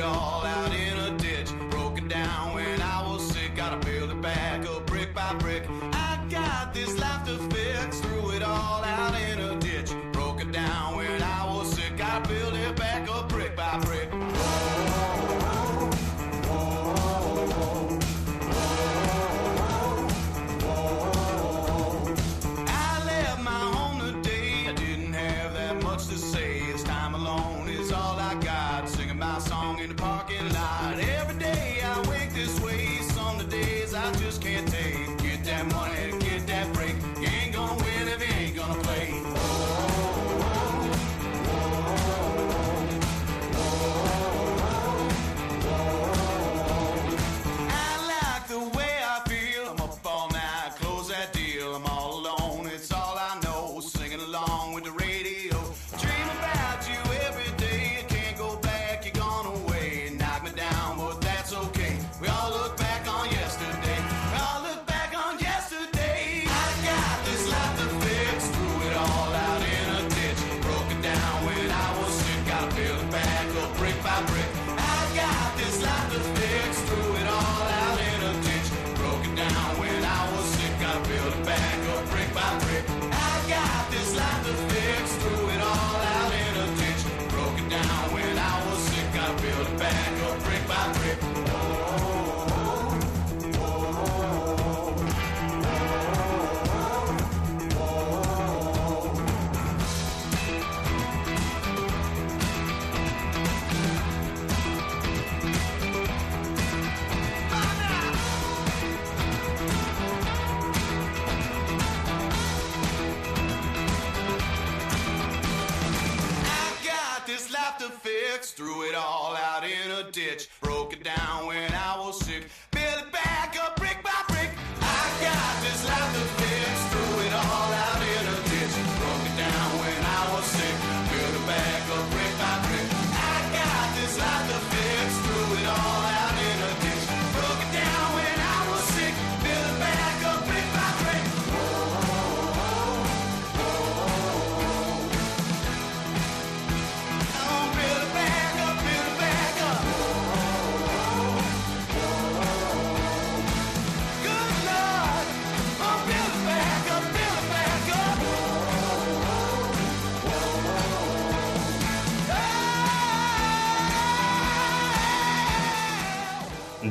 [0.00, 1.50] it all out in a ditch.
[1.70, 5.64] Broke it down when I was sick, gotta build it back up brick by brick.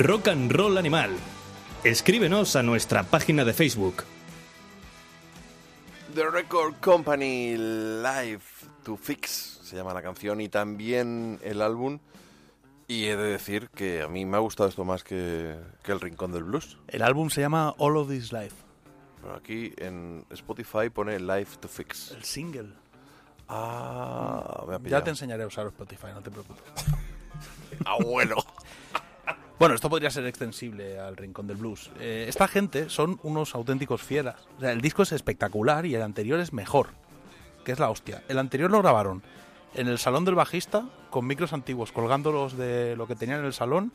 [0.09, 1.11] Rock and Roll Animal.
[1.83, 4.03] Escríbenos a nuestra página de Facebook.
[6.15, 8.41] The Record Company Live
[8.83, 11.99] to Fix se llama la canción y también el álbum.
[12.87, 15.99] Y he de decir que a mí me ha gustado esto más que, que El
[15.99, 16.79] Rincón del Blues.
[16.87, 18.55] El álbum se llama All of This Life.
[19.21, 22.13] Pero aquí en Spotify pone Live to Fix.
[22.13, 22.69] El single.
[23.47, 26.63] Ah, me ha Ya te enseñaré a usar Spotify, no te preocupes.
[27.85, 28.43] Abuelo.
[29.59, 31.91] Bueno, esto podría ser extensible al Rincón del Blues.
[31.99, 34.47] Eh, esta gente son unos auténticos fieras.
[34.55, 36.91] O sea, el disco es espectacular y el anterior es mejor,
[37.65, 38.23] que es la hostia.
[38.29, 39.21] El anterior lo grabaron
[39.73, 43.53] en el salón del bajista con micros antiguos, colgándolos de lo que tenían en el
[43.53, 43.91] salón.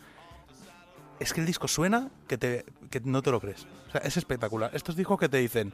[1.18, 3.66] Es que el disco suena que, te, que no te lo crees.
[3.88, 4.70] O sea, es espectacular.
[4.74, 5.72] Estos discos que te dicen,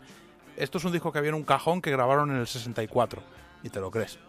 [0.57, 3.23] esto es un disco que había en un cajón que grabaron en el 64
[3.65, 4.21] y te lo crees.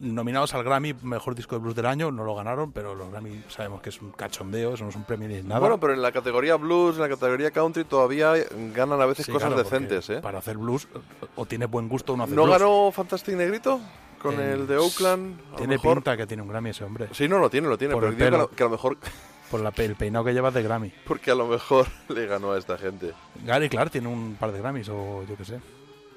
[0.00, 3.42] Nominados al Grammy Mejor Disco de Blues del Año, no lo ganaron, pero los Grammy
[3.48, 5.60] sabemos que es un cachondeo, eso no es un premio ni nada.
[5.60, 8.32] Bueno, pero en la categoría blues, en la categoría country, todavía
[8.74, 10.20] ganan a veces Sí, cosas claro, decentes, ¿eh?
[10.20, 10.88] Para hacer blues,
[11.36, 12.58] o tiene buen gusto o no hace ¿No blues.
[12.58, 13.80] ganó Fantastic Negrito?
[14.20, 15.38] Con Eh, el de Oakland.
[15.48, 17.08] A lo Tiene mejor- pinta que tiene un Grammy ese hombre.
[17.12, 17.92] Sí, no, lo tiene, lo tiene.
[17.94, 18.96] Por pero el digo que a, lo, que a lo mejor.
[19.50, 20.92] Por la, el peinado que llevas de Grammy.
[21.06, 23.12] Porque a lo mejor le ganó a esta gente.
[23.44, 25.60] Gary Clark tiene un par de Grammys o yo qué sé.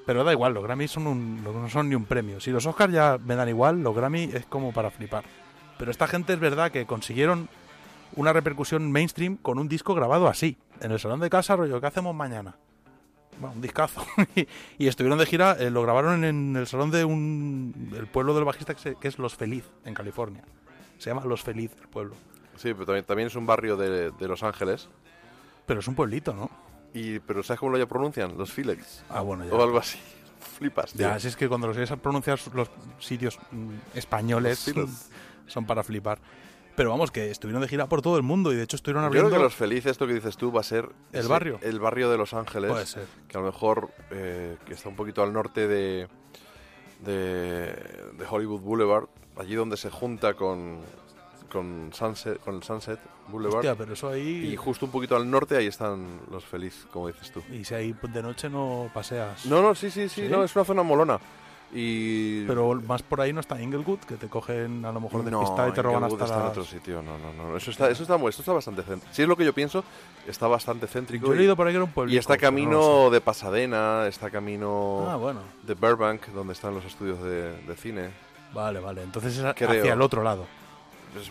[0.08, 2.40] Pero da igual, los Grammys son un, no son ni un premio.
[2.40, 5.22] Si los Oscars ya me dan igual, los Grammy es como para flipar.
[5.76, 7.46] Pero esta gente es verdad que consiguieron
[8.16, 11.88] una repercusión mainstream con un disco grabado así, en el salón de casa, rollo, ¿qué
[11.88, 12.56] hacemos mañana?
[13.38, 14.02] Bueno, un discazo.
[14.34, 14.48] y,
[14.78, 18.44] y estuvieron de gira, eh, lo grabaron en el salón de un el pueblo del
[18.46, 20.42] bajista que, se- que es Los Feliz, en California.
[20.96, 22.14] Se llama Los Feliz, el pueblo.
[22.56, 24.88] Sí, pero también, también es un barrio de, de Los Ángeles.
[25.66, 26.48] Pero es un pueblito, ¿no?
[26.94, 28.36] Y, pero ¿sabes cómo lo ya pronuncian?
[28.38, 29.04] Los Felix.
[29.08, 29.52] Ah, bueno, ya.
[29.52, 29.98] O algo así.
[30.58, 31.02] Flipas, tío.
[31.02, 34.90] Ya, así es que cuando los oyes a pronunciar los sitios mm, españoles Los
[35.46, 36.18] son para flipar.
[36.74, 39.10] Pero vamos, que estuvieron de gira por todo el mundo y de hecho estuvieron Yo
[39.10, 39.36] creo abriendo...
[39.38, 40.88] que Los Felices, esto que dices tú, va a ser...
[41.12, 41.58] ¿El ese- barrio?
[41.60, 42.70] El barrio de Los Ángeles.
[42.70, 43.04] Puede ser.
[43.26, 46.06] Que a lo mejor eh, que está un poquito al norte de,
[47.04, 47.66] de,
[48.16, 49.08] de Hollywood Boulevard.
[49.36, 50.80] Allí donde se junta con,
[51.48, 52.98] con, Sunset, con el Sunset
[53.28, 53.56] Boulevard.
[53.58, 57.08] Hostia, pero eso ahí- Y justo un poquito al norte ahí están Los Feliz, como
[57.08, 57.42] dices tú.
[57.52, 59.46] Y si ahí de noche no paseas...
[59.46, 61.18] No, no, sí, sí, sí, no, es una zona molona.
[61.70, 62.46] Y...
[62.46, 65.40] Pero más por ahí no está Inglewood, que te cogen a lo mejor de no,
[65.40, 67.56] pista y te roban Inglewood hasta está en las- otro sitio, no, no, no.
[67.58, 69.14] Eso está, eso está, esto está bastante céntrico.
[69.14, 69.84] Si es lo que yo pienso,
[70.26, 71.26] está bastante céntrico.
[71.26, 73.20] Yo he leído por ahí que era un pueblito, Y está no camino lo de
[73.20, 75.40] Pasadena, está camino Ah, bueno.
[75.62, 78.08] de Burbank, donde están los estudios de, de cine.
[78.54, 79.02] Vale, vale.
[79.02, 79.68] Entonces es Creo.
[79.70, 80.46] hacia el otro lado.
[81.16, 81.30] Es-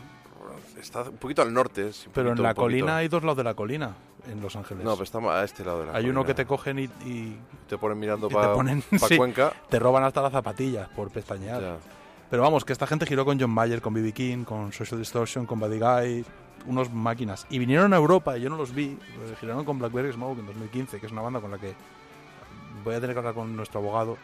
[0.81, 1.89] está un poquito al norte.
[1.89, 3.95] es Pero en la colina hay dos lados de la colina,
[4.27, 4.83] en Los Ángeles.
[4.83, 7.37] No, pero está a este lado de la Hay uno que te cogen y, y-
[7.67, 8.53] Te ponen mirando y pa-
[9.07, 9.51] sí, Cuenca.
[9.69, 11.77] Te roban hasta las zapatillas por pestañear.
[12.29, 14.11] Pero vamos, que esta gente giró con John Mayer, con B.B.
[14.11, 16.25] King, con Social Distortion, con Buddy Guy,
[16.65, 17.47] unos máquinas.
[17.49, 18.85] Y vinieron a Europa y yo no los vi.
[19.21, 21.73] eh, Giraron con Blackberry Smoke en 2015, que es una banda con la que
[22.83, 24.17] voy a tener que hablar con nuestro abogado,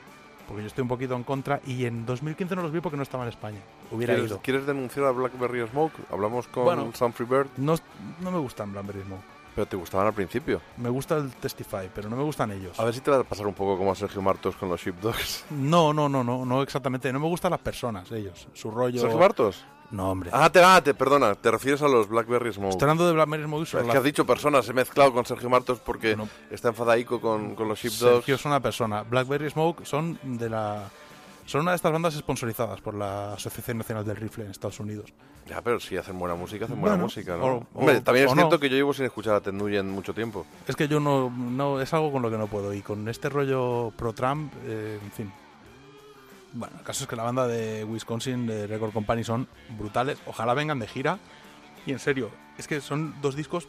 [0.47, 1.59] porque yo estoy un poquito en contra.
[1.65, 3.59] Y en 2015 no los vi porque no estaba en España.
[3.91, 4.39] Hubiera ¿Quieres, ido.
[4.41, 5.93] ¿Quieres denunciar a Blackberry Smoke?
[6.11, 6.91] Hablamos con Bueno.
[6.93, 7.47] Sam Freebird.
[7.57, 7.75] No,
[8.21, 9.23] no me gustan Blackberry Smoke.
[9.55, 10.61] Pero te gustaban al principio.
[10.77, 12.79] Me gusta el Testify, pero no me gustan ellos.
[12.79, 14.81] A ver si te va a pasar un poco como a Sergio Martos con los
[14.81, 15.45] Sheepdogs.
[15.51, 17.13] No, no, no, no, no exactamente.
[17.13, 18.47] No me gustan las personas, ellos.
[18.53, 18.99] Su rollo.
[18.99, 19.63] ¿Sergio Martos?
[19.93, 20.31] No, hombre.
[20.33, 22.71] Ah, te, ah, te- perdona, te refieres a los Blackberry Smoke.
[22.71, 23.63] Estoy hablando de Blackberry Smoke.
[23.63, 26.17] Es sobre que la- has dicho personas, he mezclado con Sergio Martos porque
[26.49, 28.15] está enfadaico con, con los Sheepdogs.
[28.15, 29.03] Sergio es una persona.
[29.03, 30.89] Blackberry Smoke son de la.
[31.45, 35.13] Son una de estas bandas sponsorizadas por la Asociación Nacional del Rifle en Estados Unidos.
[35.45, 37.45] Ya, pero si hacen buena música, hacen buena Bueno, música, ¿no?
[37.45, 38.59] o- Hombre, o- también es cierto no.
[38.59, 40.45] que yo llevo sin escuchar a Ted Nugent mucho tiempo.
[40.67, 41.81] Es que yo no, no.
[41.81, 42.73] Es algo con lo que no puedo.
[42.73, 45.33] Y con este rollo pro-Trump, eh, en fin.
[46.53, 49.47] Bueno, el caso es que la banda de Wisconsin, de Record Company, son
[49.77, 50.19] brutales.
[50.27, 51.17] Ojalá vengan de gira.
[51.85, 53.67] Y en serio, es que son dos discos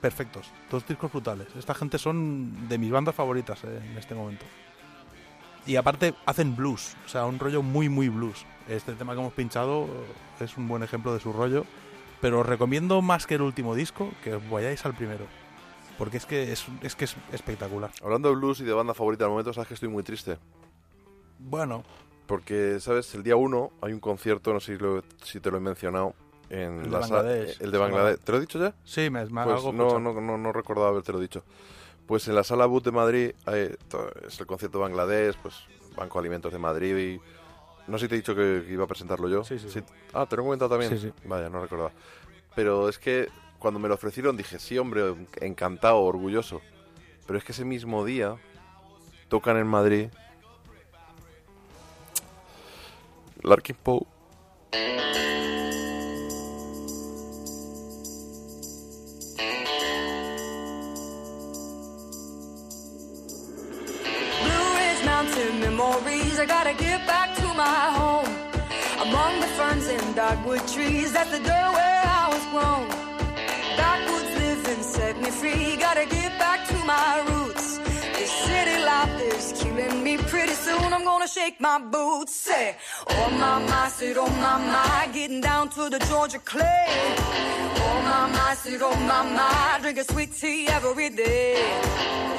[0.00, 0.50] perfectos.
[0.70, 1.46] Dos discos brutales.
[1.56, 4.44] Esta gente son de mis bandas favoritas eh, en este momento.
[5.66, 8.44] Y aparte hacen blues, o sea, un rollo muy, muy blues.
[8.68, 11.64] Este tema que hemos pinchado eh, es un buen ejemplo de su rollo.
[12.20, 15.26] Pero os recomiendo más que el último disco que os vayáis al primero.
[15.96, 17.92] Porque es que es, es que es espectacular.
[18.02, 20.38] Hablando de blues y de banda favorita del momento, sabes que estoy muy triste.
[21.44, 21.84] Bueno,
[22.26, 23.14] Porque, ¿sabes?
[23.14, 26.14] El día 1 hay un concierto, no sé si, lo- si te lo he mencionado,
[26.48, 27.60] en El de la Bangladesh.
[27.60, 28.18] El de Bangladesh.
[28.20, 28.74] ¿Te lo he dicho ya?
[28.82, 31.44] Sí, me, me Pues algo no, no, no, no recordaba haberte lo dicho.
[32.06, 33.32] Pues en la sala Boot de Madrid
[33.88, 35.54] to- es el concierto de Bangladesh, pues
[35.96, 37.20] Banco Alimentos de Madrid y...
[37.90, 39.44] No sé si te he dicho que, que iba a presentarlo yo.
[39.44, 39.82] Sí, sí, sí.
[40.14, 40.90] Ah, te lo he comentado también.
[40.92, 41.12] Sí, sí.
[41.28, 41.92] Vaya, no recordaba.
[42.54, 46.62] Pero es que cuando me lo ofrecieron dije, sí, hombre, encantado, orgulloso.
[47.26, 48.36] Pero es que ese mismo día
[49.28, 50.08] tocan en Madrid
[53.44, 54.06] Larkin Poe.
[65.76, 66.38] memories.
[66.38, 68.30] I gotta get back to my home.
[69.06, 72.88] Among the ferns and dogwood trees, at the dirt where I was grown.
[73.78, 75.76] Backwoods living set me free.
[75.76, 77.78] Gotta get back to my roots.
[78.18, 78.63] This is
[79.34, 80.16] is killing me.
[80.16, 82.34] Pretty soon I'm gonna shake my boots.
[82.34, 82.76] Say,
[83.08, 86.86] oh my my, said oh my my, getting down to the Georgia clay.
[87.86, 91.56] Oh my my, said oh my my, drinking sweet tea every day.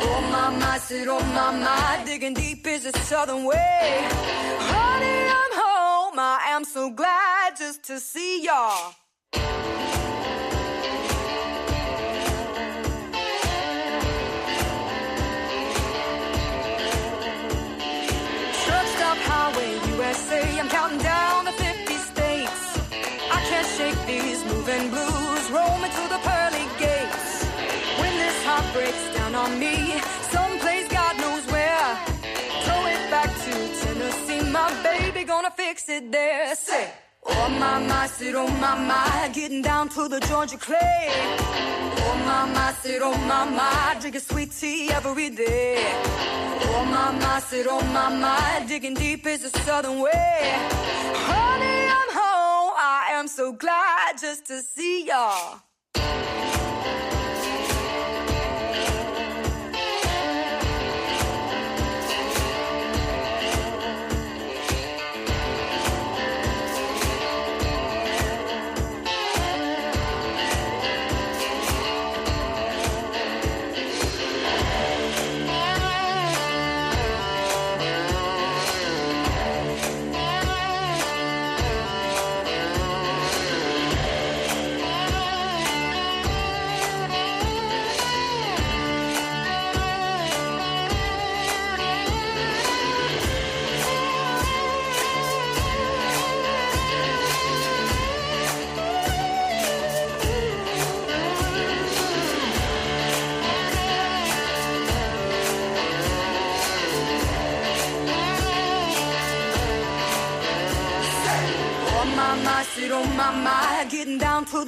[0.08, 4.08] Oh my my, said oh my my, digging deep is the southern way.
[4.72, 6.20] Honey, I'm home.
[6.20, 8.94] I am so glad just to see y'all.
[20.86, 22.78] Counting down the 50 states.
[23.32, 25.44] I can't shake these moving blues.
[25.50, 27.44] Roll me to the pearly gates.
[28.00, 30.00] When this heart breaks down on me,
[30.30, 31.90] someplace God knows where.
[32.66, 34.52] Throw it back to Tennessee.
[34.52, 36.54] My baby gonna fix it there.
[36.54, 36.88] Say.
[37.28, 41.10] Oh my my, said oh my my, getting down to the Georgia clay.
[41.10, 45.84] Oh my my, said oh my my, drinking sweet tea every day.
[46.76, 50.54] Oh my my, said oh my my, digging deep is a southern way.
[51.28, 52.74] Honey, I'm home.
[52.78, 55.65] I am so glad just to see y'all.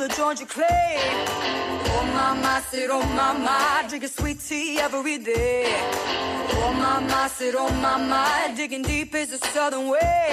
[0.07, 0.97] The Georgia clay.
[1.89, 5.65] Oh my, said oh my my, drinking sweet tea every day.
[6.63, 10.27] Oh my, said oh my my, digging deep is a southern way.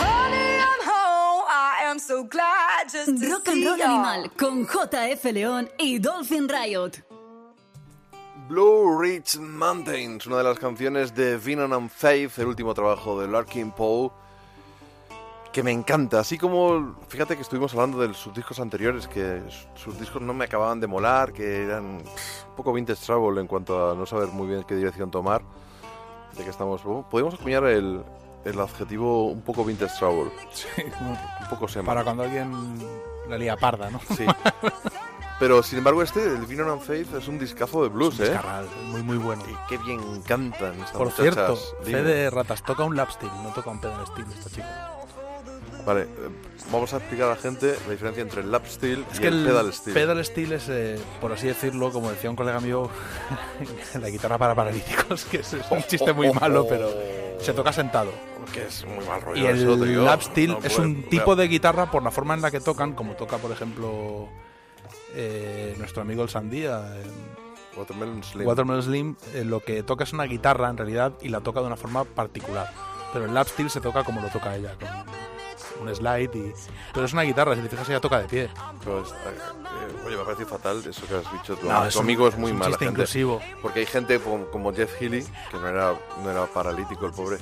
[0.00, 1.44] Honey, I'm home.
[1.48, 3.82] I am so glad just to Rock and see Roll.
[3.82, 7.02] Animal con JF León y Dolphin Riot.
[8.48, 13.28] Blue Ridge Mountains, una de las canciones de Venom and Faith, el último trabajo de
[13.28, 14.10] Larkin Poe,
[15.52, 16.20] que me encanta.
[16.20, 19.42] Así como, fíjate que estuvimos hablando de sus discos anteriores, que
[19.74, 23.90] sus discos no me acababan de molar, que eran un poco vintage travel en cuanto
[23.90, 25.42] a no saber muy bien qué dirección tomar.
[26.36, 28.02] De que estamos, podemos acuñar el,
[28.44, 30.30] el adjetivo un poco vintage travel.
[31.00, 31.86] un poco sema.
[31.86, 32.52] Para cuando alguien
[33.28, 34.00] la lía parda, ¿no?
[34.16, 34.24] Sí.
[35.40, 38.34] Pero sin embargo este, el Venom and Faith, es un discazo de blues, Es un
[38.36, 38.40] ¿eh?
[38.88, 39.42] muy muy bueno.
[39.48, 41.34] Y qué bien cantan estas Por muchachas.
[41.34, 41.56] cierto.
[41.82, 44.99] Fede Ratas toca un lap steel, no toca un pedal steel esta chica.
[45.86, 46.06] Vale, eh,
[46.70, 49.28] vamos a explicar a la gente la diferencia entre el lap steel Es y que
[49.28, 49.94] el, pedal steel.
[49.94, 52.88] pedal steel es, eh, por así decirlo, como decía un colega mío,
[54.00, 56.90] la guitarra para paralíticos, que es, es un chiste muy malo, pero
[57.40, 58.10] se toca sentado.
[58.52, 60.00] Que es muy mal rollo Y eso, te digo.
[60.00, 62.50] el lap steel No es puede- un tipo de guitarra por la forma en la
[62.50, 64.28] que tocan, como toca, por ejemplo,
[65.14, 66.96] eh, nuestro amigo el Sandía.
[66.96, 67.40] en
[67.78, 68.46] Watermelon Slim.
[68.48, 71.66] Watermelon Slim, eh, lo que toca es una guitarra en realidad y la toca de
[71.66, 72.68] una forma particular.
[73.12, 74.88] Pero el lap steel se toca como lo toca ella, con
[75.80, 76.52] un slide y...
[76.92, 78.50] Pero es una guitarra, si te fijas ella toca de pie.
[78.84, 81.56] Pues, eh, eh, oye, me parece fatal eso que has dicho.
[81.56, 83.00] Tu, No, tu es un- amigo es muy es un mala chiste gente.
[83.00, 83.40] inclusivo.
[83.62, 87.38] Porque hay gente como, como Jeff Healy, que no era, no era paralítico el pobre,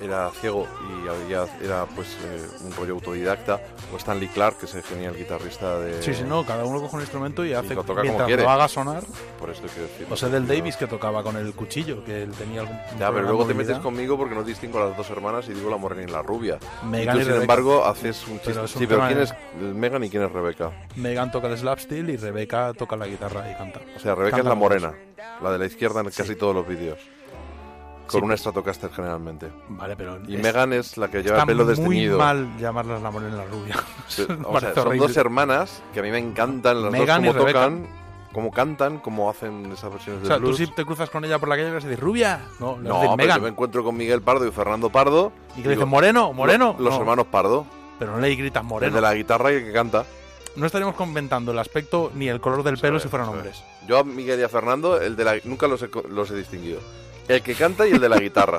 [0.00, 3.60] era ciego y había, era pues eh, un rollo autodidacta.
[3.92, 6.02] O Stanley Clark, que es el genial guitarrista de...
[6.02, 8.42] Sí, sí, no, cada uno coge un instrumento y hace lo toca como mientras quiere.
[8.44, 9.02] lo haga sonar.
[9.38, 10.06] Por eso quiero decir.
[10.10, 13.22] O sea, del Davis que tocaba con el cuchillo, que él tenía algún Ya, pero
[13.22, 16.02] luego te metes conmigo porque no distingo a las dos hermanas y digo la morena
[16.02, 16.58] y la rubia.
[16.84, 18.50] Megan y tú, y sin embargo, haces un chiste.
[18.52, 20.70] Pero es un sí, pero tema ¿quién de- es Megan y quién es Rebeca?
[20.96, 23.80] Megan toca el slap steel y Rebeca toca la guitarra y canta.
[23.96, 24.94] O sea, Rebeca Canta es la morena,
[25.42, 26.98] la de la izquierda en casi todos los vídeos.
[28.10, 28.24] Con Sí.
[28.24, 29.50] una Stratocaster generalmente.
[29.68, 32.18] Vale, pero Y es- Megan es la que lleva Está el pelo muy desteñido.
[32.18, 33.76] mal llamarlas la morena y la rubia.
[34.08, 37.36] Sí, o sea, son dos hermanas que a mí me encantan las Megan y dos
[37.36, 37.52] Rebeca.
[37.64, 37.86] tocan,
[38.32, 40.56] cómo cantan, cómo hacen esas versiones O de sea, tú blues.
[40.56, 42.40] si te cruzas con ella por la calle y le vas a decir, ¿rubia?
[42.58, 43.36] No, No, decir pero Megan.
[43.38, 45.32] yo me encuentro con Miguel Pardo y Fernando Pardo.
[45.56, 46.32] Y que le dicen, ¿moreno?
[46.32, 46.74] ¿Moreno?
[46.78, 47.00] Los No.
[47.00, 47.66] hermanos Pardo.
[47.98, 48.94] Pero no le gritas El moreno.
[48.94, 50.04] de la guitarra y el que canta.
[50.56, 53.62] No estaríamos comentando el aspecto ni el color del pelo si fueran hombres.
[53.86, 56.80] Yo a Miguel y a Fernando, el de la, nunca los he, los he distinguido.
[57.30, 58.58] El que canta y el de la guitarra.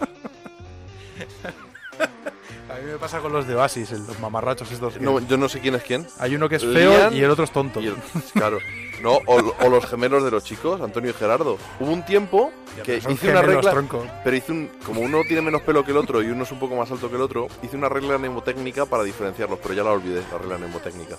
[2.69, 4.93] A mí me pasa con los de Oasis, el- los mamarrachos estos.
[4.93, 6.07] que- No, yo no sé quién es quién.
[6.19, 7.81] Hay uno que es feo y el otro es tonto.
[7.81, 7.95] y el-
[8.33, 8.59] claro.
[9.01, 11.57] No, o, o los gemelos de los chicos, Antonio y Gerardo.
[11.79, 14.05] Hubo un tiempo Ya, que pero son hice una gemelos, regla, tronco.
[14.23, 16.59] pero hice un, como uno tiene menos pelo que el otro y uno es un
[16.59, 19.91] poco más alto que el otro, hice una regla mnemotécnica para diferenciarlos, pero ya la
[19.91, 21.17] olvidé, la regla mnemotécnica.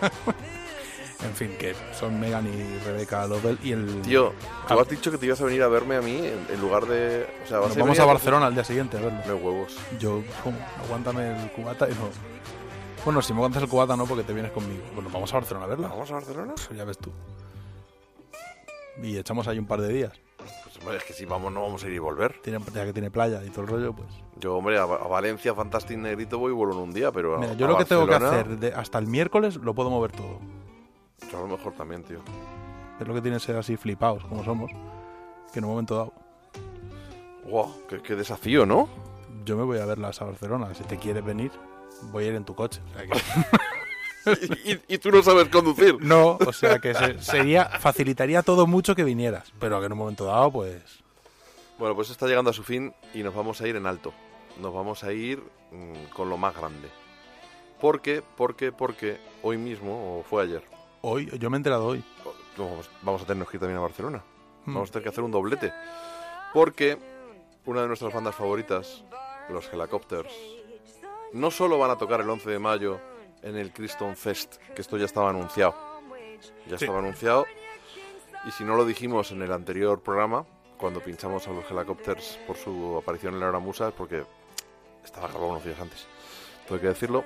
[1.24, 4.02] En fin, que son Megan y Rebecca Lovell y el...
[4.02, 4.30] Tío,
[4.66, 6.84] tú Ah, has dicho que te ibas a venir a verme a mí en, lugar
[6.86, 7.26] de...
[7.44, 9.20] O sea, Nos vamos a Barcelona al día siguiente a verlo.
[9.26, 9.76] No huevos.
[10.00, 10.58] Yo, ¿cómo?
[10.84, 12.08] Aguántame el cubata y no...
[13.04, 14.82] Bueno, si me aguantas el cubata no, porque te vienes conmigo.
[14.94, 15.88] Bueno, vamos a Barcelona a verla.
[15.88, 16.54] ¿Vamos a Barcelona?
[16.56, 17.10] Pues ya ves tú.
[19.02, 20.12] Y echamos ahí un par de días.
[20.64, 22.40] Pues hombre, es que si vamos no vamos a ir y volver.
[22.42, 24.08] Tiene, ya que tiene playa y todo el rollo, pues...
[24.40, 27.36] Yo, hombre, a, a Valencia, Fantastic Negrito voy y vuelvo en un día, pero...
[27.36, 29.88] a- Mira, yo a lo que tengo que hacer de- hasta el miércoles lo puedo
[29.90, 30.40] mover todo.
[31.30, 32.20] Yo a lo mejor también, tío.
[33.00, 34.70] Es lo que tiene ser así flipados como somos.
[35.52, 36.12] Que en un momento dado...
[37.44, 38.88] Wow, qué, qué desafío, ¿no?
[39.44, 40.74] Yo me voy a verlas a Barcelona.
[40.74, 41.50] Si te quieres venir,
[42.12, 42.80] voy a ir en tu coche.
[42.90, 43.22] O sea que-
[44.88, 45.96] y, y tú no sabes conducir.
[46.00, 49.98] No, o sea que se- sería facilitaría todo mucho que vinieras, pero que en un
[49.98, 51.02] momento dado, pues
[51.78, 54.12] Bueno, pues está llegando a su fin y nos vamos a ir en alto.
[54.60, 55.42] Nos vamos a ir
[55.72, 56.88] mm, con lo más grande.
[57.80, 58.22] ¿Por qué?
[58.36, 60.62] Porque, porque hoy mismo, o fue ayer,
[61.02, 62.02] hoy yo me he enterado hoy.
[62.56, 64.22] vamos, vamos a tener que ir también a Barcelona.
[64.64, 64.74] Mm.
[64.74, 65.72] Vamos a tener que hacer un doblete.
[66.54, 66.98] Porque
[67.66, 69.04] una de nuestras bandas favoritas,
[69.48, 70.32] los Helicopters,
[71.32, 73.00] no solo van a tocar el 11 de mayo
[73.42, 75.74] en el Criston Fest, que esto ya estaba anunciado.
[76.68, 76.84] Ya Sí.
[76.84, 77.46] estaba anunciado.
[78.46, 80.44] Y si no lo dijimos en el anterior programa,
[80.76, 84.24] cuando pinchamos a los Helicopters por su aparición en la hora musa, es porque
[85.04, 86.06] estaba grabado unos días antes.
[86.70, 87.24] Hay que decirlo.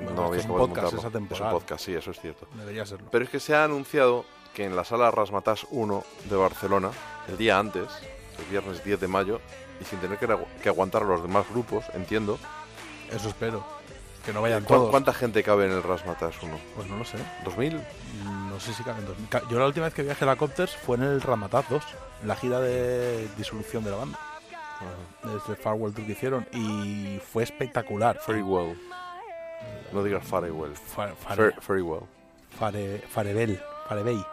[0.00, 0.98] No había es un podcast, montarlo.
[0.98, 1.54] es atemporal.
[1.54, 2.46] un podcast, sí, eso es cierto.
[2.54, 3.08] Debería serlo.
[3.10, 4.24] Pero es que se ha anunciado
[4.54, 6.90] que en la sala Rasmatas 1 de Barcelona,
[7.28, 7.86] el día antes,
[8.38, 9.40] el viernes 10 de mayo,
[9.80, 12.38] y sin tener que, agu- que aguantar a los demás grupos, entiendo.
[13.10, 13.64] Eso espero.
[14.24, 14.90] Que no vayan ¿Cuán- todos.
[14.90, 16.58] ¿Cuánta gente cabe en el Rasmatas 1?
[16.76, 17.16] Pues no lo sé.
[17.44, 17.80] ¿2000?
[18.50, 19.28] No sé si caben 2000.
[19.30, 21.82] Ca- Yo la última vez que viajé a Helicopters fue en el Ramataz 2,
[22.22, 24.18] en la gira de disolución de la banda.
[25.22, 28.18] Desde Farewell Tour que hicieron y fue espectacular.
[28.26, 28.78] Very well.
[29.92, 30.72] No digas very well.
[30.74, 31.54] Fa- fare-
[33.08, 34.24] Farebel, Farebey,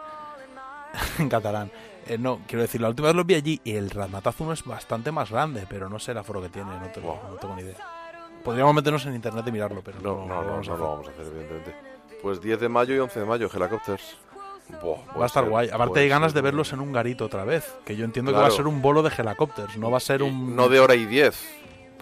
[1.18, 1.70] en catalán.
[2.06, 4.64] Eh, no, quiero decir, la última vez lo vi allí y el Ramataz 1 es
[4.64, 7.62] bastante más grande, pero no sé el aforo que tiene, no tengo, no tengo ni
[7.62, 7.76] idea.
[8.42, 10.74] Podríamos meternos en internet y mirarlo, pero No, no, no, no, lo vamos a no
[10.74, 10.78] hacer.
[10.78, 11.74] lo vamos a hacer, evidentemente.
[12.22, 14.16] Pues 10 de mayo y 11 de mayo, Helicopters.
[14.82, 15.68] Buah, Va a estar ser- guay.
[15.70, 17.76] Aparte hay ganas ser de verlos en un garito otra vez.
[17.84, 20.22] Que yo entiendo que va a ser un bolo de Helicopters, no va a ser
[20.22, 20.54] un...
[20.56, 21.36] No de hora y 10.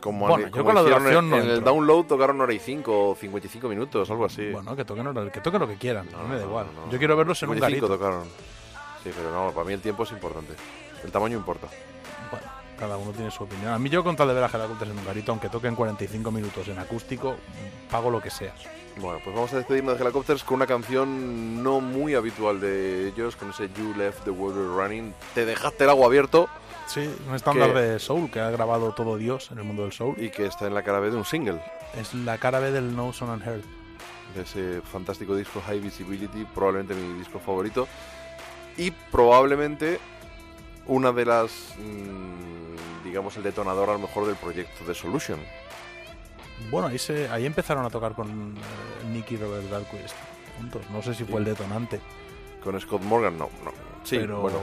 [0.06, 3.10] Como, Bueno, yo con la duración en, no en el download tocaron hora y 5
[3.10, 4.50] o 55 minutos, algo así.
[4.52, 6.66] Bueno, que toquen, hora- que toquen lo que quieran, no, me da igual.
[6.76, 7.98] no, yo quiero verlos en un 55 garito.
[7.98, 8.28] tocaron.
[9.02, 10.54] Sí, pero no, para mí el tiempo es importante.
[11.02, 11.66] El tamaño importa.
[12.30, 12.46] Bueno,
[12.78, 13.72] cada uno tiene su opinión.
[13.72, 16.30] A mí yo con tal de ver a Helicopters en un garito, aunque toquen 45
[16.30, 17.34] minutos en acústico,
[17.90, 18.54] pago lo que sea.
[18.98, 23.34] Bueno, pues vamos a despedirnos de Helicopters con una canción no muy habitual de ellos,
[23.34, 25.12] con ese You Left the Water Running.
[25.34, 26.48] Te dejaste el agua abierto.
[26.86, 29.92] Sí, un estándar que- de Soul que ha grabado todo Dios en el mundo del
[29.92, 30.14] Soul.
[30.18, 31.60] Y que está en la cara B de un single.
[31.98, 33.62] Es la cara B del No Son Unheard.
[34.34, 37.88] de ese fantástico disco High Visibility, probablemente mi disco favorito.
[38.76, 39.98] Y probablemente
[40.86, 45.40] una de las, mm, digamos, el detonador a lo mejor del proyecto de Solution.
[46.70, 50.14] Bueno, ahí, se, ahí empezaron a tocar con eh, Nicky y Robert Dahlquist
[50.58, 50.82] juntos.
[50.90, 52.00] No sé si fue el detonante.
[52.62, 53.72] Con Scott Morgan, no, no.
[54.04, 54.58] Sí, pero bueno.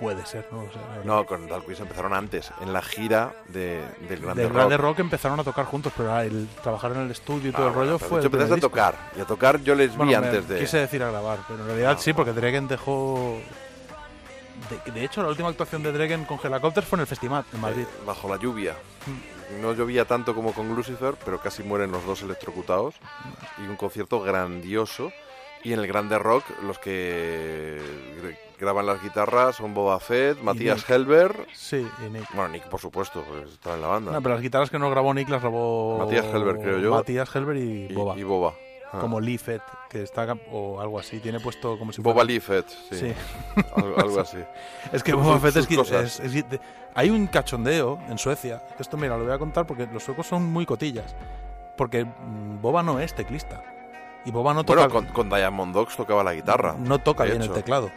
[0.00, 0.64] Puede ser, no.
[1.04, 4.56] No, con Dalquist empezaron antes, en la gira de, del Grande Del Rock.
[4.56, 7.66] Grande Rock empezaron a tocar juntos, pero ah, el trabajar en el estudio y todo
[7.66, 8.20] Ah, el rollo fue.
[8.20, 10.58] el primer empezaste a tocar, y a tocar yo les vi Bueno, antes de...
[10.58, 13.38] Quise decir a grabar, pero en realidad sí, porque Dregen dejó.
[14.84, 17.60] De, de hecho, la última actuación de Dregen con Helicopters fue en el festival en
[17.60, 17.82] Madrid.
[17.82, 18.74] Eh, bajo la lluvia.
[19.06, 19.60] Mm.
[19.62, 22.94] No llovía tanto como con Lucifer, pero casi mueren los dos electrocutados.
[23.58, 25.12] Y un concierto grandioso.
[25.62, 27.78] Y en el Grande Rock, los que
[28.60, 30.88] graban las guitarras son Boba Fett, Matías.
[30.88, 31.46] Helber.
[31.54, 32.32] Sí, y Nick.
[32.34, 34.12] Bueno, Nick, por supuesto, pues está en la banda.
[34.12, 35.98] No, pero las guitarras que no grabó Nick las grabó.
[35.98, 36.90] Matías Helber, creo yo.
[36.94, 38.16] Matías Helber y, Y- Boba.
[38.16, 38.54] y Boba.
[38.92, 38.98] Ah.
[39.00, 40.36] Como Leafet, que está.
[40.50, 41.20] o algo así.
[41.20, 42.96] Tiene puesto como si Boba fuera- Lee Fett, sí.
[42.98, 43.14] Sí.
[43.76, 44.38] Algo, algo así.
[44.92, 46.60] Es que Boba Fett es, es- es- de-
[46.94, 48.62] Hay un cachondeo en Suecia.
[48.80, 51.14] Esto, mira, lo voy a contar porque los suecos son muy cotillas.
[51.76, 53.62] Porque mm, Boba no es teclista.
[54.24, 54.88] Y Boba no toca.
[54.88, 56.74] Bueno, con, con Diamond Dogs tocaba la guitarra.
[56.76, 57.52] No toca bien el hecho.
[57.52, 57.90] teclado.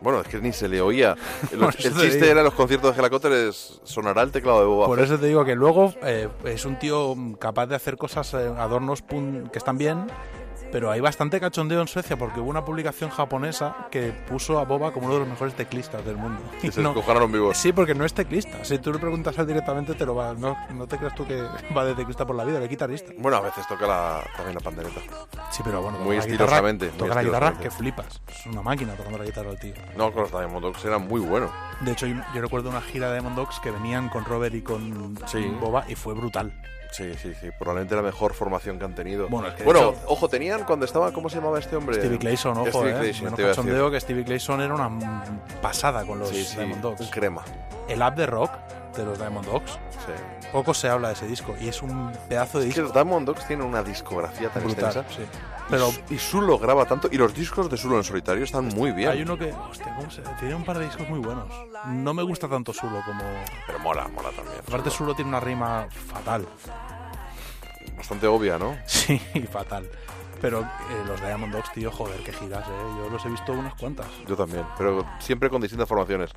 [0.00, 1.14] Bueno, es que ni se le oía.
[1.52, 5.18] El, chiste era en los conciertos de Helicopters sonará el teclado de Boba Por eso
[5.18, 9.48] te digo que luego eh, es un tío capaz de hacer cosas, eh, adornos pun-
[9.52, 10.06] que están bien,
[10.72, 14.90] Pero hay bastante cachondeo en Suecia porque hubo una publicación japonesa que puso a Boba
[14.92, 16.40] como uno de los mejores teclistas del mundo.
[16.60, 16.94] Que se no-
[17.28, 17.58] vivos.
[17.58, 18.64] Sí, porque no es teclista.
[18.64, 20.32] Si tú le preguntas a él directamente, te lo va.
[20.34, 21.42] No, no te creas tú que
[21.76, 23.12] va de teclista por la vida, de guitarrista.
[23.18, 25.00] Bueno, a veces toca la, también la pandereta.
[25.50, 26.86] Sí, pero bueno, Muy estilosamente.
[26.86, 28.02] guitarra- muy Toca la guitarra que estilosamente.
[28.02, 28.38] flipas.
[28.40, 29.74] Es una máquina tocando la guitarra el tío.
[29.96, 31.50] No, con los Diamond Dogs era muy bueno.
[31.80, 34.62] De hecho, yo, yo recuerdo una gira de Diamond Dogs que venían con Robert y
[34.62, 35.44] con Sí.
[35.60, 36.52] Boba y fue brutal.
[36.92, 37.50] Sí, sí, sí.
[37.58, 39.28] Probablemente la mejor formación que han tenido.
[39.28, 41.96] Bueno, es que de Bueno, hecho- ojo, tenían cuando estaba, ¿cómo se llamaba este hombre?
[41.96, 42.98] Stevie Clayson, ojo, Stevie eh.
[43.00, 45.24] Clayson, Menos cachondeo que Stevie Clayson era una
[45.60, 47.00] pasada con los Sí, sí, Diamond Dogs.
[47.00, 47.42] un crema.
[47.88, 48.50] El app de rock
[48.96, 49.72] de los Diamond Dogs.
[49.72, 50.48] Sí.
[50.52, 52.82] Poco se habla de ese disco y es un pedazo de Es que disco.
[52.82, 55.08] los Diamond Dogs tienen una discografía tan Brutal, extensa.
[55.14, 55.22] sí.
[55.70, 59.10] Pero y Sulo graba tanto y los discos de Sulo en solitario están muy bien.
[59.10, 60.20] Hay uno que, hostia, ¿cómo se?
[60.40, 61.46] Tiene un par de discos muy buenos.
[61.86, 63.22] No me gusta tanto Sulo como.
[63.66, 64.58] Pero mola, mola también.
[64.66, 66.46] Aparte, Sulo tiene una rima fatal.
[67.96, 68.76] Bastante obvia, ¿no?
[68.86, 69.18] Sí,
[69.50, 69.88] fatal.
[70.40, 72.72] Pero eh, los Diamond Dogs, tío, joder, qué giras, eh.
[72.98, 74.06] Yo los he visto unas cuantas.
[74.26, 76.30] Yo también, pero siempre con distintas formaciones.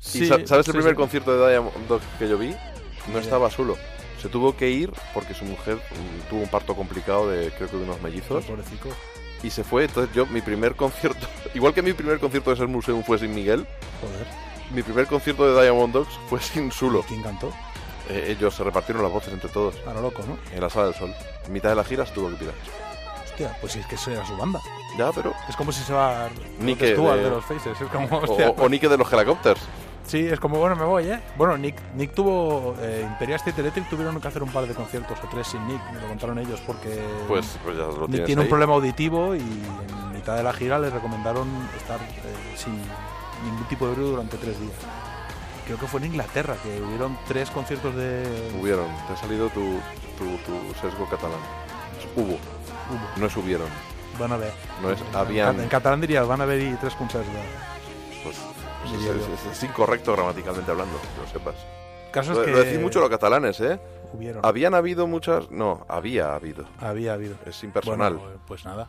[0.00, 2.56] Sí, ¿Y sa- ¿Sabes el primer concierto de Diamond Dogs que yo vi?
[3.12, 3.76] No estaba Sulo.
[4.20, 7.76] Se tuvo que ir porque su mujer mm, tuvo un parto complicado de, creo que
[7.76, 8.44] de unos mellizos.
[8.44, 8.88] Pobrecito.
[9.42, 12.68] Y se fue, entonces yo, mi primer concierto, igual que mi primer concierto de Ser
[12.68, 13.66] Museum fue sin Miguel,
[14.02, 14.26] Joder.
[14.74, 17.02] mi primer concierto de Diamond Dogs fue sin Sulo.
[17.06, 17.52] ¿Quién cantó?
[18.10, 19.74] Eh, ellos se repartieron las voces entre todos.
[19.86, 20.36] A lo loco, ¿no?
[20.54, 21.14] En la Sala del Sol.
[21.46, 22.54] En mitad de la gira se tuvo que tirar.
[23.24, 24.60] Hostia, pues es que eso era su banda.
[24.98, 25.32] Ya, pero...
[25.48, 26.28] Es como si se va
[26.58, 27.30] Stewart de- de...
[27.30, 27.80] los Faces.
[27.80, 29.60] Es como, O, hostia, o- o Nick de los Helicopters.
[30.10, 31.20] Sí, es como, bueno, me voy, ¿eh?
[31.36, 32.74] Bueno, Nick, Nick tuvo.
[32.80, 35.80] Eh, Imperial State Electric tuvieron que hacer un par de conciertos o tres sin Nick,
[35.92, 37.00] me lo contaron ellos, porque.
[37.28, 40.80] Pues- pues ya lo Nick tiene un problema auditivo y en mitad de la gira
[40.80, 41.46] les recomendaron
[41.76, 42.72] estar eh, sin
[43.44, 44.72] ningún tipo de ruido durante tres días.
[45.66, 48.50] Creo que fue en Inglaterra, que hubieron tres conciertos de.
[48.60, 49.60] Hubieron, te ha salido tu,
[50.18, 51.38] tu, tu sesgo catalán.
[52.16, 52.36] Hubo.
[53.16, 53.68] No es hubieron.
[54.18, 54.52] Van a ver.
[54.82, 55.60] No es En habían.
[55.60, 57.28] En catalán dirías, van a ver y tres concerts.
[57.28, 57.70] de-
[58.24, 58.36] Pues,
[58.80, 61.54] pues diría es, es- incorrecto gramaticalmente hablando, que lo sepas.
[62.12, 63.78] Caso es lo, que- lo decís mucho los catalanes, ¿eh?
[64.12, 64.44] Hubieron.
[64.44, 65.50] Habían habido muchas.
[65.50, 66.64] No, había habido.
[66.80, 67.36] Había habido.
[67.46, 68.14] Es impersonal.
[68.16, 68.88] Bueno, pues nada.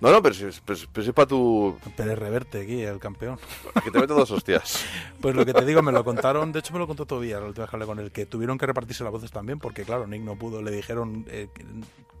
[0.00, 1.76] No, no, pero si, es- pero, pero si es para tu.
[1.96, 3.38] Pérez Reverte aquí, el campeón.
[3.82, 4.84] Que te meto dos hostias.
[5.20, 7.48] Pues lo que te digo, me lo contaron, de hecho me lo contó Tobías, la
[7.48, 10.06] última vez que hablé con él, que tuvieron que repartirse las voces también, porque claro,
[10.06, 11.48] Nick no pudo, le dijeron, eh,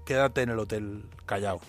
[0.04, 1.60] quédate en el hotel callado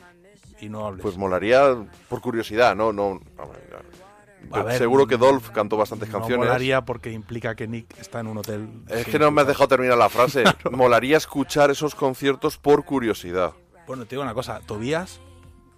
[0.59, 1.03] y no hables.
[1.03, 1.75] Pues molaría
[2.09, 2.91] por curiosidad, ¿no?
[2.91, 4.08] no ver, ya.
[4.51, 6.47] A ver, Seguro que Dolph cantó bastantes no canciones.
[6.47, 8.67] molaría porque implica que Nick está en un hotel.
[8.87, 10.43] Es que no me has dejado terminar la frase.
[10.71, 13.53] Molaría escuchar esos conciertos por curiosidad.
[13.85, 15.19] Bueno, te digo una cosa, Tobías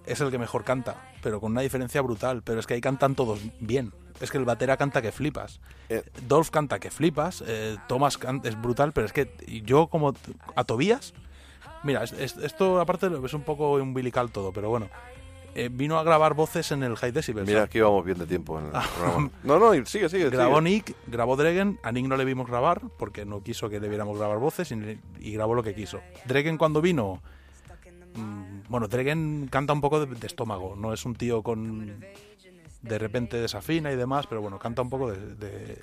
[0.06, 3.16] es el que mejor canta, pero con una diferencia brutal, pero es que ahí cantan
[3.16, 3.94] todos bien.
[4.20, 5.60] Es que el batera canta que flipas.
[5.90, 6.04] Eh.
[6.28, 7.44] Dolph canta que flipas.
[7.48, 9.32] eh, Thomas es brutal, pero es que
[9.66, 10.14] yo como
[10.56, 11.14] a Tobías...
[11.84, 14.88] Mira, es- es- esto aparte es un poco umbilical todo, pero bueno.
[15.56, 17.46] Eh, vino a grabar voces en el High Decibel.
[17.46, 19.30] Mira, aquí vamos bien de tiempo en el programa.
[19.44, 20.30] No, no, sigue, sigue.
[20.30, 20.70] Grabó sigue.
[20.70, 24.38] Nick, grabó Dregen, a Nick no le vimos grabar porque no quiso que debiéramos grabar
[24.40, 26.00] voces y, y grabó lo que quiso.
[26.26, 27.22] Dregen cuando vino,
[28.16, 32.04] mm, bueno, Dregen canta un poco de, de estómago, no es un tío con
[32.82, 35.82] de repente desafina y demás, pero bueno, canta un poco de, de-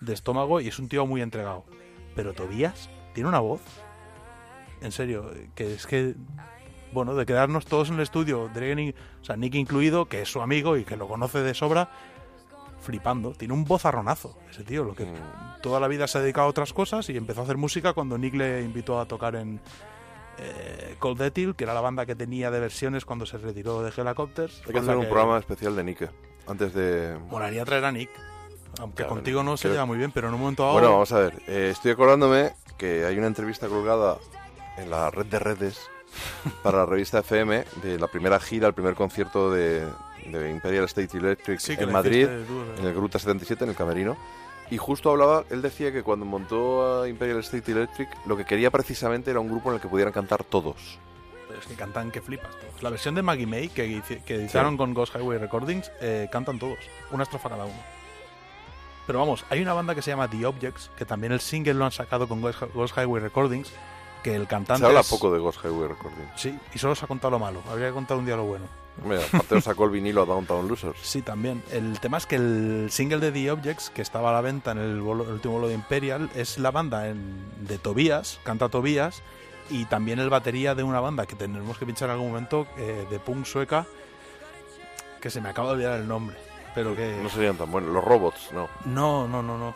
[0.00, 1.64] de estómago y es un tío muy entregado.
[2.16, 3.60] Pero Tobías tiene una voz,
[4.80, 6.14] en serio, que es que
[6.92, 10.30] bueno, de quedarnos todos en el estudio, Dregen y- o sea, Nick incluido, que es
[10.30, 11.90] su amigo y que lo conoce de sobra,
[12.80, 13.32] flipando.
[13.32, 15.06] Tiene un vozarronazo ese tío, lo que
[15.62, 18.18] toda la vida se ha dedicado a otras cosas y empezó a hacer música cuando
[18.18, 19.60] Nick le invitó a tocar en
[20.38, 23.92] eh, Cold Ethyl, que era la banda que tenía de versiones cuando se retiró de
[23.96, 24.62] Helicopters.
[24.66, 26.08] Hay que hacer un programa especial de Nike.
[26.46, 27.16] Antes de.
[27.30, 28.10] Molaría traer a Nick.
[28.80, 30.72] Aunque Claro, contigo no se creo- lleva muy bien, pero en un momento dado...
[30.72, 31.42] Bueno, vamos a ver.
[31.46, 34.16] eh, estoy acordándome que hay una entrevista colgada
[34.78, 35.78] en la red de redes
[36.62, 39.86] para la revista FM de la primera gira, el primer concierto de,
[40.26, 42.26] de Imperial State Electric Sí, en Madrid,
[42.78, 44.16] en el Gruta 77, en el Camerino.
[44.70, 48.70] Y justo hablaba, él decía que cuando montó a Imperial State Electric, lo que quería
[48.70, 50.98] precisamente era un grupo en el que pudieran cantar todos.
[51.48, 52.82] Pero es que cantan que flipas todos.
[52.82, 54.78] La versión de Maggie May que, que editaron Sí.
[54.78, 56.78] con Ghost Highway Recordings eh, cantan todos,
[57.10, 57.76] una estrofa cada uno.
[59.06, 61.84] Pero vamos, hay una banda que se llama The Objects, que también el single lo
[61.84, 63.70] han sacado con Ghost Highway Recordings,
[64.22, 66.26] que el cantante Se habla es- poco de Ghost Highway Recording.
[66.36, 67.60] Sí, y solo se ha contado lo malo.
[67.70, 68.64] Habría que contar un día lo bueno.
[69.04, 70.98] Mira, aparte nos sacó el vinilo a Downtown Losers.
[71.02, 71.62] Sí, también.
[71.72, 74.78] El tema es que el single de The Objects, que estaba a la venta en
[74.78, 79.22] el, bolo- el último bolo de Imperial, es la banda en- de Tobías, canta Tobías,
[79.70, 83.06] y también el batería de una banda que tendremos que pinchar en algún momento, eh,
[83.10, 83.86] de punk sueca,
[85.22, 86.36] que se me acaba de olvidar el nombre.
[86.74, 87.18] Pero que...
[87.22, 87.90] No serían tan buenos.
[87.92, 88.68] Los robots, no.
[88.84, 89.74] No, no, no, no.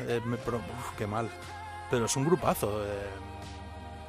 [0.00, 1.30] Eh, me- pero, uf, qué mal.
[1.90, 2.84] Pero es un grupazo.
[2.84, 2.88] eh.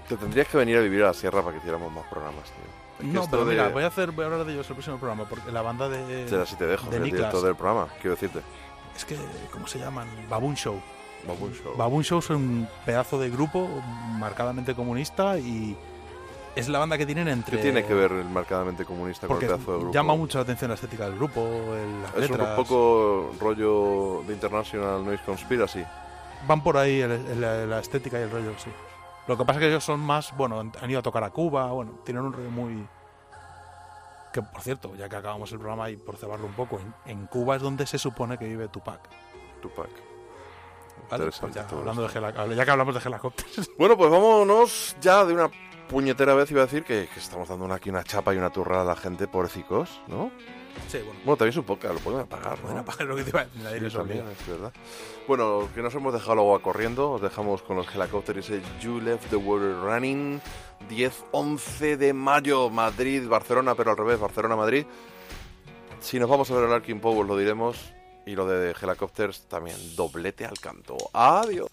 [0.09, 3.07] Te tendrías que venir a vivir a la sierra para que hiciéramos más programas, tío.
[3.13, 5.23] No, pero de- mira, voy a, hacer, voy a hablar de ellos el próximo programa,
[5.29, 6.27] porque la banda de.
[6.27, 8.41] Será si te dejo, de el Niklas, director del programa, quiero decirte.
[8.95, 9.17] Es que,
[9.53, 10.07] ¿cómo se llaman?
[10.29, 10.81] Baboon Show.
[11.25, 11.77] Baboon Show.
[11.77, 13.69] Baboon Show es un pedazo de grupo
[14.17, 15.77] marcadamente comunista y
[16.55, 17.55] es la banda que tienen entre.
[17.55, 19.93] ¿Qué tiene que ver el marcadamente comunista con Porque el pedazo de grupo?
[19.93, 21.41] llama mucho la atención la estética del grupo,
[21.75, 25.83] el- las Es un poco rollo de International Noise Conspiracy.
[26.47, 28.69] Van por ahí el- el- la estética y el rollo, sí.
[29.29, 31.67] Lo que pasa es que ellos son más, bueno, han- ido a tocar a Cuba,
[31.71, 32.87] bueno, tienen un rollo muy...
[34.33, 37.27] Que, por cierto, ya que acabamos el programa y por cebarlo un poco, en, en
[37.27, 38.99] Cuba es donde se supone que vive Tupac.
[39.61, 39.89] Tupac.
[41.11, 43.69] Vale, pues ya, hablando de hela- ya que hablamos de helicópteros.
[43.77, 45.49] Bueno, pues vámonos ya de una
[45.87, 48.49] puñetera vez, iba a decir, que, que estamos dando una- aquí una chapa y una
[48.49, 50.31] turra a la gente, pobrecicos, ¿no?
[50.87, 51.19] Sí, bueno.
[51.23, 52.63] Bueno, también su podcast, lo pueden apagar, ¿no?
[52.63, 54.73] Pueden apagar lo que te iba a Sí, también, es verdad.
[55.27, 59.29] Bueno, que nos hemos dejado luego corriendo, os dejamos con los helicópteros ese You Left
[59.29, 60.41] the Water Running,
[60.89, 64.85] 10-11 de mayo, Madrid, Barcelona, pero al revés, Barcelona-Madrid.
[65.99, 67.93] Si nos vamos a ver el Arking Power lo diremos,
[68.25, 70.97] y lo de Helicopters también, doblete al canto.
[71.13, 71.69] Adiós.